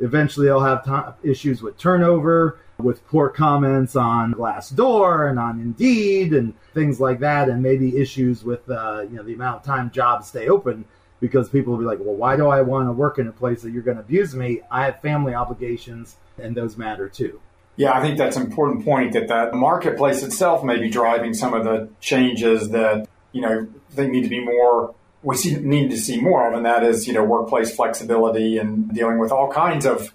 eventually 0.00 0.46
they'll 0.46 0.60
have 0.60 1.14
issues 1.22 1.62
with 1.62 1.78
turnover, 1.78 2.58
with 2.78 3.06
poor 3.06 3.28
comments 3.28 3.94
on 3.94 4.34
Glassdoor 4.34 5.30
and 5.30 5.38
on 5.38 5.60
Indeed 5.60 6.32
and 6.32 6.54
things 6.74 7.00
like 7.00 7.20
that, 7.20 7.48
and 7.48 7.62
maybe 7.62 7.96
issues 7.96 8.42
with 8.42 8.68
uh, 8.68 9.02
you 9.02 9.16
know 9.16 9.22
the 9.22 9.34
amount 9.34 9.60
of 9.60 9.62
time 9.64 9.90
jobs 9.90 10.28
stay 10.28 10.48
open 10.48 10.84
because 11.20 11.48
people 11.48 11.72
will 11.72 11.78
be 11.78 11.84
like, 11.84 12.00
well, 12.00 12.16
why 12.16 12.34
do 12.36 12.48
I 12.48 12.62
want 12.62 12.88
to 12.88 12.92
work 12.92 13.18
in 13.18 13.28
a 13.28 13.32
place 13.32 13.62
that 13.62 13.70
you're 13.70 13.82
going 13.82 13.96
to 13.96 14.02
abuse 14.02 14.34
me? 14.34 14.60
I 14.72 14.86
have 14.86 15.00
family 15.00 15.34
obligations, 15.34 16.16
and 16.36 16.56
those 16.56 16.76
matter 16.76 17.08
too. 17.08 17.40
Yeah, 17.76 17.92
I 17.92 18.02
think 18.02 18.18
that's 18.18 18.36
an 18.36 18.42
important 18.42 18.84
point 18.84 19.12
that 19.12 19.28
the 19.28 19.56
marketplace 19.56 20.22
itself 20.22 20.62
may 20.62 20.78
be 20.78 20.90
driving 20.90 21.32
some 21.32 21.54
of 21.54 21.64
the 21.64 21.88
changes 22.00 22.70
that, 22.70 23.08
you 23.32 23.40
know, 23.40 23.66
they 23.94 24.06
need 24.08 24.22
to 24.22 24.28
be 24.28 24.44
more, 24.44 24.94
we 25.22 25.36
see, 25.36 25.56
need 25.56 25.90
to 25.90 25.96
see 25.96 26.20
more 26.20 26.48
of, 26.48 26.54
and 26.54 26.64
that 26.64 26.82
is, 26.84 27.06
you 27.06 27.12
know, 27.12 27.24
workplace 27.24 27.74
flexibility 27.74 28.58
and 28.58 28.92
dealing 28.94 29.18
with 29.18 29.32
all 29.32 29.50
kinds 29.50 29.86
of, 29.86 30.12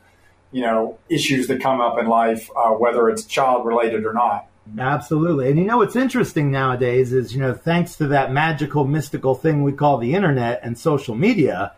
you 0.52 0.62
know, 0.62 0.98
issues 1.10 1.48
that 1.48 1.62
come 1.62 1.82
up 1.82 2.00
in 2.00 2.08
life, 2.08 2.50
uh, 2.56 2.70
whether 2.70 3.10
it's 3.10 3.26
child 3.26 3.66
related 3.66 4.06
or 4.06 4.14
not. 4.14 4.48
Absolutely. 4.78 5.50
And 5.50 5.58
you 5.58 5.66
know 5.66 5.78
what's 5.78 5.96
interesting 5.96 6.52
nowadays 6.52 7.14
is, 7.14 7.34
you 7.34 7.40
know, 7.40 7.54
thanks 7.54 7.96
to 7.96 8.08
that 8.08 8.32
magical, 8.32 8.86
mystical 8.86 9.34
thing 9.34 9.64
we 9.64 9.72
call 9.72 9.98
the 9.98 10.14
internet 10.14 10.60
and 10.62 10.78
social 10.78 11.16
media, 11.16 11.74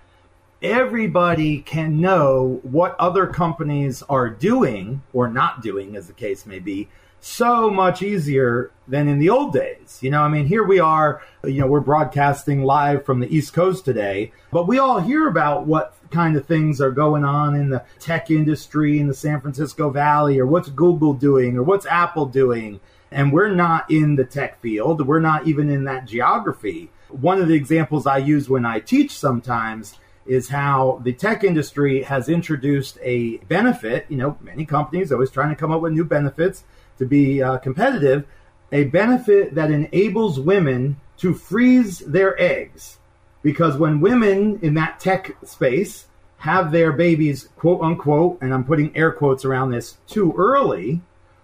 everybody 0.61 1.59
can 1.59 2.01
know 2.01 2.59
what 2.63 2.95
other 2.99 3.27
companies 3.27 4.01
are 4.03 4.29
doing 4.29 5.01
or 5.13 5.27
not 5.27 5.61
doing, 5.61 5.95
as 5.95 6.07
the 6.07 6.13
case 6.13 6.45
may 6.45 6.59
be, 6.59 6.89
so 7.21 7.69
much 7.69 8.01
easier 8.01 8.71
than 8.87 9.07
in 9.07 9.19
the 9.19 9.29
old 9.29 9.53
days. 9.53 9.99
You 10.01 10.09
know, 10.09 10.21
I 10.21 10.27
mean, 10.27 10.45
here 10.45 10.63
we 10.63 10.79
are, 10.79 11.21
you 11.43 11.61
know, 11.61 11.67
we're 11.67 11.79
broadcasting 11.79 12.63
live 12.63 13.05
from 13.05 13.19
the 13.19 13.33
East 13.35 13.53
Coast 13.53 13.85
today, 13.85 14.31
but 14.51 14.67
we 14.67 14.79
all 14.79 14.99
hear 14.99 15.27
about 15.27 15.65
what 15.65 15.95
kind 16.11 16.35
of 16.35 16.45
things 16.45 16.81
are 16.81 16.91
going 16.91 17.23
on 17.23 17.55
in 17.55 17.69
the 17.69 17.83
tech 17.99 18.31
industry 18.31 18.99
in 18.99 19.07
the 19.07 19.13
San 19.13 19.41
Francisco 19.41 19.89
Valley 19.89 20.39
or 20.39 20.45
what's 20.45 20.69
Google 20.69 21.13
doing 21.13 21.57
or 21.57 21.63
what's 21.63 21.85
Apple 21.85 22.25
doing. 22.25 22.79
And 23.11 23.31
we're 23.31 23.53
not 23.53 23.89
in 23.89 24.15
the 24.15 24.25
tech 24.25 24.61
field. 24.61 25.05
We're 25.05 25.19
not 25.19 25.47
even 25.47 25.69
in 25.69 25.83
that 25.85 26.05
geography. 26.05 26.91
One 27.09 27.41
of 27.41 27.47
the 27.47 27.55
examples 27.55 28.05
I 28.05 28.17
use 28.17 28.49
when 28.49 28.65
I 28.65 28.79
teach 28.79 29.17
sometimes 29.17 29.97
is 30.25 30.49
how 30.49 31.01
the 31.03 31.11
tech 31.11 31.43
industry 31.43 32.03
has 32.03 32.29
introduced 32.29 32.99
a 33.01 33.37
benefit. 33.37 34.05
You 34.09 34.17
know, 34.17 34.37
many 34.41 34.63
companies 34.63 35.11
always 35.11 35.31
trying 35.31 35.49
to 35.49 35.55
come 35.55 35.71
up 35.71 35.81
with 35.81 35.93
new 35.93 36.05
benefits 36.05 36.63
to 36.99 37.05
be 37.05 37.41
uh, 37.41 37.57
competitive, 37.57 38.25
a 38.71 38.85
benefit 38.85 39.55
that 39.55 39.71
enables 39.71 40.39
women 40.39 40.97
to 41.17 41.33
freeze 41.33 41.99
their 41.99 42.39
eggs. 42.39 42.99
Because 43.41 43.77
when 43.77 44.01
women 44.01 44.59
in 44.61 44.75
that 44.75 44.99
tech 44.99 45.35
space 45.43 46.05
have 46.37 46.71
their 46.71 46.91
babies, 46.91 47.49
quote 47.57 47.81
unquote, 47.81 48.37
and 48.41 48.53
I'm 48.53 48.63
putting 48.63 48.95
air 48.95 49.11
quotes 49.11 49.43
around 49.43 49.71
this, 49.71 49.97
too 50.07 50.33
early, 50.37 51.01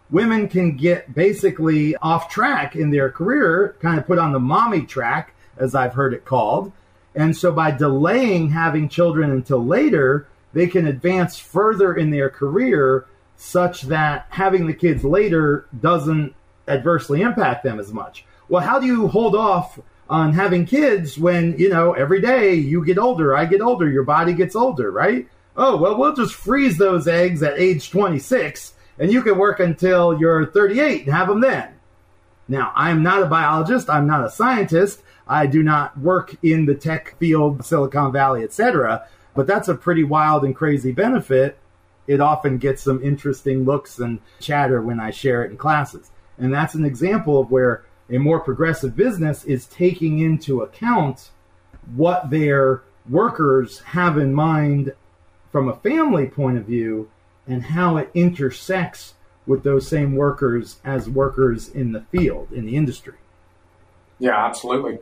women 0.09 0.47
can 0.47 0.77
get 0.77 1.13
basically 1.13 1.95
off 1.97 2.29
track 2.29 2.75
in 2.75 2.91
their 2.91 3.09
career, 3.09 3.75
kind 3.81 3.97
of 3.97 4.05
put 4.05 4.19
on 4.19 4.31
the 4.31 4.39
mommy 4.39 4.85
track, 4.85 5.33
as 5.57 5.73
I've 5.73 5.93
heard 5.93 6.13
it 6.13 6.25
called. 6.25 6.71
And 7.15 7.35
so 7.35 7.51
by 7.51 7.71
delaying 7.71 8.49
having 8.49 8.89
children 8.89 9.31
until 9.31 9.65
later, 9.65 10.27
they 10.53 10.67
can 10.67 10.87
advance 10.87 11.37
further 11.39 11.93
in 11.93 12.11
their 12.11 12.29
career 12.29 13.05
such 13.37 13.83
that 13.83 14.27
having 14.29 14.67
the 14.67 14.73
kids 14.73 15.03
later 15.03 15.67
doesn't 15.79 16.33
adversely 16.67 17.21
impact 17.21 17.63
them 17.63 17.79
as 17.79 17.93
much. 17.93 18.25
Well, 18.49 18.63
how 18.63 18.79
do 18.79 18.85
you 18.85 19.07
hold 19.07 19.35
off 19.35 19.79
on 20.09 20.33
having 20.33 20.65
kids 20.65 21.17
when, 21.17 21.57
you 21.57 21.69
know, 21.69 21.93
every 21.93 22.21
day 22.21 22.53
you 22.53 22.85
get 22.85 22.97
older, 22.97 23.35
I 23.35 23.45
get 23.45 23.61
older, 23.61 23.89
your 23.89 24.03
body 24.03 24.33
gets 24.33 24.55
older, 24.55 24.91
right? 24.91 25.27
Oh, 25.57 25.77
well, 25.77 25.97
we'll 25.97 26.15
just 26.15 26.35
freeze 26.35 26.77
those 26.77 27.07
eggs 27.07 27.41
at 27.41 27.59
age 27.59 27.89
26 27.89 28.73
and 28.99 29.11
you 29.11 29.21
can 29.21 29.37
work 29.37 29.59
until 29.59 30.19
you're 30.19 30.45
38 30.45 31.05
and 31.05 31.13
have 31.13 31.27
them 31.27 31.41
then. 31.41 31.69
Now, 32.47 32.71
I'm 32.75 33.01
not 33.01 33.23
a 33.23 33.27
biologist, 33.27 33.89
I'm 33.89 34.05
not 34.05 34.25
a 34.25 34.29
scientist, 34.29 35.01
I 35.27 35.47
do 35.47 35.63
not 35.63 35.97
work 35.97 36.35
in 36.43 36.65
the 36.65 36.75
tech 36.75 37.17
field, 37.17 37.65
Silicon 37.65 38.11
Valley, 38.11 38.43
etc., 38.43 39.07
but 39.33 39.47
that's 39.47 39.67
a 39.67 39.75
pretty 39.75 40.03
wild 40.03 40.45
and 40.45 40.55
crazy 40.55 40.91
benefit 40.91 41.57
it 42.07 42.21
often 42.21 42.57
gets 42.57 42.83
some 42.83 43.01
interesting 43.03 43.65
looks 43.65 43.99
and 43.99 44.19
chatter 44.39 44.81
when 44.81 44.99
I 44.99 45.11
share 45.11 45.43
it 45.43 45.51
in 45.51 45.57
classes. 45.57 46.11
And 46.37 46.53
that's 46.53 46.75
an 46.75 46.85
example 46.85 47.39
of 47.39 47.51
where 47.51 47.85
a 48.09 48.17
more 48.17 48.39
progressive 48.39 48.95
business 48.95 49.43
is 49.45 49.65
taking 49.65 50.19
into 50.19 50.61
account 50.61 51.31
what 51.95 52.29
their 52.29 52.83
workers 53.09 53.79
have 53.79 54.17
in 54.17 54.33
mind 54.33 54.93
from 55.51 55.69
a 55.69 55.75
family 55.77 56.27
point 56.27 56.57
of 56.57 56.65
view 56.65 57.09
and 57.47 57.63
how 57.63 57.97
it 57.97 58.09
intersects 58.13 59.13
with 59.45 59.63
those 59.63 59.87
same 59.87 60.15
workers 60.15 60.79
as 60.83 61.09
workers 61.09 61.69
in 61.69 61.91
the 61.91 62.01
field, 62.01 62.51
in 62.51 62.65
the 62.65 62.75
industry. 62.75 63.13
Yeah, 64.19 64.45
absolutely. 64.45 64.99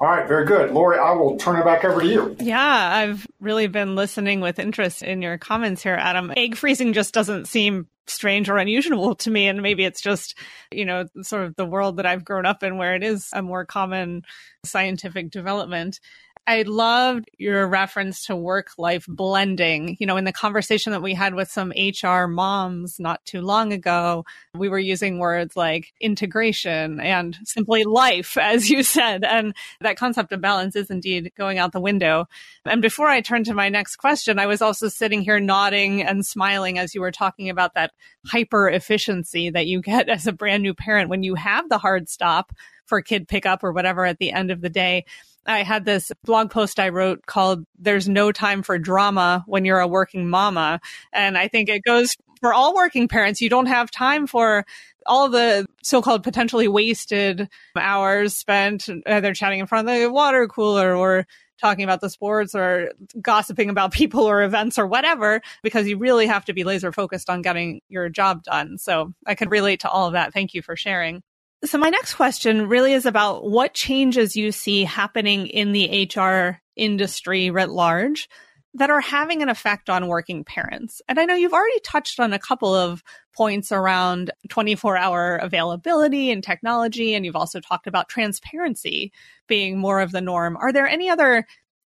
All 0.00 0.08
right, 0.08 0.26
very 0.26 0.46
good. 0.46 0.70
Lori, 0.70 0.98
I 0.98 1.12
will 1.12 1.36
turn 1.36 1.60
it 1.60 1.64
back 1.66 1.84
over 1.84 2.00
to 2.00 2.06
you. 2.06 2.34
Yeah, 2.40 2.58
I've 2.58 3.26
really 3.38 3.66
been 3.66 3.96
listening 3.96 4.40
with 4.40 4.58
interest 4.58 5.02
in 5.02 5.20
your 5.20 5.36
comments 5.36 5.82
here, 5.82 5.94
Adam. 5.94 6.32
Egg 6.34 6.56
freezing 6.56 6.94
just 6.94 7.12
doesn't 7.12 7.48
seem 7.48 7.86
strange 8.06 8.48
or 8.48 8.56
unusual 8.56 9.14
to 9.16 9.30
me. 9.30 9.46
And 9.46 9.60
maybe 9.60 9.84
it's 9.84 10.00
just, 10.00 10.38
you 10.70 10.86
know, 10.86 11.04
sort 11.20 11.44
of 11.44 11.56
the 11.56 11.66
world 11.66 11.98
that 11.98 12.06
I've 12.06 12.24
grown 12.24 12.46
up 12.46 12.62
in 12.62 12.78
where 12.78 12.94
it 12.94 13.02
is 13.02 13.28
a 13.34 13.42
more 13.42 13.66
common 13.66 14.22
scientific 14.64 15.30
development. 15.30 16.00
I 16.46 16.62
loved 16.62 17.30
your 17.38 17.66
reference 17.68 18.24
to 18.26 18.34
work 18.34 18.70
life 18.76 19.06
blending. 19.06 19.96
You 20.00 20.06
know, 20.06 20.16
in 20.16 20.24
the 20.24 20.32
conversation 20.32 20.92
that 20.92 21.02
we 21.02 21.14
had 21.14 21.34
with 21.34 21.50
some 21.50 21.72
HR 21.76 22.26
moms 22.26 22.98
not 22.98 23.24
too 23.24 23.40
long 23.40 23.72
ago, 23.72 24.24
we 24.54 24.68
were 24.68 24.78
using 24.78 25.18
words 25.18 25.56
like 25.56 25.92
integration 26.00 26.98
and 26.98 27.38
simply 27.44 27.84
life, 27.84 28.36
as 28.40 28.68
you 28.68 28.82
said. 28.82 29.22
And 29.22 29.54
that 29.80 29.96
concept 29.96 30.32
of 30.32 30.40
balance 30.40 30.74
is 30.74 30.90
indeed 30.90 31.30
going 31.36 31.58
out 31.58 31.72
the 31.72 31.80
window. 31.80 32.26
And 32.64 32.82
before 32.82 33.06
I 33.06 33.20
turn 33.20 33.44
to 33.44 33.54
my 33.54 33.68
next 33.68 33.96
question, 33.96 34.38
I 34.38 34.46
was 34.46 34.60
also 34.60 34.88
sitting 34.88 35.22
here 35.22 35.38
nodding 35.40 36.02
and 36.02 36.26
smiling 36.26 36.78
as 36.78 36.94
you 36.94 37.00
were 37.00 37.12
talking 37.12 37.48
about 37.48 37.74
that 37.74 37.92
hyper 38.26 38.68
efficiency 38.68 39.50
that 39.50 39.66
you 39.66 39.80
get 39.80 40.08
as 40.08 40.26
a 40.26 40.32
brand 40.32 40.62
new 40.62 40.74
parent 40.74 41.10
when 41.10 41.22
you 41.22 41.36
have 41.36 41.68
the 41.68 41.78
hard 41.78 42.08
stop 42.08 42.52
for 42.86 43.00
kid 43.00 43.28
pickup 43.28 43.62
or 43.62 43.72
whatever 43.72 44.04
at 44.04 44.18
the 44.18 44.32
end 44.32 44.50
of 44.50 44.60
the 44.60 44.68
day. 44.68 45.04
I 45.46 45.62
had 45.62 45.84
this 45.84 46.12
blog 46.24 46.50
post 46.50 46.78
I 46.78 46.90
wrote 46.90 47.26
called 47.26 47.64
There's 47.78 48.08
No 48.08 48.32
Time 48.32 48.62
for 48.62 48.78
Drama 48.78 49.44
When 49.46 49.64
You're 49.64 49.80
a 49.80 49.88
Working 49.88 50.28
Mama. 50.28 50.80
And 51.12 51.36
I 51.36 51.48
think 51.48 51.68
it 51.68 51.82
goes 51.84 52.14
for 52.40 52.52
all 52.52 52.74
working 52.74 53.08
parents. 53.08 53.40
You 53.40 53.50
don't 53.50 53.66
have 53.66 53.90
time 53.90 54.26
for 54.26 54.64
all 55.06 55.28
the 55.28 55.66
so-called 55.82 56.22
potentially 56.22 56.68
wasted 56.68 57.48
hours 57.76 58.36
spent 58.36 58.88
either 59.06 59.34
chatting 59.34 59.60
in 59.60 59.66
front 59.66 59.88
of 59.88 59.94
the 59.94 60.10
water 60.10 60.46
cooler 60.46 60.94
or 60.94 61.26
talking 61.60 61.84
about 61.84 62.00
the 62.00 62.10
sports 62.10 62.54
or 62.54 62.92
gossiping 63.20 63.70
about 63.70 63.92
people 63.92 64.24
or 64.24 64.42
events 64.42 64.78
or 64.78 64.86
whatever, 64.86 65.40
because 65.62 65.86
you 65.86 65.98
really 65.98 66.26
have 66.26 66.44
to 66.46 66.52
be 66.52 66.64
laser 66.64 66.92
focused 66.92 67.28
on 67.28 67.42
getting 67.42 67.80
your 67.88 68.08
job 68.08 68.42
done. 68.42 68.78
So 68.78 69.12
I 69.26 69.34
could 69.34 69.50
relate 69.50 69.80
to 69.80 69.90
all 69.90 70.06
of 70.06 70.14
that. 70.14 70.32
Thank 70.32 70.54
you 70.54 70.62
for 70.62 70.76
sharing. 70.76 71.22
So 71.62 71.76
my 71.76 71.90
next 71.90 72.14
question 72.14 72.68
really 72.68 72.94
is 72.94 73.04
about 73.04 73.44
what 73.44 73.74
changes 73.74 74.34
you 74.34 74.50
see 74.50 74.84
happening 74.84 75.46
in 75.46 75.72
the 75.72 76.10
HR 76.14 76.62
industry 76.74 77.50
writ 77.50 77.68
large 77.68 78.30
that 78.74 78.88
are 78.88 79.00
having 79.00 79.42
an 79.42 79.50
effect 79.50 79.90
on 79.90 80.06
working 80.06 80.42
parents. 80.42 81.02
And 81.06 81.18
I 81.18 81.26
know 81.26 81.34
you've 81.34 81.52
already 81.52 81.80
touched 81.80 82.18
on 82.18 82.32
a 82.32 82.38
couple 82.38 82.74
of 82.74 83.02
points 83.36 83.72
around 83.72 84.30
24 84.48 84.96
hour 84.96 85.36
availability 85.36 86.30
and 86.30 86.42
technology. 86.42 87.14
And 87.14 87.26
you've 87.26 87.36
also 87.36 87.60
talked 87.60 87.86
about 87.86 88.08
transparency 88.08 89.12
being 89.46 89.76
more 89.76 90.00
of 90.00 90.12
the 90.12 90.20
norm. 90.22 90.56
Are 90.56 90.72
there 90.72 90.88
any 90.88 91.10
other 91.10 91.46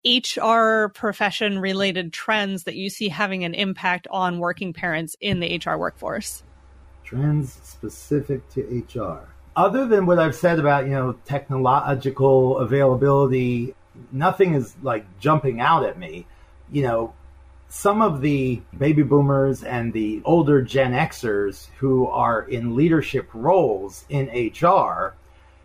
HR 0.03 0.87
profession 0.95 1.59
related 1.59 2.13
trends 2.13 2.63
that 2.63 2.75
you 2.75 2.89
see 2.89 3.09
having 3.09 3.43
an 3.43 3.53
impact 3.53 4.07
on 4.09 4.39
working 4.39 4.73
parents 4.73 5.15
in 5.21 5.39
the 5.39 5.61
HR 5.63 5.77
workforce? 5.77 6.41
Trends 7.03 7.59
specific 7.63 8.49
to 8.49 8.85
HR 8.95 9.30
other 9.55 9.85
than 9.85 10.05
what 10.05 10.19
I've 10.19 10.35
said 10.35 10.59
about, 10.59 10.85
you 10.85 10.91
know, 10.91 11.13
technological 11.25 12.57
availability, 12.57 13.75
nothing 14.11 14.53
is 14.53 14.75
like 14.81 15.05
jumping 15.19 15.59
out 15.59 15.85
at 15.85 15.97
me. 15.97 16.25
You 16.71 16.83
know, 16.83 17.13
some 17.69 18.01
of 18.01 18.21
the 18.21 18.61
baby 18.77 19.03
boomers 19.03 19.63
and 19.63 19.93
the 19.93 20.21
older 20.25 20.61
Gen 20.61 20.91
Xers 20.91 21.69
who 21.79 22.07
are 22.07 22.41
in 22.41 22.75
leadership 22.75 23.29
roles 23.33 24.05
in 24.09 24.27
HR, 24.27 25.15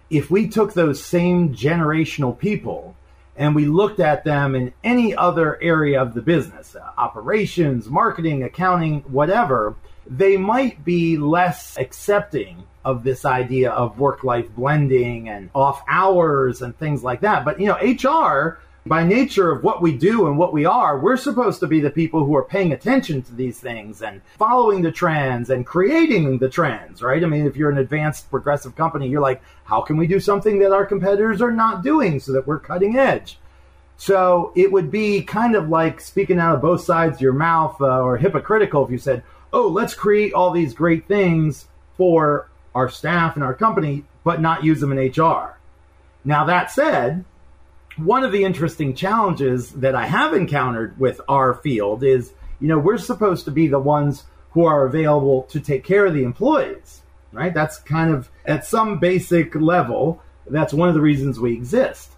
if 0.09 0.31
we 0.31 0.49
took 0.49 0.73
those 0.73 1.03
same 1.03 1.55
generational 1.55 2.37
people 2.39 2.97
and 3.37 3.55
we 3.55 3.67
looked 3.67 4.01
at 4.01 4.25
them 4.25 4.55
in 4.55 4.73
any 4.83 5.15
other 5.15 5.61
area 5.63 6.01
of 6.01 6.15
the 6.15 6.23
business, 6.23 6.75
operations, 6.97 7.89
marketing, 7.89 8.43
accounting, 8.43 9.01
whatever, 9.01 9.75
they 10.09 10.37
might 10.37 10.85
be 10.85 11.17
less 11.17 11.77
accepting 11.79 12.65
of 12.85 13.03
this 13.03 13.25
idea 13.25 13.71
of 13.73 13.99
work 13.99 14.23
life 14.23 14.49
blending 14.55 15.29
and 15.29 15.51
off 15.55 15.83
hours 15.89 16.63
and 16.63 16.79
things 16.79 17.03
like 17.03 17.21
that. 17.23 17.45
But, 17.45 17.61
you 17.61 17.67
know, 17.67 17.77
HR, 17.77 18.61
by 18.87 19.03
nature 19.03 19.51
of 19.51 19.65
what 19.65 19.83
we 19.83 19.97
do 19.97 20.29
and 20.29 20.39
what 20.39 20.53
we 20.53 20.65
are, 20.65 20.97
we're 20.97 21.17
supposed 21.17 21.59
to 21.61 21.67
be 21.67 21.81
the 21.81 21.91
people 21.91 22.25
who 22.25 22.37
are 22.37 22.45
paying 22.45 22.73
attention 22.73 23.23
to 23.23 23.35
these 23.35 23.59
things 23.59 24.03
and 24.03 24.23
following 24.39 24.83
the 24.83 24.93
trends 24.93 25.51
and 25.51 25.67
creating 25.67 26.39
the 26.39 26.49
trends, 26.49 27.03
right? 27.03 27.25
I 27.25 27.27
mean, 27.27 27.47
if 27.47 27.57
you're 27.57 27.71
an 27.71 27.79
advanced 27.79 28.31
progressive 28.31 28.77
company, 28.77 29.09
you're 29.09 29.21
like, 29.21 29.43
how 29.65 29.81
can 29.81 29.97
we 29.97 30.07
do 30.07 30.21
something 30.21 30.61
that 30.61 30.71
our 30.71 30.87
competitors 30.87 31.43
are 31.43 31.51
not 31.51 31.83
doing 31.83 32.21
so 32.21 32.33
that 32.33 32.47
we're 32.47 32.61
cutting 32.61 32.97
edge? 32.97 33.41
So 33.97 34.53
it 34.55 34.71
would 34.71 34.91
be 34.91 35.23
kind 35.23 35.57
of 35.57 35.69
like 35.69 36.01
speaking 36.01 36.39
out 36.39 36.55
of 36.55 36.63
both 36.63 36.85
sides 36.85 37.17
of 37.17 37.23
your 37.23 37.33
mouth 37.33 37.81
uh, 37.81 38.03
or 38.03 38.17
hypocritical 38.17 38.85
if 38.85 38.91
you 38.91 38.99
said, 38.99 39.25
oh, 39.53 39.69
let's 39.69 39.95
create 39.95 40.33
all 40.33 40.51
these 40.51 40.75
great 40.75 41.07
things 41.09 41.69
for 41.97 42.49
our 42.75 42.89
staff 42.89 43.37
and 43.37 43.45
our 43.45 43.55
company, 43.55 44.05
but 44.25 44.41
not 44.41 44.65
use 44.65 44.81
them 44.81 44.93
in 44.93 44.99
HR. 44.99 45.59
Now, 46.25 46.45
that 46.45 46.71
said, 46.71 47.25
one 47.97 48.25
of 48.25 48.33
the 48.33 48.45
interesting 48.45 48.95
challenges 48.95 49.71
that 49.73 49.95
I 49.95 50.07
have 50.07 50.35
encountered 50.35 50.99
with 50.99 51.21
our 51.29 51.55
field 51.55 52.05
is, 52.05 52.33
you 52.61 52.69
know, 52.69 52.79
we're 52.79 52.99
supposed 52.99 53.45
to 53.47 53.51
be 53.51 53.69
the 53.69 53.79
ones 53.79 54.25
who 54.51 54.65
are 54.65 54.85
available 54.85 55.45
to 55.45 55.61
take 55.61 55.85
care 55.85 56.07
of 56.07 56.15
the 56.15 56.25
employees, 56.25 57.03
right? 57.33 57.55
That's 57.55 57.79
kind 57.79 58.13
of 58.13 58.31
at 58.45 58.67
some 58.67 58.99
basic 58.99 59.55
level, 59.55 60.23
that's 60.47 60.75
one 60.75 60.89
of 60.89 60.95
the 60.95 61.01
reasons 61.01 61.41
we 61.41 61.53
exist. 61.53 62.13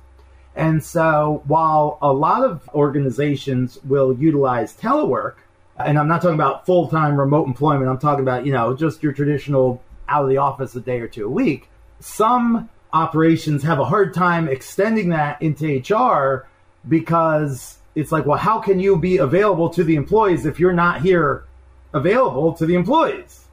And 0.54 0.82
so 0.82 1.42
while 1.46 1.98
a 2.02 2.12
lot 2.12 2.44
of 2.44 2.68
organizations 2.70 3.78
will 3.84 4.12
utilize 4.12 4.76
telework, 4.76 5.34
and 5.78 5.98
I'm 5.98 6.08
not 6.08 6.22
talking 6.22 6.34
about 6.34 6.66
full 6.66 6.88
time 6.88 7.18
remote 7.18 7.46
employment, 7.46 7.88
I'm 7.88 7.98
talking 7.98 8.22
about, 8.22 8.44
you 8.46 8.52
know, 8.52 8.74
just 8.74 9.02
your 9.02 9.12
traditional 9.12 9.82
out 10.08 10.24
of 10.24 10.30
the 10.30 10.38
office 10.38 10.74
a 10.74 10.80
day 10.80 11.00
or 11.00 11.08
two 11.08 11.26
a 11.26 11.30
week. 11.30 11.68
Some 12.00 12.68
operations 12.92 13.62
have 13.62 13.78
a 13.78 13.84
hard 13.84 14.14
time 14.14 14.48
extending 14.48 15.10
that 15.10 15.40
into 15.42 15.78
HR 15.78 16.46
because 16.88 17.78
it's 17.94 18.12
like, 18.12 18.26
well, 18.26 18.38
how 18.38 18.60
can 18.60 18.80
you 18.80 18.96
be 18.98 19.18
available 19.18 19.68
to 19.70 19.84
the 19.84 19.96
employees 19.96 20.46
if 20.46 20.58
you're 20.58 20.72
not 20.72 21.02
here 21.02 21.44
available 21.92 22.52
to 22.54 22.66
the 22.66 22.74
employees? 22.74 23.44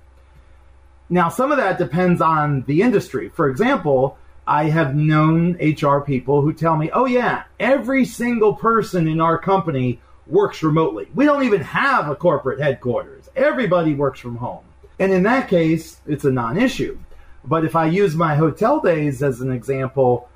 Now, 1.09 1.29
some 1.29 1.51
of 1.51 1.57
that 1.57 1.77
depends 1.77 2.21
on 2.21 2.63
the 2.63 2.81
industry. 2.81 3.29
For 3.29 3.49
example, 3.49 4.17
I 4.47 4.65
have 4.65 4.95
known 4.95 5.57
HR 5.59 5.99
people 5.99 6.41
who 6.41 6.53
tell 6.53 6.77
me, 6.77 6.89
oh, 6.91 7.05
yeah, 7.05 7.43
every 7.59 8.05
single 8.05 8.53
person 8.53 9.07
in 9.07 9.19
our 9.19 9.37
company 9.37 9.99
works 10.27 10.63
remotely. 10.63 11.07
We 11.13 11.25
don't 11.25 11.43
even 11.43 11.61
have 11.61 12.09
a 12.09 12.15
corporate 12.15 12.59
headquarters. 12.59 13.29
Everybody 13.35 13.93
works 13.93 14.19
from 14.19 14.37
home. 14.37 14.63
And 14.99 15.11
in 15.11 15.23
that 15.23 15.49
case, 15.49 15.97
it's 16.07 16.25
a 16.25 16.31
non 16.31 16.57
issue. 16.57 16.97
But 17.43 17.65
if 17.65 17.75
I 17.75 17.85
use 17.85 18.15
my 18.15 18.35
hotel 18.35 18.79
days 18.79 19.21
as 19.21 19.41
an 19.41 19.51
example, 19.51 20.29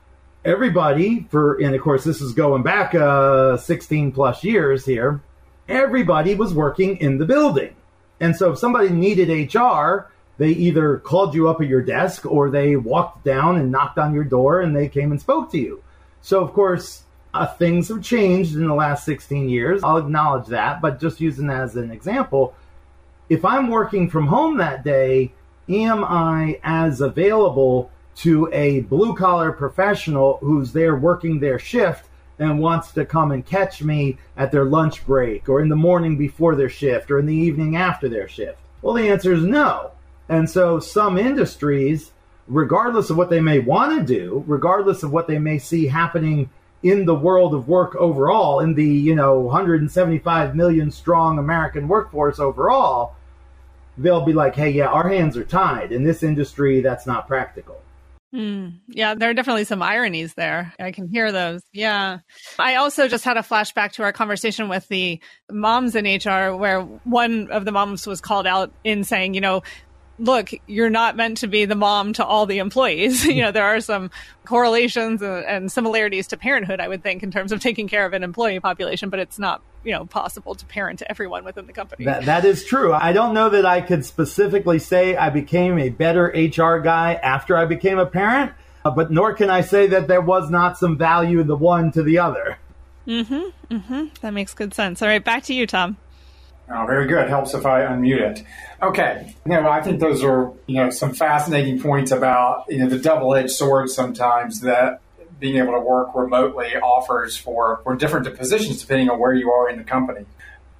everybody, 0.45 1.27
for, 1.31 1.55
and 1.55 1.73
of 1.73 1.81
course, 1.81 2.03
this 2.03 2.21
is 2.21 2.33
going 2.33 2.63
back 2.63 2.93
uh, 2.93 3.57
16 3.57 4.11
plus 4.11 4.43
years 4.43 4.85
here, 4.85 5.21
everybody 5.67 6.35
was 6.35 6.53
working 6.53 6.97
in 6.97 7.17
the 7.17 7.25
building. 7.25 7.75
And 8.19 8.35
so 8.35 8.51
if 8.51 8.59
somebody 8.59 8.89
needed 8.89 9.53
HR, 9.53 10.11
they 10.37 10.49
either 10.49 10.97
called 10.97 11.33
you 11.33 11.49
up 11.49 11.61
at 11.61 11.67
your 11.67 11.81
desk 11.81 12.25
or 12.25 12.49
they 12.49 12.75
walked 12.75 13.23
down 13.23 13.57
and 13.57 13.71
knocked 13.71 13.97
on 13.97 14.13
your 14.13 14.23
door 14.23 14.61
and 14.61 14.75
they 14.75 14.87
came 14.87 15.11
and 15.11 15.19
spoke 15.19 15.51
to 15.51 15.57
you. 15.57 15.83
So, 16.21 16.41
of 16.41 16.53
course, 16.53 17.03
uh, 17.33 17.45
things 17.45 17.89
have 17.89 18.01
changed 18.01 18.55
in 18.55 18.67
the 18.67 18.73
last 18.73 19.05
16 19.05 19.49
years. 19.49 19.83
I'll 19.83 19.97
acknowledge 19.97 20.47
that, 20.47 20.81
but 20.81 20.99
just 20.99 21.21
using 21.21 21.47
that 21.47 21.61
as 21.61 21.75
an 21.75 21.91
example, 21.91 22.55
if 23.29 23.45
I'm 23.45 23.69
working 23.69 24.09
from 24.09 24.27
home 24.27 24.57
that 24.57 24.83
day, 24.83 25.31
am 25.69 26.03
I 26.03 26.59
as 26.63 27.01
available 27.01 27.91
to 28.17 28.49
a 28.51 28.81
blue 28.81 29.15
collar 29.15 29.51
professional 29.51 30.39
who's 30.41 30.73
there 30.73 30.95
working 30.95 31.39
their 31.39 31.59
shift 31.59 32.09
and 32.39 32.59
wants 32.59 32.91
to 32.93 33.05
come 33.05 33.31
and 33.31 33.45
catch 33.45 33.83
me 33.83 34.17
at 34.35 34.51
their 34.51 34.65
lunch 34.65 35.05
break 35.05 35.47
or 35.47 35.61
in 35.61 35.69
the 35.69 35.75
morning 35.75 36.17
before 36.17 36.55
their 36.55 36.69
shift 36.69 37.11
or 37.11 37.19
in 37.19 37.25
the 37.25 37.35
evening 37.35 37.75
after 37.75 38.09
their 38.09 38.27
shift? 38.27 38.57
Well, 38.81 38.95
the 38.95 39.09
answer 39.09 39.33
is 39.33 39.43
no. 39.43 39.91
And 40.27 40.49
so 40.49 40.79
some 40.79 41.17
industries, 41.17 42.11
regardless 42.47 43.09
of 43.09 43.17
what 43.17 43.29
they 43.29 43.41
may 43.41 43.59
want 43.59 43.97
to 43.99 44.05
do, 44.05 44.43
regardless 44.47 45.03
of 45.03 45.11
what 45.11 45.27
they 45.27 45.39
may 45.39 45.59
see 45.59 45.87
happening 45.87 46.49
in 46.81 47.05
the 47.05 47.15
world 47.15 47.53
of 47.53 47.67
work 47.67 47.95
overall, 47.95 48.59
in 48.59 48.73
the, 48.75 48.85
you 48.85 49.15
know, 49.15 49.39
175 49.39 50.55
million 50.55 50.91
strong 50.91 51.37
American 51.37 51.87
workforce 51.87 52.39
overall, 52.39 53.15
they'll 53.97 54.25
be 54.25 54.33
like, 54.33 54.55
hey, 54.55 54.69
yeah, 54.69 54.87
our 54.87 55.09
hands 55.09 55.35
are 55.35 55.43
tied. 55.43 55.91
In 55.91 56.03
this 56.03 56.23
industry, 56.23 56.81
that's 56.81 57.05
not 57.05 57.27
practical. 57.27 57.81
Mm, 58.33 58.75
yeah, 58.87 59.15
there 59.15 59.31
are 59.31 59.33
definitely 59.33 59.63
some 59.63 59.81
ironies 59.81 60.35
there. 60.35 60.71
I 60.79 60.91
can 60.91 61.07
hear 61.07 61.31
those. 61.31 61.61
Yeah. 61.73 62.19
I 62.59 62.75
also 62.75 63.07
just 63.07 63.25
had 63.25 63.37
a 63.37 63.41
flashback 63.41 63.93
to 63.93 64.03
our 64.03 64.13
conversation 64.13 64.69
with 64.69 64.87
the 64.87 65.19
moms 65.51 65.95
in 65.95 66.05
HR 66.05 66.55
where 66.55 66.81
one 66.81 67.49
of 67.49 67.65
the 67.65 67.71
moms 67.71 68.05
was 68.05 68.21
called 68.21 68.45
out 68.45 68.71
in 68.83 69.03
saying, 69.03 69.33
you 69.33 69.41
know, 69.41 69.63
look, 70.19 70.51
you're 70.67 70.89
not 70.89 71.15
meant 71.15 71.37
to 71.37 71.47
be 71.47 71.65
the 71.65 71.75
mom 71.75 72.13
to 72.13 72.25
all 72.25 72.45
the 72.45 72.59
employees. 72.59 73.25
you 73.25 73.41
know, 73.41 73.51
there 73.51 73.65
are 73.65 73.79
some 73.79 74.11
correlations 74.45 75.21
and, 75.21 75.45
and, 75.45 75.71
similarities 75.71 76.27
to 76.27 76.37
parenthood, 76.37 76.79
I 76.79 76.87
would 76.87 77.03
think, 77.03 77.23
in 77.23 77.31
terms 77.31 77.51
of 77.51 77.61
taking 77.61 77.87
care 77.87 78.05
of 78.05 78.13
an 78.13 78.23
employee 78.23 78.59
population, 78.59 79.09
but 79.09 79.19
it's 79.19 79.39
not, 79.39 79.61
you 79.83 79.91
know, 79.91 80.05
possible 80.05 80.55
to 80.55 80.65
parent 80.65 81.01
everyone 81.09 81.45
within 81.45 81.67
the 81.67 81.73
company. 81.73 82.05
That, 82.05 82.25
that 82.25 82.45
is 82.45 82.65
true. 82.65 82.93
I 82.93 83.13
don't 83.13 83.33
know 83.33 83.49
that 83.49 83.65
I 83.65 83.81
could 83.81 84.05
specifically 84.05 84.79
say 84.79 85.15
I 85.15 85.29
became 85.29 85.79
a 85.79 85.89
better 85.89 86.25
HR 86.25 86.79
guy 86.79 87.13
after 87.13 87.57
I 87.57 87.65
became 87.65 87.99
a 87.99 88.05
parent, 88.05 88.51
uh, 88.83 88.91
but 88.91 89.11
nor 89.11 89.33
can 89.33 89.49
I 89.49 89.61
say 89.61 89.87
that 89.87 90.07
there 90.07 90.21
was 90.21 90.49
not 90.49 90.77
some 90.77 90.97
value 90.97 91.39
in 91.39 91.47
the 91.47 91.57
one 91.57 91.91
to 91.93 92.03
the 92.03 92.19
other. 92.19 92.57
Mm-hmm. 93.07 93.75
Mm-hmm. 93.75 94.05
That 94.21 94.33
makes 94.33 94.53
good 94.53 94.73
sense. 94.73 95.01
All 95.01 95.07
right, 95.07 95.23
back 95.23 95.43
to 95.43 95.53
you, 95.53 95.65
Tom. 95.65 95.97
Oh, 96.71 96.85
very 96.85 97.07
good. 97.07 97.27
Helps 97.29 97.53
if 97.53 97.65
I 97.65 97.81
unmute 97.81 98.21
it. 98.21 98.43
Okay. 98.81 99.35
No, 99.45 99.67
I 99.67 99.81
think 99.81 99.99
those 99.99 100.23
are, 100.23 100.53
you 100.67 100.75
know, 100.75 100.89
some 100.91 101.13
fascinating 101.13 101.81
points 101.81 102.11
about, 102.11 102.65
you 102.69 102.77
know, 102.77 102.87
the 102.87 102.99
double-edged 102.99 103.51
sword 103.51 103.89
sometimes 103.89 104.61
that 104.61 105.01
being 105.39 105.57
able 105.57 105.73
to 105.73 105.79
work 105.79 106.13
remotely 106.13 106.75
offers 106.75 107.35
for, 107.35 107.81
for 107.83 107.95
different 107.95 108.37
positions 108.37 108.81
depending 108.81 109.09
on 109.09 109.19
where 109.19 109.33
you 109.33 109.49
are 109.51 109.69
in 109.69 109.77
the 109.77 109.83
company. 109.83 110.25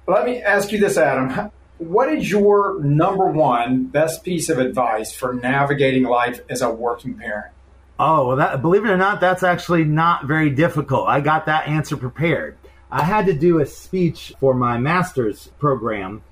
Let 0.06 0.26
me 0.26 0.42
ask 0.42 0.70
you 0.70 0.78
this, 0.78 0.96
Adam. 0.96 1.50
What 1.78 2.12
is 2.12 2.30
your 2.30 2.78
number 2.80 3.26
one 3.26 3.84
best 3.84 4.22
piece 4.22 4.48
of 4.48 4.58
advice 4.58 5.12
for 5.14 5.34
navigating 5.34 6.04
life 6.04 6.40
as 6.48 6.62
a 6.62 6.70
working 6.70 7.14
parent? 7.14 7.52
Oh, 7.98 8.28
well, 8.28 8.36
that, 8.36 8.62
believe 8.62 8.84
it 8.84 8.90
or 8.90 8.96
not, 8.96 9.20
that's 9.20 9.42
actually 9.42 9.84
not 9.84 10.26
very 10.26 10.50
difficult. 10.50 11.08
I 11.08 11.20
got 11.20 11.46
that 11.46 11.68
answer 11.68 11.96
prepared. 11.96 12.56
I 12.92 13.04
had 13.04 13.26
to 13.26 13.32
do 13.32 13.60
a 13.60 13.66
speech 13.66 14.34
for 14.40 14.54
my 14.54 14.78
master's 14.78 15.48
program, 15.58 16.22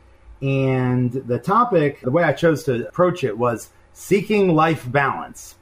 and 0.43 1.13
the 1.13 1.39
topic, 1.39 2.01
the 2.01 2.11
way 2.11 2.25
I 2.25 2.33
chose 2.33 2.65
to 2.65 2.89
approach 2.89 3.25
it 3.25 3.37
was 3.37 3.71
seeking 3.93 4.55
life 4.55 4.91
balance. 4.91 5.57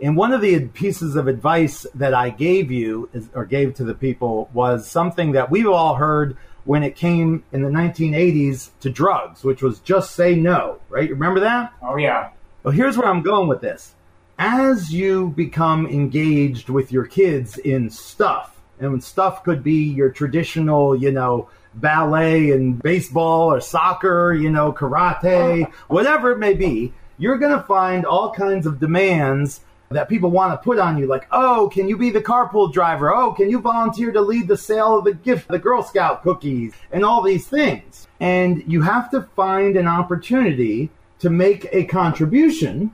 And 0.00 0.16
one 0.16 0.32
of 0.32 0.40
the 0.40 0.66
pieces 0.68 1.16
of 1.16 1.28
advice 1.28 1.86
that 1.94 2.14
I 2.14 2.30
gave 2.30 2.70
you, 2.70 3.08
or 3.34 3.44
gave 3.44 3.74
to 3.74 3.84
the 3.84 3.94
people, 3.94 4.50
was 4.52 4.86
something 4.86 5.32
that 5.32 5.50
we've 5.50 5.68
all 5.68 5.94
heard 5.94 6.36
when 6.64 6.82
it 6.82 6.96
came 6.96 7.44
in 7.52 7.62
the 7.62 7.68
1980s 7.68 8.70
to 8.80 8.90
drugs, 8.90 9.44
which 9.44 9.62
was 9.62 9.78
just 9.80 10.14
say 10.14 10.34
no, 10.34 10.80
right? 10.88 11.10
Remember 11.10 11.40
that? 11.40 11.72
Oh, 11.82 11.96
yeah. 11.96 12.30
Well, 12.62 12.72
here's 12.72 12.96
where 12.96 13.08
I'm 13.08 13.22
going 13.22 13.48
with 13.48 13.60
this. 13.60 13.94
As 14.38 14.92
you 14.92 15.28
become 15.30 15.86
engaged 15.86 16.68
with 16.68 16.90
your 16.90 17.06
kids 17.06 17.56
in 17.58 17.88
stuff, 17.90 18.53
and 18.78 19.02
stuff 19.02 19.44
could 19.44 19.62
be 19.62 19.84
your 19.84 20.10
traditional, 20.10 20.96
you 20.96 21.12
know, 21.12 21.48
ballet 21.74 22.50
and 22.50 22.82
baseball 22.82 23.52
or 23.52 23.60
soccer, 23.60 24.32
you 24.32 24.50
know, 24.50 24.72
karate, 24.72 25.70
whatever 25.88 26.32
it 26.32 26.38
may 26.38 26.54
be. 26.54 26.92
You're 27.18 27.38
going 27.38 27.56
to 27.56 27.64
find 27.64 28.04
all 28.04 28.32
kinds 28.32 28.66
of 28.66 28.80
demands 28.80 29.60
that 29.90 30.08
people 30.08 30.30
want 30.30 30.52
to 30.52 30.64
put 30.64 30.78
on 30.78 30.98
you 30.98 31.06
like 31.06 31.26
oh 31.30 31.70
can 31.72 31.88
you 31.88 31.96
be 31.96 32.10
the 32.10 32.20
carpool 32.20 32.72
driver? 32.72 33.14
Oh 33.14 33.32
can 33.32 33.50
you 33.50 33.60
volunteer 33.60 34.12
to 34.12 34.20
lead 34.20 34.48
the 34.48 34.56
sale 34.56 34.98
of 34.98 35.04
the 35.04 35.14
gift 35.14 35.48
the 35.48 35.58
girl 35.58 35.82
scout 35.82 36.22
cookies 36.22 36.74
and 36.90 37.04
all 37.04 37.22
these 37.22 37.46
things. 37.46 38.08
And 38.18 38.64
you 38.66 38.82
have 38.82 39.10
to 39.10 39.22
find 39.36 39.76
an 39.76 39.86
opportunity 39.86 40.90
to 41.20 41.30
make 41.30 41.68
a 41.72 41.84
contribution 41.84 42.92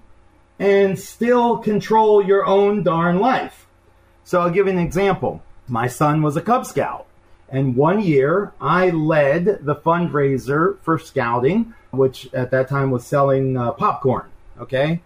and 0.58 0.98
still 0.98 1.58
control 1.58 2.22
your 2.22 2.44
own 2.44 2.82
darn 2.82 3.18
life. 3.18 3.66
So 4.24 4.40
i'll 4.40 4.50
give 4.50 4.66
an 4.66 4.78
example 4.78 5.42
my 5.70 5.86
son 5.86 6.22
was 6.22 6.36
a 6.36 6.42
Cub 6.42 6.66
Scout. 6.66 7.06
And 7.48 7.76
one 7.76 8.00
year 8.00 8.52
I 8.60 8.90
led 8.90 9.64
the 9.64 9.74
fundraiser 9.74 10.78
for 10.82 10.98
scouting, 10.98 11.74
which 11.90 12.32
at 12.32 12.50
that 12.52 12.68
time 12.68 12.90
was 12.90 13.06
selling 13.06 13.56
uh, 13.56 13.72
popcorn. 13.72 14.30
Okay. 14.60 15.00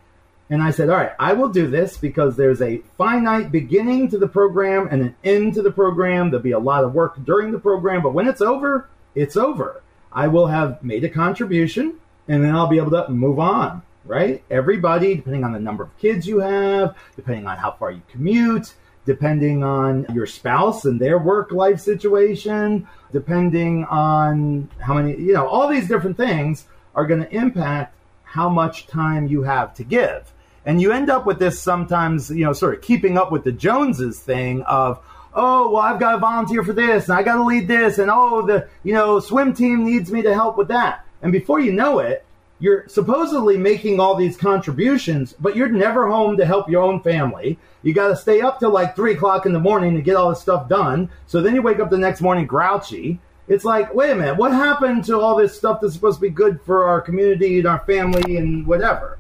And 0.51 0.63
I 0.63 0.71
said, 0.73 0.91
all 0.91 0.97
right, 0.97 1.13
I 1.19 1.33
will 1.33 1.49
do 1.49 1.69
this 1.69 1.97
because 1.97 2.37
there's 2.37 2.61
a 2.61 2.83
finite 2.99 3.51
beginning 3.51 4.11
to 4.11 4.19
the 4.19 4.29
program 4.29 4.89
and 4.91 5.03
an 5.03 5.17
end 5.25 5.55
to 5.55 5.63
the 5.63 5.73
program. 5.73 6.31
There'll 6.31 6.43
be 6.43 6.53
a 6.53 6.59
lot 6.59 6.85
of 6.85 6.95
work 6.95 7.25
during 7.25 7.51
the 7.51 7.59
program, 7.59 8.03
but 8.03 8.13
when 8.13 8.29
it's 8.29 8.43
over, 8.43 8.89
it's 9.15 9.37
over. 9.37 9.83
I 10.13 10.29
will 10.29 10.47
have 10.47 10.83
made 10.83 11.03
a 11.03 11.09
contribution 11.09 11.99
and 12.29 12.45
then 12.45 12.55
I'll 12.55 12.69
be 12.69 12.77
able 12.77 12.91
to 12.91 13.09
move 13.09 13.39
on, 13.39 13.83
right? 14.05 14.43
Everybody, 14.51 15.15
depending 15.15 15.45
on 15.45 15.53
the 15.53 15.61
number 15.61 15.83
of 15.83 15.97
kids 15.99 16.27
you 16.27 16.41
have, 16.41 16.95
depending 17.17 17.47
on 17.47 17.57
how 17.57 17.73
far 17.73 17.91
you 17.91 18.03
commute, 18.11 18.75
depending 19.05 19.63
on 19.63 20.07
your 20.15 20.27
spouse 20.27 20.85
and 20.85 21.01
their 21.01 21.19
work 21.19 21.53
life 21.53 21.81
situation, 21.81 22.87
depending 23.13 23.85
on 23.85 24.69
how 24.79 24.95
many, 24.95 25.17
you 25.17 25.33
know, 25.33 25.47
all 25.47 25.69
these 25.69 25.89
different 25.89 26.17
things 26.17 26.67
are 26.95 27.07
going 27.07 27.23
to 27.23 27.35
impact 27.35 27.95
how 28.23 28.49
much 28.49 28.87
time 28.87 29.27
you 29.27 29.43
have 29.43 29.75
to 29.75 29.85
give. 29.85 30.33
And 30.67 30.81
you 30.81 30.93
end 30.93 31.11
up 31.11 31.27
with 31.27 31.39
this 31.39 31.61
sometimes, 31.61 32.31
you 32.31 32.45
know, 32.45 32.53
sort 32.53 32.75
of 32.75 32.83
keeping 32.83 33.19
up 33.19 33.31
with 33.31 33.45
the 33.45 33.53
Joneses 33.53 34.19
thing 34.19 34.63
of, 34.63 34.99
oh, 35.35 35.71
well, 35.71 35.83
I've 35.83 36.01
got 36.01 36.13
to 36.13 36.19
volunteer 36.19 36.65
for 36.65 36.73
this 36.73 37.09
and 37.09 37.19
I 37.19 37.23
got 37.23 37.37
to 37.37 37.45
lead 37.45 37.69
this 37.69 37.99
and 37.99 38.11
oh, 38.11 38.47
the, 38.47 38.69
you 38.83 38.95
know, 38.95 39.21
swim 39.21 39.53
team 39.53 39.85
needs 39.85 40.11
me 40.11 40.23
to 40.23 40.33
help 40.33 40.57
with 40.57 40.69
that. 40.69 41.05
And 41.23 41.33
before 41.33 41.61
you 41.61 41.73
know 41.73 41.99
it, 41.99 42.25
you're 42.61 42.89
supposedly 42.89 43.57
making 43.57 44.01
all 44.01 44.15
these 44.15 44.37
contributions, 44.37 45.35
but 45.41 45.57
you're 45.57 45.69
never 45.69 46.09
home 46.09 46.37
to 46.37 46.47
help 46.47 46.69
your 46.69 46.83
own 46.83 47.03
family. 47.03 47.59
You 47.83 47.93
got 47.93 48.09
to 48.09 48.17
stay 48.17 48.41
up 48.41 48.59
till 48.59 48.71
like 48.71 48.97
three 48.97 49.15
o'clock 49.15 49.45
in 49.45 49.53
the 49.53 49.61
morning 49.61 49.95
to 49.97 50.03
get 50.03 50.17
all 50.17 50.31
this 50.31 50.41
stuff 50.41 50.69
done. 50.69 51.11
So 51.27 51.43
then 51.43 51.55
you 51.55 51.63
wake 51.63 51.81
up 51.81 51.91
the 51.91 51.99
next 51.99 52.21
morning 52.21 52.47
grouchy. 52.47 53.21
It's 53.47 53.65
like, 53.65 53.95
wait 53.95 54.11
a 54.11 54.15
minute, 54.15 54.37
what 54.37 54.53
happened 54.53 55.05
to 55.05 55.21
all 55.21 55.37
this 55.37 55.55
stuff 55.55 55.81
that's 55.81 55.93
supposed 55.93 56.19
to 56.19 56.23
be 56.23 56.31
good 56.31 56.61
for 56.63 56.87
our 56.87 57.01
community 57.01 57.59
and 57.59 57.67
our 57.67 57.81
family 57.81 58.37
and 58.39 58.67
whatever? 58.67 59.19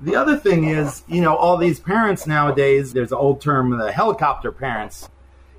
The 0.00 0.16
other 0.16 0.36
thing 0.36 0.64
is, 0.64 1.02
you 1.08 1.22
know, 1.22 1.34
all 1.34 1.56
these 1.56 1.80
parents 1.80 2.26
nowadays, 2.26 2.92
there's 2.92 3.12
an 3.12 3.18
old 3.18 3.40
term, 3.40 3.70
the 3.70 3.92
helicopter 3.92 4.52
parents. 4.52 5.08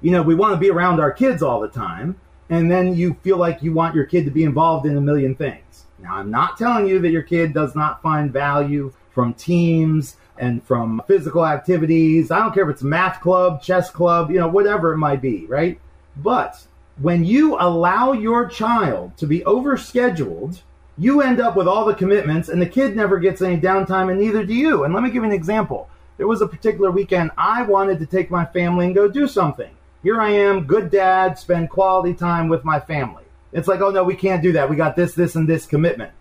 You 0.01 0.11
know, 0.11 0.22
we 0.22 0.36
want 0.36 0.53
to 0.53 0.59
be 0.59 0.70
around 0.70 0.99
our 0.99 1.11
kids 1.11 1.41
all 1.41 1.61
the 1.61 1.70
time, 1.70 2.20
and 2.49 2.70
then 2.70 2.95
you 2.95 3.16
feel 3.24 3.38
like 3.38 3.63
you 3.63 3.74
want 3.74 3.95
your 3.95 4.05
kid 4.05 4.26
to 4.26 4.32
be 4.32 4.43
involved 4.43 4.86
in 4.86 4.95
a 4.97 5.01
million 5.01 5.34
things. 5.34 5.84
Now, 6.05 6.17
I'm 6.17 6.29
not 6.29 6.55
telling 6.59 6.87
you 6.87 6.99
that 6.99 7.09
your 7.09 7.23
kid 7.23 7.51
does 7.51 7.75
not 7.75 8.03
find 8.03 8.31
value 8.31 8.93
from 9.09 9.33
teams 9.33 10.17
and 10.37 10.63
from 10.63 11.01
physical 11.07 11.43
activities. 11.43 12.29
I 12.29 12.37
don't 12.37 12.53
care 12.53 12.69
if 12.69 12.75
it's 12.75 12.83
math 12.83 13.21
club, 13.21 13.63
chess 13.63 13.89
club, 13.89 14.29
you 14.29 14.39
know, 14.39 14.47
whatever 14.47 14.93
it 14.93 14.97
might 14.97 15.19
be, 15.19 15.47
right? 15.47 15.79
But 16.15 16.67
when 17.01 17.25
you 17.25 17.57
allow 17.59 18.11
your 18.11 18.47
child 18.47 19.17
to 19.17 19.25
be 19.25 19.39
overscheduled, 19.39 20.61
you 20.95 21.21
end 21.21 21.41
up 21.41 21.55
with 21.55 21.67
all 21.67 21.85
the 21.85 21.95
commitments 21.95 22.49
and 22.49 22.61
the 22.61 22.67
kid 22.67 22.95
never 22.95 23.17
gets 23.17 23.41
any 23.41 23.59
downtime 23.59 24.11
and 24.11 24.19
neither 24.19 24.45
do 24.45 24.53
you. 24.53 24.83
And 24.83 24.93
let 24.93 25.01
me 25.01 25.09
give 25.09 25.23
you 25.23 25.29
an 25.29 25.31
example. 25.31 25.89
There 26.17 26.27
was 26.27 26.43
a 26.43 26.47
particular 26.47 26.91
weekend 26.91 27.31
I 27.35 27.63
wanted 27.63 27.97
to 27.97 28.05
take 28.05 28.29
my 28.29 28.45
family 28.45 28.85
and 28.85 28.93
go 28.93 29.07
do 29.07 29.27
something. 29.27 29.73
Here 30.03 30.21
I 30.21 30.29
am, 30.29 30.65
good 30.65 30.91
dad, 30.91 31.39
spend 31.39 31.71
quality 31.71 32.13
time 32.13 32.47
with 32.47 32.63
my 32.63 32.79
family. 32.79 33.24
It's 33.55 33.69
like, 33.69 33.79
oh 33.79 33.89
no, 33.89 34.03
we 34.03 34.15
can't 34.15 34.43
do 34.43 34.51
that. 34.51 34.69
We 34.69 34.75
got 34.75 34.97
this, 34.97 35.13
this, 35.13 35.35
and 35.35 35.47
this 35.47 35.65
commitment. 35.65 36.11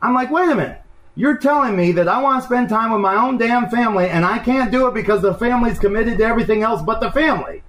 I'm 0.00 0.14
like, 0.14 0.30
wait 0.30 0.50
a 0.50 0.54
minute. 0.54 0.80
You're 1.14 1.36
telling 1.36 1.76
me 1.76 1.92
that 1.92 2.08
I 2.08 2.22
want 2.22 2.40
to 2.40 2.46
spend 2.46 2.70
time 2.70 2.90
with 2.90 3.02
my 3.02 3.14
own 3.14 3.36
damn 3.36 3.68
family 3.68 4.08
and 4.08 4.24
I 4.24 4.38
can't 4.38 4.72
do 4.72 4.86
it 4.86 4.94
because 4.94 5.20
the 5.20 5.34
family's 5.34 5.78
committed 5.78 6.16
to 6.16 6.24
everything 6.24 6.62
else 6.62 6.80
but 6.80 7.00
the 7.00 7.12
family. 7.12 7.62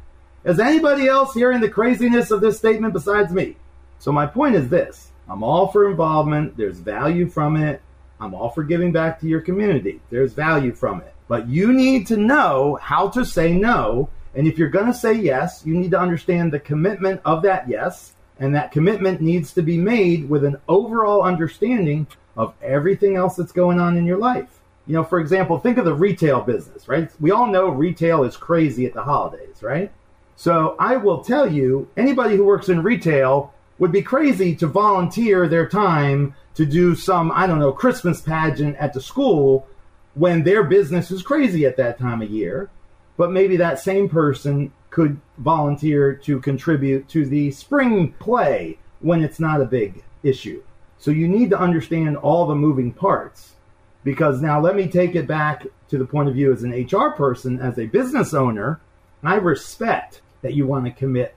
Is 0.45 0.57
anybody 0.57 1.07
else 1.07 1.33
hearing 1.33 1.59
the 1.59 1.69
craziness 1.69 2.31
of 2.31 2.39
this 2.39 2.57
statement 2.57 2.93
besides 2.93 3.33
me? 3.33 3.57
So 3.99 4.13
my 4.13 4.25
point 4.25 4.55
is 4.55 4.69
this. 4.69 5.11
I'm 5.27 5.43
all 5.43 5.67
for 5.67 5.89
involvement. 5.91 6.55
There's 6.55 6.79
value 6.79 7.27
from 7.27 7.57
it. 7.57 7.81
I'm 8.21 8.33
all 8.33 8.51
for 8.51 8.63
giving 8.63 8.93
back 8.93 9.19
to 9.19 9.27
your 9.27 9.41
community. 9.41 9.99
There's 10.11 10.31
value 10.31 10.71
from 10.71 11.01
it. 11.01 11.13
But 11.27 11.49
you 11.49 11.73
need 11.73 12.07
to 12.07 12.15
know 12.15 12.79
how 12.81 13.09
to 13.09 13.25
say 13.25 13.51
no. 13.51 14.09
And 14.33 14.47
if 14.47 14.57
you're 14.57 14.69
going 14.69 14.85
to 14.85 14.93
say 14.93 15.11
yes, 15.11 15.61
you 15.65 15.75
need 15.75 15.91
to 15.91 15.99
understand 15.99 16.53
the 16.53 16.59
commitment 16.59 17.19
of 17.25 17.41
that 17.41 17.67
yes 17.67 18.12
and 18.39 18.55
that 18.55 18.71
commitment 18.71 19.21
needs 19.21 19.53
to 19.53 19.61
be 19.61 19.77
made 19.77 20.29
with 20.29 20.43
an 20.43 20.57
overall 20.67 21.23
understanding 21.23 22.07
of 22.35 22.53
everything 22.61 23.15
else 23.15 23.35
that's 23.35 23.51
going 23.51 23.79
on 23.79 23.97
in 23.97 24.05
your 24.05 24.17
life. 24.17 24.59
You 24.87 24.95
know, 24.95 25.03
for 25.03 25.19
example, 25.19 25.59
think 25.59 25.77
of 25.77 25.85
the 25.85 25.93
retail 25.93 26.41
business, 26.41 26.87
right? 26.87 27.09
We 27.19 27.31
all 27.31 27.47
know 27.47 27.69
retail 27.69 28.23
is 28.23 28.35
crazy 28.35 28.85
at 28.85 28.93
the 28.93 29.03
holidays, 29.03 29.61
right? 29.61 29.91
So 30.35 30.75
I 30.79 30.97
will 30.97 31.23
tell 31.23 31.51
you, 31.51 31.89
anybody 31.95 32.35
who 32.35 32.43
works 32.43 32.69
in 32.69 32.83
retail 32.83 33.53
would 33.79 33.91
be 33.91 34.01
crazy 34.01 34.55
to 34.55 34.67
volunteer 34.67 35.47
their 35.47 35.67
time 35.67 36.35
to 36.55 36.65
do 36.65 36.95
some, 36.95 37.31
I 37.31 37.47
don't 37.47 37.59
know, 37.59 37.71
Christmas 37.71 38.21
pageant 38.21 38.75
at 38.77 38.93
the 38.93 39.01
school 39.01 39.67
when 40.15 40.43
their 40.43 40.63
business 40.63 41.11
is 41.11 41.23
crazy 41.23 41.65
at 41.65 41.77
that 41.77 41.97
time 41.97 42.21
of 42.21 42.29
year. 42.29 42.69
But 43.15 43.31
maybe 43.31 43.57
that 43.57 43.79
same 43.79 44.09
person 44.09 44.71
could 44.93 45.19
volunteer 45.39 46.13
to 46.13 46.39
contribute 46.39 47.09
to 47.09 47.25
the 47.25 47.49
spring 47.49 48.13
play 48.19 48.77
when 48.99 49.23
it's 49.23 49.39
not 49.39 49.59
a 49.59 49.65
big 49.65 50.03
issue. 50.21 50.61
So 50.99 51.09
you 51.09 51.27
need 51.27 51.49
to 51.49 51.59
understand 51.59 52.15
all 52.15 52.45
the 52.45 52.53
moving 52.53 52.93
parts. 52.93 53.55
Because 54.03 54.39
now 54.39 54.61
let 54.61 54.75
me 54.75 54.87
take 54.87 55.15
it 55.15 55.25
back 55.25 55.65
to 55.89 55.97
the 55.97 56.05
point 56.05 56.29
of 56.29 56.35
view 56.35 56.53
as 56.53 56.61
an 56.61 56.71
HR 56.71 57.09
person, 57.09 57.59
as 57.59 57.79
a 57.79 57.87
business 57.87 58.35
owner. 58.35 58.81
I 59.23 59.35
respect 59.35 60.21
that 60.43 60.53
you 60.53 60.67
want 60.67 60.85
to 60.85 60.91
commit 60.91 61.35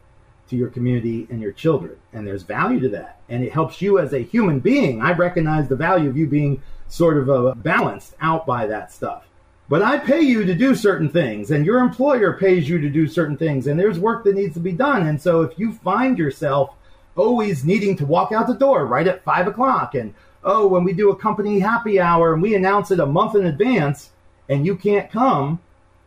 to 0.50 0.57
your 0.57 0.68
community 0.68 1.26
and 1.30 1.40
your 1.40 1.52
children. 1.52 1.96
And 2.12 2.26
there's 2.26 2.42
value 2.42 2.80
to 2.80 2.90
that. 2.90 3.20
And 3.30 3.42
it 3.42 3.54
helps 3.54 3.80
you 3.80 3.98
as 3.98 4.12
a 4.12 4.18
human 4.18 4.61
being. 4.61 5.00
I 5.00 5.12
recognize 5.12 5.66
the 5.66 5.76
value 5.76 6.11
of 6.11 6.16
you 6.18 6.26
being 6.26 6.62
sort 6.88 7.16
of 7.16 7.30
uh, 7.30 7.54
balanced 7.54 8.16
out 8.20 8.44
by 8.44 8.66
that 8.66 8.92
stuff. 8.92 9.26
But 9.68 9.82
I 9.82 9.98
pay 9.98 10.20
you 10.20 10.44
to 10.44 10.54
do 10.54 10.74
certain 10.76 11.08
things, 11.08 11.50
and 11.50 11.66
your 11.66 11.78
employer 11.78 12.34
pays 12.34 12.68
you 12.68 12.80
to 12.80 12.88
do 12.88 13.08
certain 13.08 13.36
things, 13.36 13.66
and 13.66 13.78
there's 13.78 13.98
work 13.98 14.24
that 14.24 14.36
needs 14.36 14.54
to 14.54 14.60
be 14.60 14.72
done. 14.72 15.08
And 15.08 15.20
so 15.20 15.42
if 15.42 15.58
you 15.58 15.72
find 15.72 16.16
yourself 16.18 16.70
always 17.16 17.64
needing 17.64 17.96
to 17.96 18.06
walk 18.06 18.30
out 18.30 18.46
the 18.46 18.54
door 18.54 18.86
right 18.86 19.08
at 19.08 19.24
five 19.24 19.48
o'clock, 19.48 19.96
and 19.96 20.14
oh, 20.44 20.68
when 20.68 20.84
we 20.84 20.92
do 20.92 21.10
a 21.10 21.16
company 21.16 21.58
happy 21.58 21.98
hour 21.98 22.32
and 22.32 22.40
we 22.40 22.54
announce 22.54 22.92
it 22.92 23.00
a 23.00 23.06
month 23.06 23.34
in 23.34 23.46
advance, 23.46 24.10
and 24.48 24.64
you 24.64 24.76
can't 24.76 25.10
come, 25.10 25.58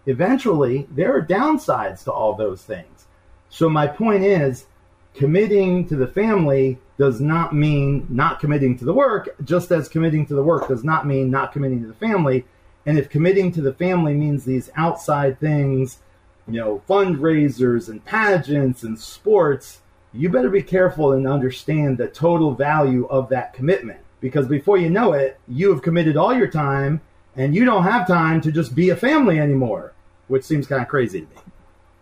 eventually 0.05 0.87
there 0.91 1.13
are 1.13 1.25
downsides 1.25 2.05
to 2.05 2.11
all 2.13 2.33
those 2.35 2.63
things. 2.63 3.07
So 3.49 3.69
my 3.69 3.87
point 3.87 4.23
is, 4.23 4.67
committing 5.15 5.85
to 5.87 5.97
the 5.97 6.07
family 6.07 6.77
does 6.97 7.19
not 7.19 7.53
mean 7.53 8.07
not 8.09 8.39
committing 8.39 8.77
to 8.77 8.85
the 8.85 8.93
work, 8.93 9.35
just 9.43 9.71
as 9.71 9.89
committing 9.89 10.25
to 10.27 10.35
the 10.35 10.43
work 10.43 10.69
does 10.69 10.85
not 10.85 11.05
mean 11.05 11.29
not 11.29 11.51
committing 11.51 11.81
to 11.81 11.87
the 11.87 11.93
family. 11.93 12.45
And 12.85 12.97
if 12.97 13.09
committing 13.09 13.51
to 13.53 13.61
the 13.61 13.73
family 13.73 14.13
means 14.13 14.45
these 14.45 14.69
outside 14.75 15.39
things, 15.39 15.99
you 16.47 16.59
know, 16.59 16.81
fundraisers 16.89 17.89
and 17.89 18.03
pageants 18.03 18.83
and 18.83 18.99
sports, 18.99 19.81
you 20.13 20.29
better 20.29 20.49
be 20.49 20.63
careful 20.63 21.11
and 21.11 21.27
understand 21.27 21.97
the 21.97 22.07
total 22.07 22.53
value 22.53 23.05
of 23.07 23.29
that 23.29 23.53
commitment. 23.53 23.99
Because 24.21 24.47
before 24.47 24.77
you 24.77 24.89
know 24.89 25.13
it, 25.13 25.39
you 25.47 25.71
have 25.71 25.81
committed 25.81 26.17
all 26.17 26.33
your 26.33 26.47
time 26.47 27.01
and 27.35 27.55
you 27.55 27.63
don't 27.63 27.83
have 27.83 28.07
time 28.07 28.41
to 28.41 28.51
just 28.51 28.75
be 28.75 28.89
a 28.89 28.95
family 28.95 29.39
anymore, 29.39 29.93
which 30.27 30.43
seems 30.43 30.67
kind 30.67 30.81
of 30.81 30.87
crazy 30.87 31.21
to 31.21 31.27
me. 31.27 31.41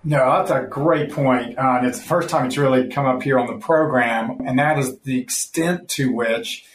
No, 0.04 0.38
that's 0.38 0.52
a 0.52 0.66
great 0.68 1.12
point. 1.12 1.58
Uh, 1.58 1.78
and 1.78 1.88
it's 1.88 2.00
the 2.00 2.06
first 2.06 2.30
time 2.30 2.46
it's 2.46 2.58
really 2.58 2.88
come 2.90 3.06
up 3.06 3.22
here 3.22 3.38
on 3.38 3.48
the 3.48 3.60
program. 3.60 4.40
And 4.46 4.58
that 4.58 4.80
is 4.80 4.98
the 5.00 5.20
extent 5.20 5.90
to 5.90 6.12
which 6.14 6.66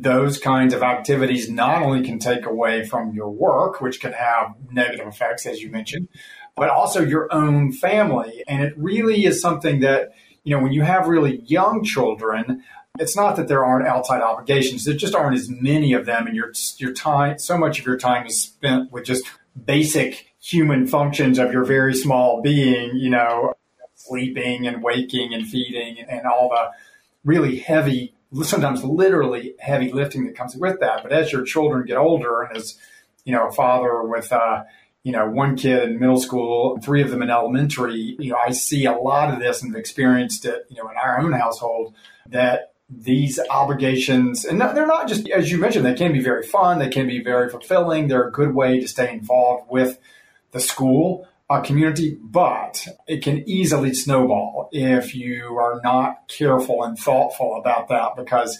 those 0.00 0.38
kinds 0.38 0.72
of 0.74 0.82
activities 0.82 1.50
not 1.50 1.82
only 1.82 2.04
can 2.04 2.18
take 2.18 2.46
away 2.46 2.84
from 2.84 3.12
your 3.12 3.30
work, 3.30 3.80
which 3.80 4.00
can 4.00 4.12
have 4.12 4.54
negative 4.70 5.06
effects, 5.06 5.44
as 5.44 5.60
you 5.60 5.70
mentioned, 5.70 6.08
but 6.56 6.70
also 6.70 7.00
your 7.00 7.32
own 7.32 7.72
family. 7.72 8.44
And 8.46 8.62
it 8.62 8.74
really 8.76 9.24
is 9.24 9.40
something 9.40 9.80
that, 9.80 10.12
you 10.44 10.56
know, 10.56 10.62
when 10.62 10.72
you 10.72 10.82
have 10.82 11.08
really 11.08 11.38
young 11.46 11.82
children, 11.82 12.62
it's 12.98 13.16
not 13.16 13.36
that 13.36 13.48
there 13.48 13.64
aren't 13.64 13.88
outside 13.88 14.22
obligations. 14.22 14.84
There 14.84 14.94
just 14.94 15.14
aren't 15.14 15.36
as 15.36 15.48
many 15.48 15.92
of 15.92 16.06
them, 16.06 16.26
and 16.26 16.34
your 16.34 16.52
your 16.78 16.92
time, 16.92 17.38
so 17.38 17.56
much 17.58 17.78
of 17.78 17.86
your 17.86 17.98
time 17.98 18.26
is 18.26 18.40
spent 18.40 18.92
with 18.92 19.04
just 19.04 19.24
basic 19.64 20.32
human 20.40 20.86
functions 20.86 21.38
of 21.38 21.52
your 21.52 21.64
very 21.64 21.94
small 21.94 22.40
being, 22.40 22.96
you 22.96 23.10
know, 23.10 23.54
sleeping 23.94 24.66
and 24.66 24.82
waking 24.82 25.34
and 25.34 25.46
feeding 25.46 26.04
and 26.08 26.26
all 26.26 26.48
the 26.48 26.70
really 27.24 27.58
heavy, 27.58 28.14
sometimes 28.42 28.84
literally 28.84 29.54
heavy 29.58 29.92
lifting 29.92 30.26
that 30.26 30.36
comes 30.36 30.56
with 30.56 30.80
that. 30.80 31.02
But 31.02 31.12
as 31.12 31.32
your 31.32 31.44
children 31.44 31.86
get 31.86 31.96
older 31.96 32.42
and 32.42 32.56
as, 32.56 32.78
you 33.24 33.32
know, 33.32 33.48
a 33.48 33.52
father 33.52 34.02
with, 34.02 34.32
uh, 34.32 34.64
you 35.02 35.12
know, 35.12 35.28
one 35.28 35.56
kid 35.56 35.88
in 35.88 36.00
middle 36.00 36.20
school, 36.20 36.78
three 36.82 37.02
of 37.02 37.10
them 37.10 37.22
in 37.22 37.30
elementary, 37.30 38.16
you 38.18 38.30
know, 38.30 38.36
I 38.36 38.52
see 38.52 38.84
a 38.84 38.92
lot 38.92 39.32
of 39.32 39.40
this 39.40 39.62
and 39.62 39.72
have 39.72 39.78
experienced 39.78 40.44
it, 40.44 40.66
you 40.68 40.76
know, 40.76 40.88
in 40.90 40.96
our 40.96 41.20
own 41.20 41.32
household 41.32 41.94
that 42.28 42.72
these 42.90 43.38
obligations, 43.50 44.44
and 44.44 44.60
they're 44.60 44.86
not 44.86 45.08
just, 45.08 45.28
as 45.28 45.50
you 45.50 45.58
mentioned, 45.58 45.84
they 45.84 45.94
can 45.94 46.12
be 46.12 46.22
very 46.22 46.42
fun, 46.42 46.78
they 46.78 46.88
can 46.88 47.06
be 47.06 47.22
very 47.22 47.50
fulfilling, 47.50 48.08
they're 48.08 48.28
a 48.28 48.32
good 48.32 48.54
way 48.54 48.80
to 48.80 48.88
stay 48.88 49.12
involved 49.12 49.70
with 49.70 49.98
the 50.52 50.60
school 50.60 51.27
uh, 51.50 51.60
community, 51.62 52.18
but 52.20 52.86
it 53.06 53.22
can 53.22 53.48
easily 53.48 53.94
snowball 53.94 54.68
if 54.72 55.14
you 55.14 55.56
are 55.58 55.80
not 55.82 56.28
careful 56.28 56.84
and 56.84 56.98
thoughtful 56.98 57.56
about 57.58 57.88
that 57.88 58.16
because, 58.16 58.58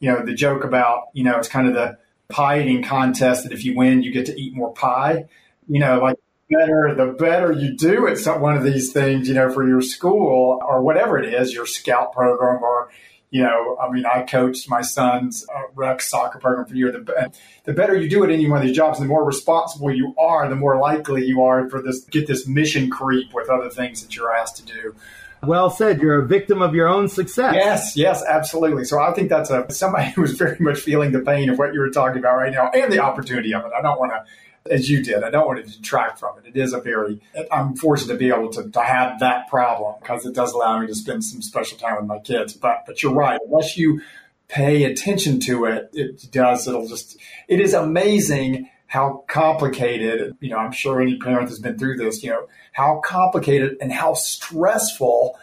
you 0.00 0.10
know, 0.10 0.24
the 0.24 0.34
joke 0.34 0.64
about, 0.64 1.04
you 1.12 1.22
know, 1.22 1.36
it's 1.38 1.48
kind 1.48 1.68
of 1.68 1.74
the 1.74 1.96
pie 2.28 2.60
eating 2.60 2.82
contest 2.82 3.44
that 3.44 3.52
if 3.52 3.64
you 3.64 3.76
win, 3.76 4.02
you 4.02 4.12
get 4.12 4.26
to 4.26 4.40
eat 4.40 4.54
more 4.54 4.72
pie. 4.72 5.26
You 5.68 5.80
know, 5.80 5.98
like 6.00 6.18
better 6.50 6.94
the 6.94 7.12
better 7.12 7.52
you 7.52 7.76
do 7.76 8.06
at 8.06 8.18
some, 8.18 8.40
one 8.40 8.56
of 8.56 8.64
these 8.64 8.92
things, 8.92 9.28
you 9.28 9.34
know, 9.34 9.50
for 9.50 9.66
your 9.66 9.80
school 9.80 10.60
or 10.66 10.82
whatever 10.82 11.18
it 11.18 11.32
is, 11.32 11.54
your 11.54 11.66
scout 11.66 12.12
program 12.12 12.62
or 12.62 12.90
you 13.34 13.42
know, 13.42 13.76
I 13.82 13.90
mean, 13.90 14.06
I 14.06 14.22
coached 14.22 14.70
my 14.70 14.80
son's 14.80 15.44
uh, 15.52 15.62
rec 15.74 16.00
soccer 16.00 16.38
program 16.38 16.66
for 16.66 16.74
a 16.74 16.76
year. 16.76 16.92
The, 16.92 17.32
the 17.64 17.72
better 17.72 17.96
you 17.96 18.08
do 18.08 18.22
at 18.22 18.30
any 18.30 18.48
one 18.48 18.60
of 18.60 18.64
these 18.64 18.76
jobs, 18.76 19.00
the 19.00 19.06
more 19.06 19.24
responsible 19.24 19.90
you 19.90 20.14
are, 20.16 20.48
the 20.48 20.54
more 20.54 20.78
likely 20.78 21.24
you 21.24 21.42
are 21.42 21.68
for 21.68 21.82
this 21.82 22.04
get 22.04 22.28
this 22.28 22.46
mission 22.46 22.90
creep 22.90 23.34
with 23.34 23.50
other 23.50 23.70
things 23.70 24.02
that 24.02 24.14
you're 24.14 24.32
asked 24.32 24.58
to 24.58 24.64
do. 24.64 24.94
Well 25.42 25.68
said. 25.68 26.00
You're 26.00 26.20
a 26.20 26.26
victim 26.28 26.62
of 26.62 26.76
your 26.76 26.86
own 26.86 27.08
success. 27.08 27.54
Yes, 27.56 27.96
yes, 27.96 28.22
absolutely. 28.24 28.84
So 28.84 29.00
I 29.00 29.12
think 29.12 29.30
that's 29.30 29.50
a 29.50 29.68
somebody 29.68 30.10
who's 30.14 30.38
very 30.38 30.56
much 30.60 30.78
feeling 30.78 31.10
the 31.10 31.18
pain 31.18 31.50
of 31.50 31.58
what 31.58 31.74
you 31.74 31.80
were 31.80 31.90
talking 31.90 32.18
about 32.18 32.36
right 32.36 32.52
now 32.52 32.70
and 32.70 32.92
the 32.92 33.00
opportunity 33.00 33.52
of 33.52 33.64
it. 33.64 33.72
I 33.76 33.82
don't 33.82 33.98
want 33.98 34.12
to 34.12 34.24
as 34.70 34.88
you 34.88 35.02
did. 35.02 35.22
I 35.22 35.30
don't 35.30 35.46
want 35.46 35.64
to 35.64 35.70
detract 35.70 36.18
from 36.18 36.38
it. 36.38 36.46
It 36.46 36.60
is 36.60 36.72
a 36.72 36.80
very, 36.80 37.20
I'm 37.52 37.76
fortunate 37.76 38.12
to 38.14 38.18
be 38.18 38.30
able 38.30 38.50
to, 38.52 38.70
to 38.70 38.80
have 38.80 39.20
that 39.20 39.48
problem 39.48 39.96
because 40.00 40.24
it 40.24 40.34
does 40.34 40.52
allow 40.52 40.78
me 40.78 40.86
to 40.86 40.94
spend 40.94 41.24
some 41.24 41.42
special 41.42 41.76
time 41.76 41.96
with 41.96 42.06
my 42.06 42.18
kids. 42.18 42.54
But, 42.54 42.84
but 42.86 43.02
you're 43.02 43.12
right. 43.12 43.38
Unless 43.46 43.76
you 43.76 44.00
pay 44.48 44.84
attention 44.84 45.40
to 45.40 45.66
it, 45.66 45.90
it 45.92 46.30
does, 46.30 46.66
it'll 46.66 46.88
just, 46.88 47.18
it 47.48 47.60
is 47.60 47.74
amazing 47.74 48.70
how 48.86 49.24
complicated, 49.28 50.36
you 50.40 50.50
know, 50.50 50.58
I'm 50.58 50.72
sure 50.72 51.00
any 51.00 51.18
parent 51.18 51.48
has 51.48 51.58
been 51.58 51.78
through 51.78 51.96
this, 51.96 52.22
you 52.22 52.30
know, 52.30 52.46
how 52.72 53.00
complicated 53.04 53.76
and 53.80 53.92
how 53.92 54.14
stressful, 54.14 55.38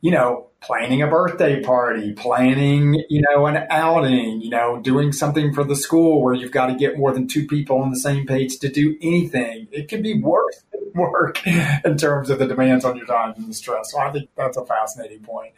you 0.00 0.12
know, 0.12 0.46
planning 0.62 1.02
a 1.02 1.06
birthday 1.06 1.60
party, 1.60 2.12
planning, 2.12 3.02
you 3.08 3.22
know, 3.22 3.46
an 3.46 3.66
outing, 3.68 4.40
you 4.40 4.50
know, 4.50 4.80
doing 4.80 5.12
something 5.12 5.52
for 5.52 5.64
the 5.64 5.76
school 5.76 6.22
where 6.22 6.34
you've 6.34 6.52
got 6.52 6.66
to 6.66 6.74
get 6.74 6.96
more 6.96 7.12
than 7.12 7.26
two 7.26 7.46
people 7.46 7.78
on 7.78 7.90
the 7.90 7.98
same 7.98 8.26
page 8.26 8.58
to 8.60 8.68
do 8.68 8.96
anything. 9.02 9.66
It 9.72 9.88
can 9.88 10.02
be 10.02 10.20
worse 10.20 10.62
than 10.72 10.92
work 10.94 11.44
in 11.46 11.96
terms 11.96 12.30
of 12.30 12.38
the 12.38 12.46
demands 12.46 12.84
on 12.84 12.96
your 12.96 13.06
time 13.06 13.34
and 13.36 13.48
the 13.48 13.54
stress. 13.54 13.90
So 13.90 13.98
I 13.98 14.10
think 14.12 14.30
that's 14.36 14.56
a 14.56 14.64
fascinating 14.64 15.20
point. 15.20 15.52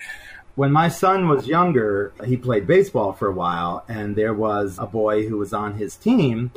When 0.55 0.72
my 0.72 0.88
son 0.88 1.28
was 1.28 1.48
younger, 1.48 2.12
he 2.24 2.36
played 2.36 2.66
baseball 2.66 3.12
for 3.12 3.28
a 3.28 3.32
while, 3.32 3.84
and 3.88 4.14
there 4.14 4.32
was 4.32 4.78
a 4.78 4.86
boy 4.86 5.26
who 5.26 5.36
was 5.36 5.52
on 5.52 5.74
his 5.74 5.96
team. 5.96 6.52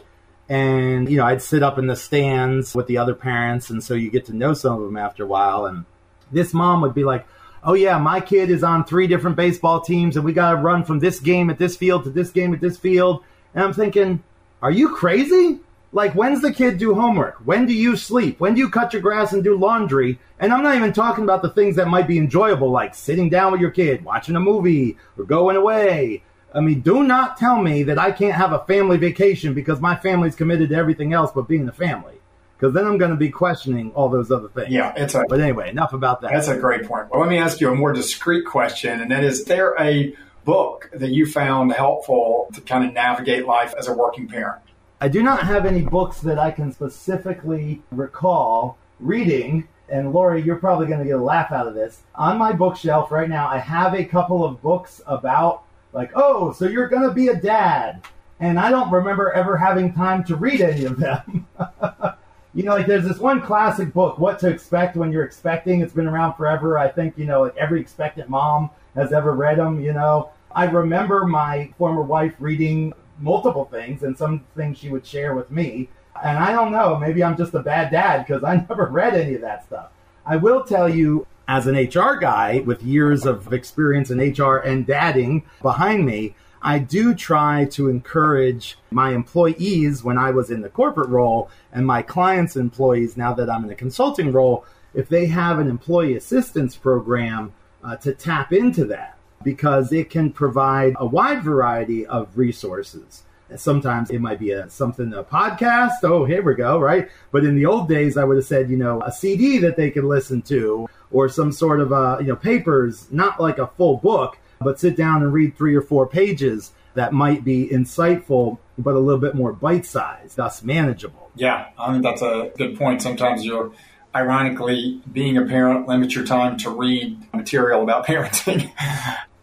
And, 0.47 1.09
you 1.09 1.17
know, 1.17 1.25
I'd 1.25 1.41
sit 1.41 1.63
up 1.63 1.79
in 1.79 1.87
the 1.87 1.95
stands 1.95 2.75
with 2.75 2.87
the 2.87 2.99
other 2.99 3.15
parents, 3.15 3.71
and 3.71 3.83
so 3.83 3.95
you 3.95 4.11
get 4.11 4.25
to 4.27 4.35
know 4.35 4.53
some 4.53 4.73
of 4.73 4.85
them 4.85 4.97
after 4.97 5.23
a 5.23 5.27
while. 5.27 5.65
And 5.65 5.85
this 6.31 6.53
mom 6.53 6.81
would 6.81 6.93
be 6.93 7.03
like, 7.03 7.25
oh 7.67 7.73
yeah, 7.73 7.97
my 7.97 8.21
kid 8.21 8.49
is 8.49 8.63
on 8.63 8.85
three 8.85 9.07
different 9.07 9.35
baseball 9.35 9.81
teams 9.81 10.15
and 10.15 10.23
we 10.23 10.31
got 10.31 10.51
to 10.51 10.57
run 10.57 10.85
from 10.85 10.99
this 10.99 11.19
game 11.19 11.49
at 11.49 11.59
this 11.59 11.75
field 11.75 12.05
to 12.05 12.09
this 12.09 12.31
game 12.31 12.53
at 12.53 12.61
this 12.61 12.77
field. 12.77 13.23
And 13.53 13.63
I'm 13.63 13.73
thinking, 13.73 14.23
are 14.61 14.71
you 14.71 14.95
crazy? 14.95 15.59
Like, 15.91 16.13
when's 16.13 16.41
the 16.41 16.53
kid 16.53 16.77
do 16.77 16.95
homework? 16.95 17.35
When 17.45 17.65
do 17.65 17.73
you 17.73 17.97
sleep? 17.97 18.39
When 18.39 18.53
do 18.53 18.61
you 18.61 18.69
cut 18.69 18.93
your 18.93 19.01
grass 19.01 19.33
and 19.33 19.43
do 19.43 19.57
laundry? 19.57 20.17
And 20.39 20.53
I'm 20.53 20.63
not 20.63 20.75
even 20.75 20.93
talking 20.93 21.25
about 21.25 21.41
the 21.41 21.49
things 21.49 21.75
that 21.75 21.89
might 21.89 22.07
be 22.07 22.17
enjoyable, 22.17 22.71
like 22.71 22.95
sitting 22.95 23.29
down 23.29 23.51
with 23.51 23.59
your 23.59 23.71
kid, 23.71 24.05
watching 24.05 24.37
a 24.37 24.39
movie, 24.39 24.97
or 25.17 25.25
going 25.25 25.57
away. 25.57 26.23
I 26.53 26.61
mean, 26.61 26.79
do 26.79 27.03
not 27.03 27.35
tell 27.35 27.61
me 27.61 27.83
that 27.83 27.99
I 27.99 28.11
can't 28.11 28.35
have 28.35 28.53
a 28.53 28.65
family 28.65 28.97
vacation 28.97 29.53
because 29.53 29.81
my 29.81 29.95
family's 29.95 30.35
committed 30.35 30.69
to 30.69 30.75
everything 30.75 31.11
else 31.11 31.31
but 31.33 31.49
being 31.49 31.67
a 31.67 31.73
family 31.73 32.17
because 32.57 32.73
then 32.73 32.85
I'm 32.87 32.97
going 32.97 33.11
to 33.11 33.17
be 33.17 33.29
questioning 33.29 33.91
all 33.91 34.09
those 34.09 34.31
other 34.31 34.47
things. 34.49 34.69
Yeah, 34.69 34.93
it's 34.95 35.13
a. 35.13 35.23
But 35.29 35.39
anyway, 35.39 35.69
enough 35.69 35.93
about 35.93 36.21
that. 36.21 36.31
That's 36.31 36.47
a 36.47 36.57
great 36.57 36.85
point. 36.85 37.11
Well, 37.11 37.21
let 37.21 37.29
me 37.29 37.37
ask 37.37 37.61
you 37.61 37.69
a 37.69 37.75
more 37.75 37.93
discreet 37.93 38.45
question, 38.45 38.99
and 38.99 39.11
that 39.11 39.23
is: 39.23 39.45
there 39.45 39.75
a 39.79 40.15
book 40.43 40.89
that 40.93 41.09
you 41.09 41.25
found 41.25 41.73
helpful 41.73 42.47
to 42.53 42.61
kind 42.61 42.85
of 42.85 42.93
navigate 42.93 43.45
life 43.45 43.73
as 43.77 43.87
a 43.87 43.93
working 43.93 44.27
parent? 44.27 44.61
I 44.99 45.09
do 45.09 45.21
not 45.21 45.43
have 45.43 45.65
any 45.65 45.81
books 45.81 46.21
that 46.21 46.39
I 46.39 46.51
can 46.51 46.71
specifically 46.71 47.83
recall 47.91 48.77
reading. 48.99 49.67
And 49.89 50.11
Lori, 50.11 50.41
you're 50.41 50.55
probably 50.55 50.87
going 50.87 50.99
to 50.99 51.05
get 51.05 51.17
a 51.17 51.23
laugh 51.23 51.51
out 51.51 51.67
of 51.67 51.75
this. 51.75 52.01
On 52.15 52.37
my 52.37 52.51
bookshelf 52.51 53.11
right 53.11 53.29
now, 53.29 53.47
I 53.47 53.59
have 53.59 53.93
a 53.93 54.03
couple 54.03 54.43
of 54.43 54.61
books 54.61 55.01
about, 55.05 55.63
like, 55.93 56.11
oh, 56.15 56.51
so 56.53 56.65
you're 56.65 56.89
going 56.89 57.07
to 57.07 57.13
be 57.13 57.27
a 57.27 57.35
dad. 57.35 58.03
And 58.39 58.59
I 58.59 58.69
don't 58.69 58.91
remember 58.91 59.31
ever 59.31 59.57
having 59.57 59.93
time 59.93 60.23
to 60.25 60.35
read 60.35 60.61
any 60.61 60.85
of 60.85 60.97
them. 60.97 61.47
you 62.57 62.63
know, 62.63 62.71
like 62.71 62.87
there's 62.87 63.07
this 63.07 63.19
one 63.19 63.39
classic 63.39 63.93
book, 63.93 64.17
What 64.17 64.39
to 64.39 64.49
Expect 64.49 64.97
When 64.97 65.11
You're 65.11 65.23
Expecting. 65.23 65.81
It's 65.81 65.93
been 65.93 66.07
around 66.07 66.33
forever. 66.33 66.75
I 66.75 66.87
think, 66.87 67.15
you 67.15 67.25
know, 67.25 67.43
like 67.43 67.55
every 67.55 67.79
expectant 67.79 68.29
mom 68.29 68.71
has 68.95 69.13
ever 69.13 69.33
read 69.33 69.59
them, 69.59 69.79
you 69.79 69.93
know. 69.93 70.31
I 70.51 70.65
remember 70.65 71.23
my 71.27 71.71
former 71.77 72.01
wife 72.01 72.33
reading 72.39 72.93
multiple 73.19 73.65
things 73.65 74.01
and 74.01 74.17
some 74.17 74.43
things 74.55 74.79
she 74.79 74.89
would 74.89 75.05
share 75.05 75.35
with 75.35 75.51
me. 75.51 75.89
And 76.23 76.35
I 76.35 76.51
don't 76.51 76.71
know, 76.71 76.97
maybe 76.97 77.23
I'm 77.23 77.37
just 77.37 77.53
a 77.53 77.59
bad 77.59 77.91
dad 77.91 78.25
because 78.25 78.43
I 78.43 78.55
never 78.69 78.87
read 78.87 79.13
any 79.13 79.35
of 79.35 79.41
that 79.41 79.63
stuff. 79.63 79.91
I 80.25 80.37
will 80.37 80.63
tell 80.63 80.89
you, 80.89 81.27
as 81.47 81.67
an 81.67 81.75
HR 81.75 82.15
guy 82.15 82.63
with 82.65 82.81
years 82.81 83.27
of 83.27 83.53
experience 83.53 84.09
in 84.09 84.17
HR 84.17 84.57
and 84.57 84.83
dadding 84.83 85.43
behind 85.61 86.07
me, 86.07 86.33
I 86.67 86.79
do 86.79 87.15
try 87.15 87.63
to 87.71 87.87
encourage 87.87 88.77
my 88.91 89.13
employees 89.13 90.03
when 90.03 90.17
I 90.17 90.31
was 90.31 90.51
in 90.51 90.59
the 90.59 90.67
corporate 90.67 91.07
role 91.07 91.49
and 91.71 91.87
my 91.87 92.01
clients' 92.01 92.57
employees 92.57 93.15
now 93.15 93.33
that 93.35 93.49
I'm 93.49 93.63
in 93.63 93.69
a 93.69 93.75
consulting 93.75 94.33
role, 94.33 94.65
if 94.93 95.07
they 95.07 95.27
have 95.27 95.59
an 95.59 95.69
employee 95.69 96.17
assistance 96.17 96.75
program, 96.75 97.53
uh, 97.85 97.95
to 97.95 98.11
tap 98.11 98.51
into 98.51 98.83
that 98.83 99.17
because 99.45 99.93
it 99.93 100.09
can 100.09 100.29
provide 100.29 100.93
a 100.97 101.05
wide 101.05 101.41
variety 101.41 102.05
of 102.05 102.37
resources. 102.37 103.23
Sometimes 103.55 104.09
it 104.09 104.19
might 104.19 104.39
be 104.39 104.51
a 104.51 104.69
something 104.69 105.13
a 105.13 105.23
podcast. 105.23 106.03
Oh, 106.03 106.25
here 106.25 106.41
we 106.41 106.53
go, 106.53 106.81
right? 106.81 107.07
But 107.31 107.45
in 107.45 107.55
the 107.55 107.65
old 107.65 107.87
days, 107.87 108.17
I 108.17 108.25
would 108.25 108.35
have 108.35 108.45
said, 108.45 108.69
you 108.69 108.75
know, 108.75 109.01
a 109.03 109.11
CD 109.13 109.57
that 109.59 109.77
they 109.77 109.89
could 109.89 110.03
listen 110.03 110.41
to, 110.41 110.89
or 111.11 111.29
some 111.29 111.53
sort 111.53 111.79
of 111.79 111.93
uh, 111.93 112.17
you 112.19 112.27
know 112.27 112.35
papers, 112.35 113.07
not 113.09 113.39
like 113.39 113.57
a 113.57 113.67
full 113.67 113.95
book, 113.95 114.37
but 114.59 114.79
sit 114.79 114.95
down 114.95 115.23
and 115.23 115.33
read 115.33 115.55
three 115.55 115.75
or 115.75 115.81
four 115.81 116.07
pages 116.07 116.71
that 116.93 117.13
might 117.13 117.43
be 117.43 117.67
insightful, 117.67 118.57
but 118.77 118.95
a 118.95 118.99
little 118.99 119.21
bit 119.21 119.35
more 119.35 119.53
bite 119.53 119.85
sized, 119.85 120.35
thus 120.35 120.63
manageable. 120.63 121.31
Yeah, 121.35 121.67
I 121.77 121.91
think 121.91 122.03
that's 122.03 122.21
a 122.23 122.51
good 122.57 122.77
point. 122.77 123.01
Sometimes 123.01 123.45
you're, 123.45 123.71
ironically, 124.15 125.01
being 125.11 125.37
a 125.37 125.45
parent 125.45 125.87
limits 125.87 126.15
your 126.15 126.25
time 126.25 126.57
to 126.57 126.71
read 126.71 127.17
material 127.33 127.83
about 127.83 128.05
parenting. 128.07 128.71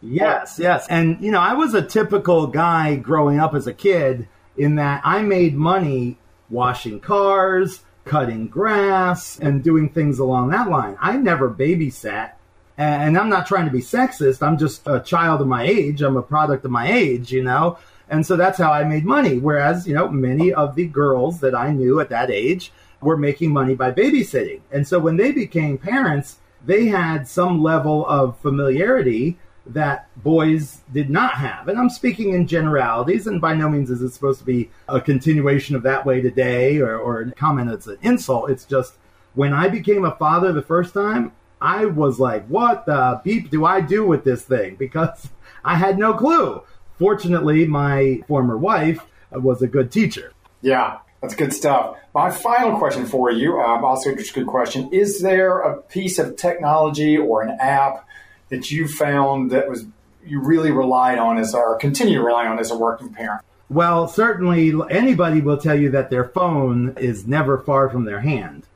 yes, 0.03 0.59
yes. 0.61 0.87
And, 0.91 1.21
you 1.21 1.31
know, 1.31 1.41
I 1.41 1.55
was 1.55 1.75
a 1.75 1.83
typical 1.83 2.49
guy 2.49 2.97
growing 2.97 3.39
up 3.39 3.55
as 3.55 3.69
a 3.69 3.73
kid 3.73 4.29
in 4.57 4.75
that 4.77 5.03
I 5.05 5.23
made 5.23 5.55
money 5.55 6.19
washing 6.51 7.01
cars, 7.01 7.81
cutting 8.05 8.49
grass, 8.49 9.39
and 9.39 9.63
doing 9.63 9.89
things 9.89 10.19
along 10.19 10.51
that 10.51 10.69
line. 10.69 10.97
I 11.01 11.17
never 11.17 11.51
babysat 11.51 12.33
and 12.77 13.17
I'm 13.17 13.29
not 13.29 13.47
trying 13.47 13.67
to 13.67 13.71
be 13.71 13.81
sexist. 13.81 14.43
I'm 14.43 14.59
just 14.59 14.83
a 14.87 15.01
child 15.01 15.41
of 15.41 15.47
my 15.47 15.63
age. 15.63 16.03
I'm 16.03 16.17
a 16.17 16.23
product 16.23 16.65
of 16.65 16.71
my 16.71 16.91
age, 16.93 17.33
you 17.33 17.43
know? 17.43 17.79
And 18.09 18.27
so 18.27 18.37
that's 18.37 18.59
how 18.59 18.73
I 18.73 18.85
made 18.85 19.05
money. 19.05 19.39
Whereas, 19.39 19.87
you 19.87 19.95
know, 19.95 20.09
many 20.09 20.53
of 20.53 20.75
the 20.75 20.87
girls 20.87 21.41
that 21.41 21.55
I 21.55 21.73
knew 21.73 22.01
at 22.01 22.11
that 22.11 22.31
age 22.31 22.73
were 23.01 23.17
making 23.17 23.53
money 23.53 23.75
by 23.75 23.93
babysitting. 23.93 24.61
And 24.73 24.87
so 24.87 24.99
when 24.99 25.17
they 25.17 25.33
became 25.33 25.79
parents, 25.79 26.39
they 26.65 26.87
had 26.87 27.29
some 27.29 27.63
level 27.63 28.07
of 28.07 28.39
familiarity 28.39 29.39
that 29.67 30.09
boys 30.23 30.81
did 30.93 31.09
not 31.09 31.35
have. 31.35 31.69
And 31.69 31.79
I'm 31.79 31.89
speaking 31.89 32.35
in 32.35 32.47
generalities, 32.47 33.27
and 33.27 33.41
by 33.41 33.55
no 33.55 33.69
means 33.69 33.91
is 33.91 34.03
it 34.03 34.11
supposed 34.11 34.41
to 34.41 34.45
be 34.45 34.71
a 34.89 35.01
continuation 35.01 35.75
of 35.75 35.83
that 35.85 36.05
way 36.05 36.21
today 36.21 36.79
or, 36.79 36.99
or 36.99 37.23
a 37.23 37.33
comment 37.33 37.71
that's 37.71 37.87
an 37.87 37.99
insult. 38.03 38.51
It's 38.51 38.65
just 38.65 38.95
when 39.35 39.53
I 39.53 39.69
became 39.69 40.05
a 40.05 40.17
father 40.17 40.53
the 40.53 40.63
first 40.63 40.93
time, 40.93 41.33
I 41.61 41.87
was 41.87 42.19
like, 42.19 42.47
what 42.47 42.87
the 42.87 43.21
beep 43.25 43.51
do 43.51 43.65
I 43.65 43.81
do 43.81 44.07
with 44.07 44.25
this 44.25 44.43
thing? 44.43 44.77
Because 44.85 45.29
I 45.65 45.77
had 45.77 45.99
no 45.99 46.15
clue. 46.15 46.63
Fortunately, 46.99 47.67
my 47.67 48.23
former 48.29 48.57
wife 48.57 49.01
was 49.31 49.63
a 49.63 49.67
good 49.67 49.91
teacher. 49.91 50.33
Yeah, 50.61 50.99
that's 51.21 51.35
good 51.35 51.53
stuff. 51.53 51.97
My 52.15 52.31
final 52.31 52.79
question 52.79 53.07
for 53.07 53.31
you, 53.31 53.59
um, 53.59 53.85
also 53.85 54.15
just 54.15 54.31
a 54.31 54.41
good 54.41 54.47
question. 54.47 54.91
Is 54.93 55.21
there 55.21 55.61
a 55.61 55.81
piece 55.81 56.19
of 56.19 56.37
technology 56.37 57.17
or 57.17 57.43
an 57.43 57.57
app 57.61 58.07
that 58.51 58.71
you 58.71 58.87
found 58.87 59.51
that 59.51 59.69
was 59.69 59.87
you 60.25 60.41
really 60.41 60.71
relied 60.71 61.19
on 61.19 61.39
as 61.39 61.55
or 61.55 61.77
continue 61.77 62.19
to 62.19 62.25
rely 62.25 62.47
on 62.47 62.59
as 62.59 62.71
a 62.71 62.77
working 62.77 63.13
parent? 63.13 63.43
Well, 63.69 64.07
certainly 64.07 64.73
anybody 64.91 65.41
will 65.41 65.57
tell 65.57 65.79
you 65.79 65.91
that 65.91 66.11
their 66.11 66.25
phone 66.25 66.95
is 66.99 67.27
never 67.27 67.59
far 67.59 67.89
from 67.89 68.05
their 68.05 68.21
hand. 68.21 68.67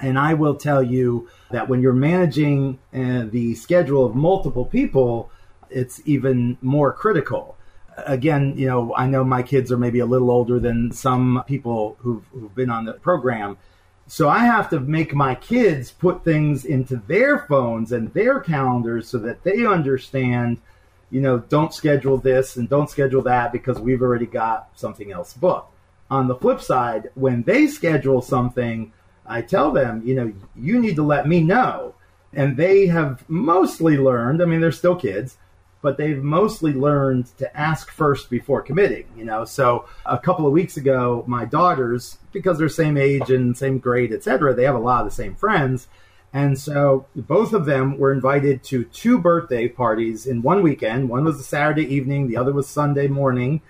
And 0.00 0.18
I 0.18 0.34
will 0.34 0.56
tell 0.56 0.82
you 0.82 1.28
that 1.50 1.68
when 1.68 1.80
you're 1.80 1.92
managing 1.92 2.78
uh, 2.92 3.26
the 3.30 3.54
schedule 3.54 4.04
of 4.04 4.14
multiple 4.14 4.64
people, 4.64 5.30
it's 5.70 6.00
even 6.04 6.58
more 6.60 6.92
critical. 6.92 7.56
Again, 7.96 8.54
you 8.56 8.66
know, 8.66 8.94
I 8.96 9.06
know 9.06 9.22
my 9.22 9.42
kids 9.42 9.70
are 9.70 9.76
maybe 9.76 10.00
a 10.00 10.06
little 10.06 10.30
older 10.30 10.58
than 10.58 10.90
some 10.90 11.44
people 11.46 11.96
who've, 12.00 12.24
who've 12.32 12.54
been 12.54 12.70
on 12.70 12.84
the 12.84 12.94
program. 12.94 13.56
So 14.06 14.28
I 14.28 14.40
have 14.40 14.68
to 14.70 14.80
make 14.80 15.14
my 15.14 15.34
kids 15.34 15.90
put 15.90 16.24
things 16.24 16.64
into 16.64 16.96
their 16.96 17.46
phones 17.46 17.92
and 17.92 18.12
their 18.12 18.40
calendars 18.40 19.08
so 19.08 19.18
that 19.18 19.44
they 19.44 19.64
understand, 19.64 20.58
you 21.10 21.20
know, 21.20 21.38
don't 21.38 21.72
schedule 21.72 22.18
this 22.18 22.56
and 22.56 22.68
don't 22.68 22.90
schedule 22.90 23.22
that 23.22 23.52
because 23.52 23.78
we've 23.78 24.02
already 24.02 24.26
got 24.26 24.68
something 24.74 25.12
else 25.12 25.32
booked. 25.32 25.72
On 26.10 26.28
the 26.28 26.34
flip 26.34 26.60
side, 26.60 27.10
when 27.14 27.44
they 27.44 27.66
schedule 27.66 28.20
something, 28.20 28.92
I 29.26 29.42
tell 29.42 29.70
them, 29.70 30.02
you 30.04 30.14
know, 30.14 30.32
you 30.56 30.78
need 30.78 30.96
to 30.96 31.02
let 31.02 31.26
me 31.26 31.42
know. 31.42 31.94
And 32.32 32.56
they 32.56 32.86
have 32.86 33.28
mostly 33.28 33.96
learned, 33.96 34.42
I 34.42 34.44
mean, 34.44 34.60
they're 34.60 34.72
still 34.72 34.96
kids, 34.96 35.38
but 35.82 35.98
they've 35.98 36.22
mostly 36.22 36.72
learned 36.72 37.26
to 37.38 37.56
ask 37.56 37.90
first 37.90 38.30
before 38.30 38.62
committing, 38.62 39.06
you 39.16 39.24
know. 39.24 39.44
So 39.44 39.86
a 40.06 40.18
couple 40.18 40.46
of 40.46 40.52
weeks 40.52 40.76
ago, 40.76 41.24
my 41.26 41.44
daughters, 41.44 42.18
because 42.32 42.58
they're 42.58 42.68
same 42.68 42.96
age 42.96 43.30
and 43.30 43.56
same 43.56 43.78
grade, 43.78 44.12
et 44.12 44.24
cetera, 44.24 44.54
they 44.54 44.64
have 44.64 44.74
a 44.74 44.78
lot 44.78 45.02
of 45.02 45.06
the 45.06 45.14
same 45.14 45.34
friends. 45.34 45.88
And 46.32 46.58
so 46.58 47.06
both 47.14 47.52
of 47.52 47.64
them 47.64 47.96
were 47.96 48.12
invited 48.12 48.64
to 48.64 48.84
two 48.84 49.18
birthday 49.18 49.68
parties 49.68 50.26
in 50.26 50.42
one 50.42 50.62
weekend. 50.62 51.08
One 51.08 51.24
was 51.24 51.38
a 51.38 51.44
Saturday 51.44 51.84
evening, 51.94 52.26
the 52.26 52.36
other 52.36 52.52
was 52.52 52.66
Sunday 52.66 53.06
morning. 53.06 53.60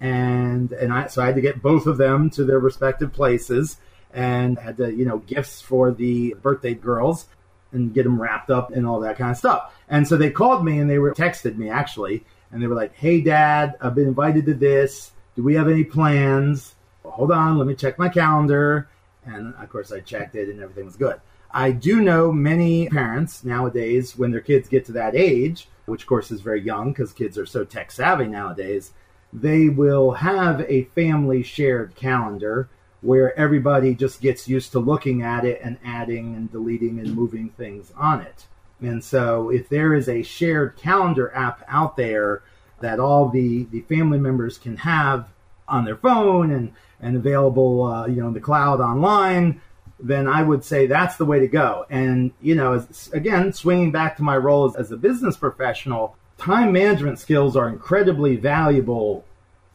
And 0.00 0.72
and 0.72 0.92
I 0.92 1.08
so 1.08 1.22
I 1.22 1.26
had 1.26 1.34
to 1.34 1.40
get 1.40 1.60
both 1.60 1.86
of 1.86 1.98
them 1.98 2.30
to 2.30 2.44
their 2.44 2.58
respective 2.58 3.12
places 3.12 3.78
and 4.14 4.58
had 4.58 4.76
to, 4.78 4.94
you 4.94 5.04
know, 5.04 5.18
gifts 5.18 5.60
for 5.60 5.90
the 5.90 6.34
birthday 6.40 6.72
girls 6.72 7.26
and 7.72 7.92
get 7.92 8.04
them 8.04 8.22
wrapped 8.22 8.50
up 8.50 8.70
and 8.70 8.86
all 8.86 9.00
that 9.00 9.18
kind 9.18 9.32
of 9.32 9.36
stuff. 9.36 9.74
And 9.88 10.06
so 10.06 10.16
they 10.16 10.30
called 10.30 10.64
me 10.64 10.78
and 10.78 10.88
they 10.88 11.00
were 11.00 11.12
texted 11.12 11.56
me 11.56 11.68
actually, 11.68 12.24
and 12.50 12.62
they 12.62 12.68
were 12.68 12.76
like, 12.76 12.94
"Hey, 12.94 13.20
Dad, 13.20 13.74
I've 13.80 13.96
been 13.96 14.06
invited 14.06 14.46
to 14.46 14.54
this. 14.54 15.12
Do 15.34 15.42
we 15.42 15.56
have 15.56 15.68
any 15.68 15.84
plans?" 15.84 16.76
Well, 17.02 17.12
hold 17.12 17.32
on, 17.32 17.58
let 17.58 17.66
me 17.66 17.74
check 17.74 17.98
my 17.98 18.08
calendar. 18.08 18.88
And 19.26 19.54
of 19.54 19.68
course, 19.68 19.90
I 19.90 20.00
checked 20.00 20.36
it, 20.36 20.48
and 20.48 20.60
everything 20.60 20.84
was 20.84 20.96
good. 20.96 21.20
I 21.50 21.70
do 21.70 22.00
know 22.00 22.32
many 22.32 22.88
parents 22.88 23.44
nowadays, 23.44 24.16
when 24.16 24.30
their 24.30 24.40
kids 24.40 24.68
get 24.68 24.84
to 24.86 24.92
that 24.92 25.14
age, 25.14 25.68
which 25.86 26.02
of 26.02 26.08
course 26.08 26.30
is 26.30 26.40
very 26.40 26.60
young 26.60 26.92
because 26.92 27.12
kids 27.12 27.38
are 27.38 27.46
so 27.46 27.64
tech 27.64 27.90
savvy 27.90 28.26
nowadays, 28.26 28.92
they 29.32 29.68
will 29.68 30.12
have 30.12 30.60
a 30.62 30.84
family 30.94 31.42
shared 31.42 31.94
calendar 31.94 32.68
where 33.04 33.38
everybody 33.38 33.94
just 33.94 34.22
gets 34.22 34.48
used 34.48 34.72
to 34.72 34.78
looking 34.78 35.20
at 35.20 35.44
it 35.44 35.60
and 35.62 35.76
adding 35.84 36.34
and 36.34 36.50
deleting 36.50 36.98
and 36.98 37.14
moving 37.14 37.50
things 37.50 37.92
on 37.98 38.22
it. 38.22 38.46
And 38.80 39.04
so, 39.04 39.50
if 39.50 39.68
there 39.68 39.94
is 39.94 40.08
a 40.08 40.22
shared 40.22 40.76
calendar 40.76 41.30
app 41.34 41.62
out 41.68 41.96
there 41.96 42.42
that 42.80 42.98
all 42.98 43.28
the, 43.28 43.64
the 43.64 43.82
family 43.82 44.18
members 44.18 44.56
can 44.56 44.78
have 44.78 45.28
on 45.68 45.84
their 45.84 45.96
phone 45.96 46.50
and, 46.50 46.72
and 47.00 47.16
available, 47.16 47.82
uh, 47.84 48.06
you 48.06 48.16
know, 48.16 48.28
in 48.28 48.34
the 48.34 48.40
cloud 48.40 48.80
online, 48.80 49.60
then 50.00 50.26
I 50.26 50.42
would 50.42 50.64
say 50.64 50.86
that's 50.86 51.16
the 51.16 51.24
way 51.26 51.40
to 51.40 51.46
go. 51.46 51.84
And, 51.90 52.32
you 52.40 52.54
know, 52.54 52.72
as, 52.72 53.10
again, 53.12 53.52
swinging 53.52 53.92
back 53.92 54.16
to 54.16 54.22
my 54.22 54.36
role 54.36 54.64
as, 54.64 54.76
as 54.76 54.90
a 54.92 54.96
business 54.96 55.36
professional, 55.36 56.16
time 56.38 56.72
management 56.72 57.18
skills 57.18 57.54
are 57.54 57.68
incredibly 57.68 58.36
valuable 58.36 59.24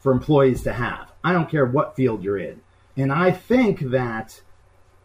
for 0.00 0.10
employees 0.10 0.62
to 0.64 0.72
have. 0.72 1.12
I 1.22 1.32
don't 1.32 1.48
care 1.48 1.66
what 1.66 1.94
field 1.94 2.24
you're 2.24 2.38
in 2.38 2.60
and 2.96 3.12
I 3.12 3.30
think 3.30 3.80
that 3.90 4.40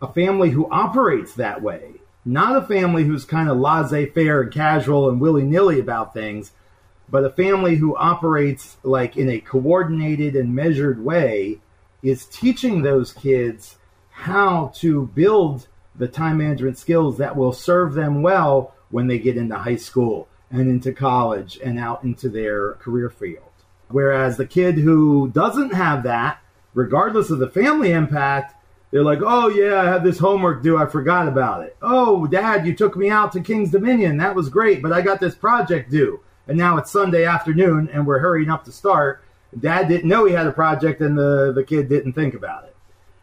a 0.01 0.11
family 0.11 0.49
who 0.49 0.69
operates 0.69 1.33
that 1.36 1.61
way, 1.61 1.95
not 2.25 2.55
a 2.55 2.65
family 2.65 3.03
who's 3.03 3.25
kind 3.25 3.49
of 3.49 3.57
laissez 3.57 4.07
faire 4.07 4.41
and 4.41 4.51
casual 4.51 5.09
and 5.09 5.21
willy 5.21 5.43
nilly 5.43 5.79
about 5.79 6.13
things, 6.13 6.51
but 7.09 7.23
a 7.23 7.29
family 7.29 7.75
who 7.75 7.95
operates 7.95 8.77
like 8.83 9.15
in 9.15 9.29
a 9.29 9.39
coordinated 9.39 10.36
and 10.36 10.55
measured 10.55 11.03
way, 11.03 11.59
is 12.01 12.25
teaching 12.25 12.81
those 12.81 13.13
kids 13.13 13.77
how 14.11 14.71
to 14.75 15.07
build 15.07 15.67
the 15.95 16.07
time 16.07 16.38
management 16.38 16.77
skills 16.77 17.17
that 17.17 17.36
will 17.36 17.53
serve 17.53 17.93
them 17.93 18.21
well 18.21 18.73
when 18.89 19.07
they 19.07 19.17
get 19.17 19.38
into 19.38 19.55
high 19.55 19.75
school 19.75 20.27
and 20.51 20.69
into 20.69 20.93
college 20.93 21.59
and 21.63 21.79
out 21.79 22.03
into 22.03 22.29
their 22.29 22.73
career 22.73 23.09
field. 23.09 23.41
Whereas 23.89 24.38
the 24.38 24.45
kid 24.45 24.75
who 24.75 25.29
doesn't 25.29 25.73
have 25.73 26.03
that 26.03 26.39
regardless 26.76 27.32
of 27.32 27.39
the 27.39 27.49
family 27.49 27.91
impact, 27.91 28.53
they're 28.91 29.03
like, 29.03 29.19
oh, 29.23 29.47
yeah, 29.49 29.82
I 29.82 29.86
have 29.86 30.03
this 30.03 30.19
homework 30.19 30.61
due. 30.61 30.78
I 30.78 30.86
forgot 30.86 31.28
about 31.28 31.63
it. 31.63 31.76
Oh, 31.82 32.28
dad, 32.28 32.67
you 32.67 32.76
took 32.76 32.95
me 32.95 33.09
out 33.09 33.32
to 33.32 33.41
King's 33.41 33.71
Dominion. 33.71 34.17
That 34.17 34.36
was 34.36 34.49
great, 34.49 34.84
but 34.84 34.93
I 34.93 35.01
got 35.01 35.19
this 35.19 35.36
project 35.36 35.89
due. 35.89 36.19
And 36.47 36.57
now 36.57 36.78
it's 36.78 36.91
Sunday 36.91 37.26
afternoon 37.26 37.89
and 37.91 38.05
we're 38.05 38.19
hurrying 38.19 38.51
up 38.51 38.63
to 38.65 38.71
start. 38.71 39.23
Dad 39.59 39.88
didn't 39.88 40.07
know 40.07 40.26
he 40.26 40.34
had 40.34 40.47
a 40.47 40.51
project 40.51 41.01
and 41.01 41.17
the, 41.17 41.51
the 41.53 41.63
kid 41.63 41.89
didn't 41.89 42.13
think 42.13 42.36
about 42.36 42.65
it. 42.65 42.76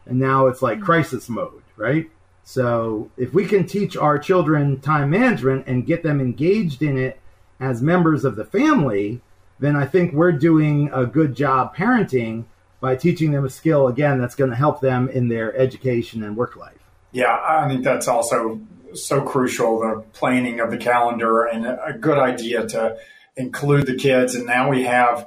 And 0.05 0.19
now 0.19 0.47
it's 0.47 0.61
like 0.61 0.79
hmm. 0.79 0.83
crisis 0.83 1.29
mode, 1.29 1.63
right? 1.77 2.09
So 2.43 3.09
if 3.15 3.33
we 3.33 3.45
can 3.45 3.65
teach 3.65 3.95
our 3.95 4.19
children 4.19 4.81
time 4.81 5.09
management 5.09 5.65
and 5.67 5.85
get 5.85 6.03
them 6.03 6.19
engaged 6.19 6.81
in 6.81 6.97
it 6.97 7.19
as 7.59 7.81
members 7.81 8.25
of 8.25 8.35
the 8.35 8.43
family, 8.43 9.21
then 9.59 9.77
I 9.77 9.85
think 9.85 10.11
we're 10.11 10.33
doing 10.33 10.89
a 10.93 11.05
good 11.05 11.35
job 11.35 11.73
parenting 11.75 12.43
by 12.83 12.97
teaching 12.97 13.31
them 13.31 13.45
a 13.45 13.49
skill 13.49 13.87
again 13.87 14.19
that's 14.19 14.35
going 14.35 14.49
to 14.49 14.57
help 14.57 14.81
them 14.81 15.07
in 15.07 15.29
their 15.29 15.55
education 15.55 16.21
and 16.21 16.35
work 16.35 16.57
life. 16.57 16.77
Yeah, 17.13 17.33
I 17.41 17.65
think 17.69 17.85
that's 17.85 18.09
also 18.09 18.59
so 18.93 19.21
crucial 19.21 19.79
the 19.79 20.03
planning 20.11 20.59
of 20.59 20.69
the 20.69 20.75
calendar 20.75 21.45
and 21.45 21.65
a 21.65 21.95
good 21.97 22.17
idea 22.17 22.67
to 22.67 22.97
include 23.37 23.85
the 23.85 23.95
kids. 23.95 24.35
And 24.35 24.45
now 24.45 24.69
we 24.69 24.83
have, 24.83 25.25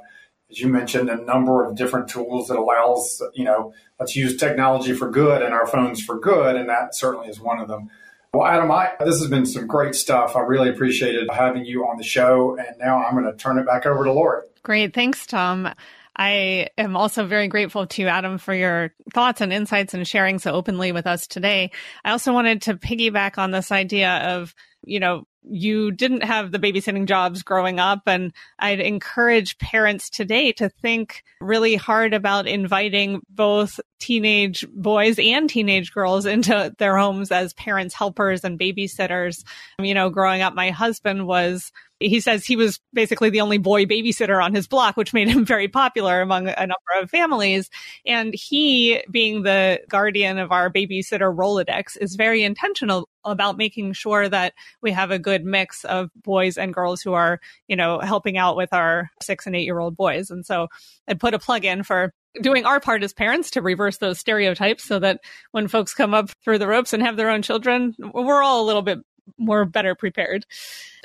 as 0.51 0.59
you 0.59 0.67
mentioned, 0.67 1.09
a 1.09 1.15
number 1.15 1.65
of 1.65 1.75
different 1.75 2.09
tools 2.09 2.49
that 2.49 2.59
allows, 2.59 3.23
you 3.33 3.43
know, 3.43 3.73
let's 3.99 4.15
use 4.15 4.37
technology 4.37 4.93
for 4.93 5.09
good 5.09 5.41
and 5.41 5.51
our 5.51 5.65
phones 5.65 5.99
for 5.99 6.19
good. 6.19 6.55
And 6.57 6.69
that 6.69 6.93
certainly 6.93 7.27
is 7.27 7.39
one 7.39 7.59
of 7.59 7.67
them. 7.67 7.89
Well, 8.35 8.45
Adam, 8.45 8.69
I, 8.69 8.91
this 8.99 9.19
has 9.19 9.31
been 9.31 9.47
some 9.47 9.65
great 9.65 9.95
stuff. 9.95 10.35
I 10.35 10.41
really 10.41 10.69
appreciated 10.69 11.27
having 11.31 11.65
you 11.65 11.87
on 11.87 11.97
the 11.97 12.03
show. 12.03 12.55
And 12.55 12.77
now 12.77 13.03
I'm 13.03 13.15
going 13.15 13.25
to 13.25 13.35
turn 13.35 13.57
it 13.57 13.65
back 13.65 13.87
over 13.87 14.03
to 14.03 14.13
Lori. 14.13 14.43
Great. 14.61 14.93
Thanks, 14.93 15.25
Tom. 15.25 15.73
I 16.17 16.69
am 16.77 16.97
also 16.97 17.25
very 17.27 17.47
grateful 17.47 17.85
to 17.87 18.07
Adam 18.07 18.37
for 18.37 18.53
your 18.53 18.93
thoughts 19.13 19.41
and 19.41 19.53
insights 19.53 19.93
and 19.93 20.07
sharing 20.07 20.39
so 20.39 20.51
openly 20.51 20.91
with 20.91 21.05
us 21.05 21.27
today. 21.27 21.71
I 22.03 22.11
also 22.11 22.33
wanted 22.33 22.63
to 22.63 22.73
piggyback 22.73 23.37
on 23.37 23.51
this 23.51 23.71
idea 23.71 24.35
of, 24.35 24.55
you 24.83 24.99
know, 24.99 25.27
you 25.49 25.91
didn't 25.91 26.23
have 26.23 26.51
the 26.51 26.59
babysitting 26.59 27.05
jobs 27.05 27.43
growing 27.43 27.79
up. 27.79 28.01
And 28.05 28.33
I'd 28.59 28.79
encourage 28.79 29.57
parents 29.57 30.09
today 30.09 30.51
to 30.53 30.69
think 30.69 31.23
really 31.39 31.75
hard 31.75 32.13
about 32.13 32.47
inviting 32.47 33.21
both 33.29 33.79
teenage 33.99 34.67
boys 34.73 35.17
and 35.19 35.49
teenage 35.49 35.93
girls 35.93 36.25
into 36.25 36.73
their 36.77 36.97
homes 36.97 37.31
as 37.31 37.53
parents, 37.53 37.93
helpers, 37.93 38.43
and 38.43 38.59
babysitters. 38.59 39.43
You 39.79 39.93
know, 39.93 40.09
growing 40.09 40.41
up, 40.41 40.53
my 40.53 40.71
husband 40.71 41.27
was 41.27 41.71
he 41.99 42.19
says 42.19 42.45
he 42.45 42.55
was 42.55 42.79
basically 42.93 43.29
the 43.29 43.41
only 43.41 43.57
boy 43.57 43.85
babysitter 43.85 44.43
on 44.43 44.53
his 44.53 44.67
block, 44.67 44.97
which 44.97 45.13
made 45.13 45.29
him 45.29 45.45
very 45.45 45.67
popular 45.67 46.21
among 46.21 46.47
a 46.47 46.67
number 46.67 47.01
of 47.01 47.09
families. 47.09 47.69
And 48.05 48.33
he, 48.33 49.01
being 49.09 49.43
the 49.43 49.81
guardian 49.89 50.37
of 50.37 50.51
our 50.51 50.71
babysitter 50.71 51.35
Rolodex, 51.35 51.97
is 51.99 52.15
very 52.15 52.43
intentional 52.43 53.09
about 53.25 53.57
making 53.57 53.93
sure 53.93 54.29
that 54.29 54.53
we 54.81 54.91
have 54.91 55.11
a 55.11 55.19
good 55.19 55.43
mix 55.43 55.83
of 55.85 56.09
boys 56.23 56.57
and 56.57 56.73
girls 56.73 57.01
who 57.01 57.13
are, 57.13 57.39
you 57.67 57.75
know, 57.75 57.99
helping 57.99 58.37
out 58.37 58.55
with 58.55 58.73
our 58.73 59.09
six 59.21 59.45
and 59.45 59.55
eight 59.55 59.65
year 59.65 59.79
old 59.79 59.97
boys. 59.97 60.29
And 60.29 60.45
so 60.45 60.67
I 61.07 61.13
put 61.15 61.33
a 61.33 61.39
plug 61.39 61.65
in 61.65 61.83
for 61.83 62.13
doing 62.41 62.65
our 62.65 62.79
part 62.79 63.03
as 63.03 63.13
parents 63.13 63.51
to 63.51 63.61
reverse 63.61 63.97
those 63.97 64.19
stereotypes 64.19 64.83
so 64.83 64.99
that 64.99 65.21
when 65.51 65.67
folks 65.67 65.93
come 65.93 66.13
up 66.13 66.29
through 66.43 66.59
the 66.59 66.67
ropes 66.67 66.93
and 66.93 67.01
have 67.01 67.17
their 67.17 67.29
own 67.29 67.41
children, 67.41 67.95
we're 67.99 68.43
all 68.43 68.63
a 68.63 68.67
little 68.67 68.83
bit 68.83 68.99
more 69.37 69.65
better 69.65 69.95
prepared. 69.95 70.45